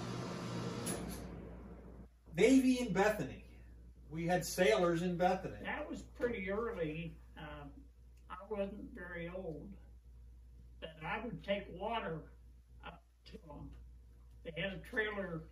Navy 2.35 2.79
in 2.79 2.91
Bethany. 2.91 3.43
We 4.09 4.25
had 4.25 4.43
sailors 4.45 5.03
in 5.03 5.17
Bethany. 5.17 5.57
That 5.63 5.89
was 5.89 6.01
pretty 6.01 6.49
early. 6.49 7.15
Um, 7.37 7.69
I 8.29 8.35
wasn't 8.49 8.93
very 8.95 9.29
old, 9.35 9.69
but 10.79 10.95
I 11.05 11.19
would 11.23 11.43
take 11.43 11.65
water 11.79 12.21
up 12.85 13.03
to 13.27 13.31
them. 13.47 13.69
They 14.43 14.61
had 14.61 14.73
a 14.73 14.77
trailer 14.89 15.43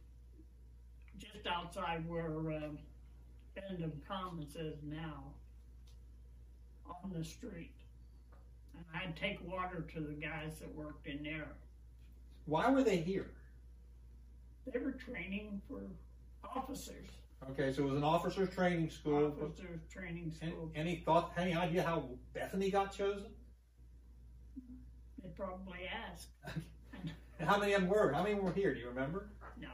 just 1.17 1.45
outside 1.47 2.07
where 2.07 2.25
um, 2.25 2.79
Benedum 3.55 3.91
Commons 4.07 4.55
is 4.55 4.77
now, 4.83 5.33
on 6.87 7.11
the 7.15 7.23
street, 7.23 7.71
and 8.75 8.83
I'd 8.93 9.15
take 9.15 9.39
water 9.47 9.85
to 9.93 9.99
the 9.99 10.13
guys 10.13 10.59
that 10.59 10.73
worked 10.75 11.07
in 11.07 11.23
there. 11.23 11.47
Why 12.45 12.69
were 12.69 12.83
they 12.83 12.97
here? 12.97 13.31
They 14.71 14.79
were 14.79 14.91
training 14.93 15.61
for 15.67 15.81
officers, 16.43 17.07
Okay, 17.51 17.73
so 17.73 17.83
it 17.83 17.87
was 17.87 17.97
an 17.97 18.03
officers 18.05 18.49
training 18.55 18.89
school. 18.89 19.35
officers 19.41 19.81
training 19.91 20.33
Any, 20.41 20.51
school. 20.51 20.71
any 20.75 20.95
thought, 20.97 21.33
any 21.37 21.53
idea 21.53 21.83
how 21.83 22.05
Bethany 22.33 22.71
got 22.71 22.95
chosen? 22.95 23.27
They 25.21 25.29
probably 25.35 25.79
asked. 26.11 26.29
How 27.39 27.57
many 27.59 27.73
of 27.73 27.81
them 27.81 27.89
were? 27.89 28.13
How 28.13 28.23
many 28.23 28.35
were 28.35 28.53
here? 28.53 28.73
Do 28.73 28.79
you 28.79 28.87
remember? 28.87 29.27
No. 29.59 29.67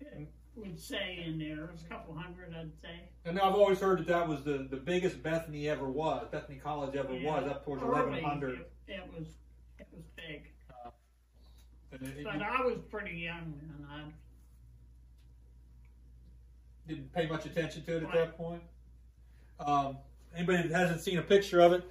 It 0.00 0.28
would 0.56 0.78
say 0.78 1.22
in 1.26 1.38
there, 1.38 1.64
it 1.66 1.72
was 1.72 1.82
a 1.82 1.88
couple 1.88 2.14
hundred, 2.14 2.54
I'd 2.58 2.72
say. 2.80 3.00
And 3.24 3.38
I've 3.38 3.54
always 3.54 3.78
heard 3.78 3.98
that 4.00 4.06
that 4.08 4.26
was 4.28 4.42
the, 4.42 4.66
the 4.70 4.76
biggest 4.76 5.22
Bethany 5.22 5.68
ever 5.68 5.88
was. 5.88 6.26
Bethany 6.30 6.58
College 6.58 6.96
ever 6.96 7.12
was, 7.14 7.44
up 7.44 7.64
towards 7.64 7.82
Early, 7.82 7.92
1100. 8.22 8.60
It, 8.60 8.70
it 8.88 9.02
was, 9.16 9.26
it 9.78 9.86
was 9.92 10.02
big. 10.16 10.42
And 11.92 12.02
it- 12.08 12.18
it- 12.18 12.24
But 12.24 12.42
I 12.42 12.62
was 12.62 12.78
pretty 12.90 13.16
young 13.16 13.54
and 13.78 13.86
I, 13.90 14.00
didn't 16.88 17.12
pay 17.12 17.26
much 17.26 17.44
attention 17.46 17.82
to 17.84 17.96
it 17.96 18.02
at 18.04 18.12
that 18.12 18.36
point. 18.36 18.62
Um, 19.58 19.96
anybody 20.36 20.68
that 20.68 20.70
hasn't 20.76 21.00
seen 21.00 21.18
a 21.18 21.22
picture 21.22 21.60
of 21.60 21.72
it, 21.72 21.82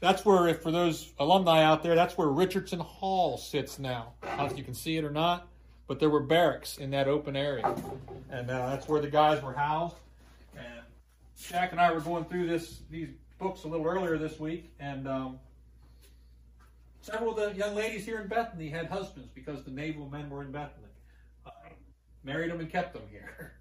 that's 0.00 0.24
where, 0.26 0.48
if 0.48 0.60
for 0.62 0.70
those 0.70 1.12
alumni 1.18 1.62
out 1.62 1.82
there, 1.82 1.94
that's 1.94 2.18
where 2.18 2.28
Richardson 2.28 2.78
Hall 2.80 3.38
sits 3.38 3.78
now. 3.78 4.12
I 4.22 4.28
don't 4.28 4.38
know 4.38 4.44
if 4.52 4.58
you 4.58 4.64
can 4.64 4.74
see 4.74 4.98
it 4.98 5.04
or 5.04 5.10
not, 5.10 5.48
but 5.86 6.00
there 6.00 6.10
were 6.10 6.20
barracks 6.20 6.78
in 6.78 6.90
that 6.90 7.08
open 7.08 7.36
area, 7.36 7.74
and 8.30 8.50
uh, 8.50 8.70
that's 8.70 8.88
where 8.88 9.00
the 9.00 9.10
guys 9.10 9.42
were 9.42 9.52
housed. 9.52 9.96
And 10.56 10.82
Jack 11.38 11.72
and 11.72 11.80
I 11.80 11.92
were 11.92 12.00
going 12.00 12.24
through 12.24 12.46
this 12.46 12.80
these 12.90 13.08
books 13.38 13.64
a 13.64 13.68
little 13.68 13.86
earlier 13.86 14.16
this 14.16 14.38
week, 14.40 14.72
and 14.80 15.06
um, 15.06 15.38
several 17.02 17.36
of 17.36 17.36
the 17.36 17.58
young 17.58 17.74
ladies 17.74 18.04
here 18.04 18.20
in 18.20 18.28
Bethany 18.28 18.68
had 18.68 18.86
husbands 18.86 19.28
because 19.34 19.62
the 19.64 19.70
naval 19.70 20.08
men 20.08 20.30
were 20.30 20.42
in 20.42 20.52
Bethany. 20.52 20.86
Uh, 21.44 21.50
married 22.22 22.50
them 22.50 22.60
and 22.60 22.70
kept 22.70 22.94
them 22.94 23.02
here. 23.10 23.52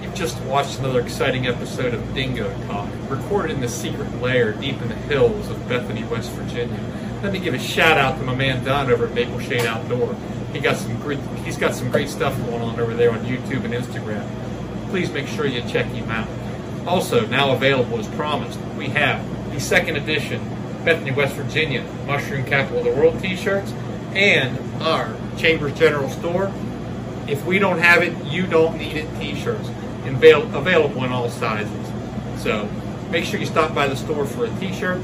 You've 0.00 0.14
just 0.14 0.40
watched 0.42 0.78
another 0.78 1.00
exciting 1.00 1.46
episode 1.46 1.94
of 1.94 2.14
Dingo 2.14 2.50
Talk, 2.66 2.88
recorded 3.08 3.52
in 3.54 3.60
the 3.60 3.68
secret 3.68 4.20
lair 4.20 4.52
deep 4.52 4.80
in 4.80 4.88
the 4.88 4.94
hills 4.94 5.48
of 5.48 5.68
Bethany, 5.68 6.04
West 6.04 6.30
Virginia. 6.30 6.80
Let 7.22 7.32
me 7.32 7.38
give 7.38 7.54
a 7.54 7.58
shout 7.58 7.98
out 7.98 8.18
to 8.18 8.24
my 8.24 8.34
man 8.34 8.64
Don 8.64 8.90
over 8.90 9.06
at 9.06 9.14
Maple 9.14 9.38
Shade 9.38 9.66
Outdoor. 9.66 10.16
He 10.52 10.60
got 10.60 10.76
some 10.76 10.98
great, 11.00 11.18
he's 11.44 11.56
got 11.56 11.74
some 11.74 11.90
great 11.90 12.08
stuff 12.08 12.36
going 12.46 12.62
on 12.62 12.78
over 12.78 12.94
there 12.94 13.10
on 13.10 13.20
YouTube 13.20 13.64
and 13.64 13.74
Instagram. 13.74 14.28
Please 14.90 15.10
make 15.10 15.26
sure 15.26 15.46
you 15.46 15.62
check 15.62 15.86
him 15.86 16.10
out. 16.10 16.28
Also, 16.86 17.26
now 17.26 17.52
available 17.52 17.98
as 17.98 18.08
promised, 18.08 18.60
we 18.76 18.88
have 18.88 19.24
the 19.52 19.60
second 19.60 19.96
edition 19.96 20.40
Bethany, 20.84 21.12
West 21.12 21.34
Virginia 21.36 21.84
Mushroom 22.06 22.44
Capital 22.44 22.78
of 22.78 22.84
the 22.84 22.90
World 22.90 23.20
t-shirts 23.20 23.72
and 24.14 24.58
our 24.82 25.14
Chambers 25.36 25.72
General 25.78 26.08
Store 26.10 26.52
if 27.28 27.44
we 27.46 27.58
don't 27.58 27.78
have 27.78 28.02
it, 28.02 28.16
you 28.24 28.46
don't 28.46 28.76
need 28.76 28.96
it 28.96 29.08
t-shirts. 29.18 29.68
Avail- 30.04 30.54
available 30.54 31.04
in 31.04 31.12
all 31.12 31.30
sizes. 31.30 31.70
So 32.36 32.68
make 33.10 33.24
sure 33.24 33.38
you 33.38 33.46
stop 33.46 33.74
by 33.74 33.86
the 33.86 33.96
store 33.96 34.26
for 34.26 34.46
a 34.46 34.50
t-shirt, 34.58 35.00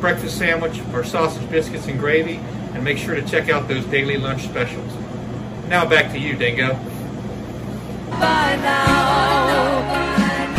breakfast 0.00 0.36
sandwich, 0.36 0.80
or 0.92 1.04
sausage 1.04 1.48
biscuits 1.50 1.86
and 1.86 1.98
gravy, 1.98 2.40
and 2.74 2.82
make 2.84 2.98
sure 2.98 3.14
to 3.14 3.22
check 3.22 3.48
out 3.48 3.68
those 3.68 3.84
daily 3.86 4.16
lunch 4.16 4.42
specials. 4.42 4.92
Now 5.68 5.84
back 5.86 6.12
to 6.12 6.18
you, 6.18 6.34
Dingo. 6.34 6.74
By 8.10 8.56
now, 8.56 9.78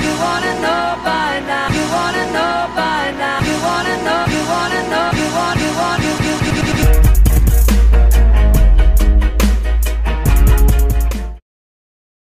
you 0.01 0.11
wanna 0.19 0.53
know 0.61 1.01
by 1.03 1.39
now, 1.45 1.67
you 1.69 1.85
wanna 1.91 2.25
know 2.31 2.69
by 2.75 3.11
now, 3.17 3.39
you 3.41 3.55
wanna 3.61 4.03
know, 4.03 4.25
you 4.33 4.47
wanna 4.47 4.89
know. 4.89 5.22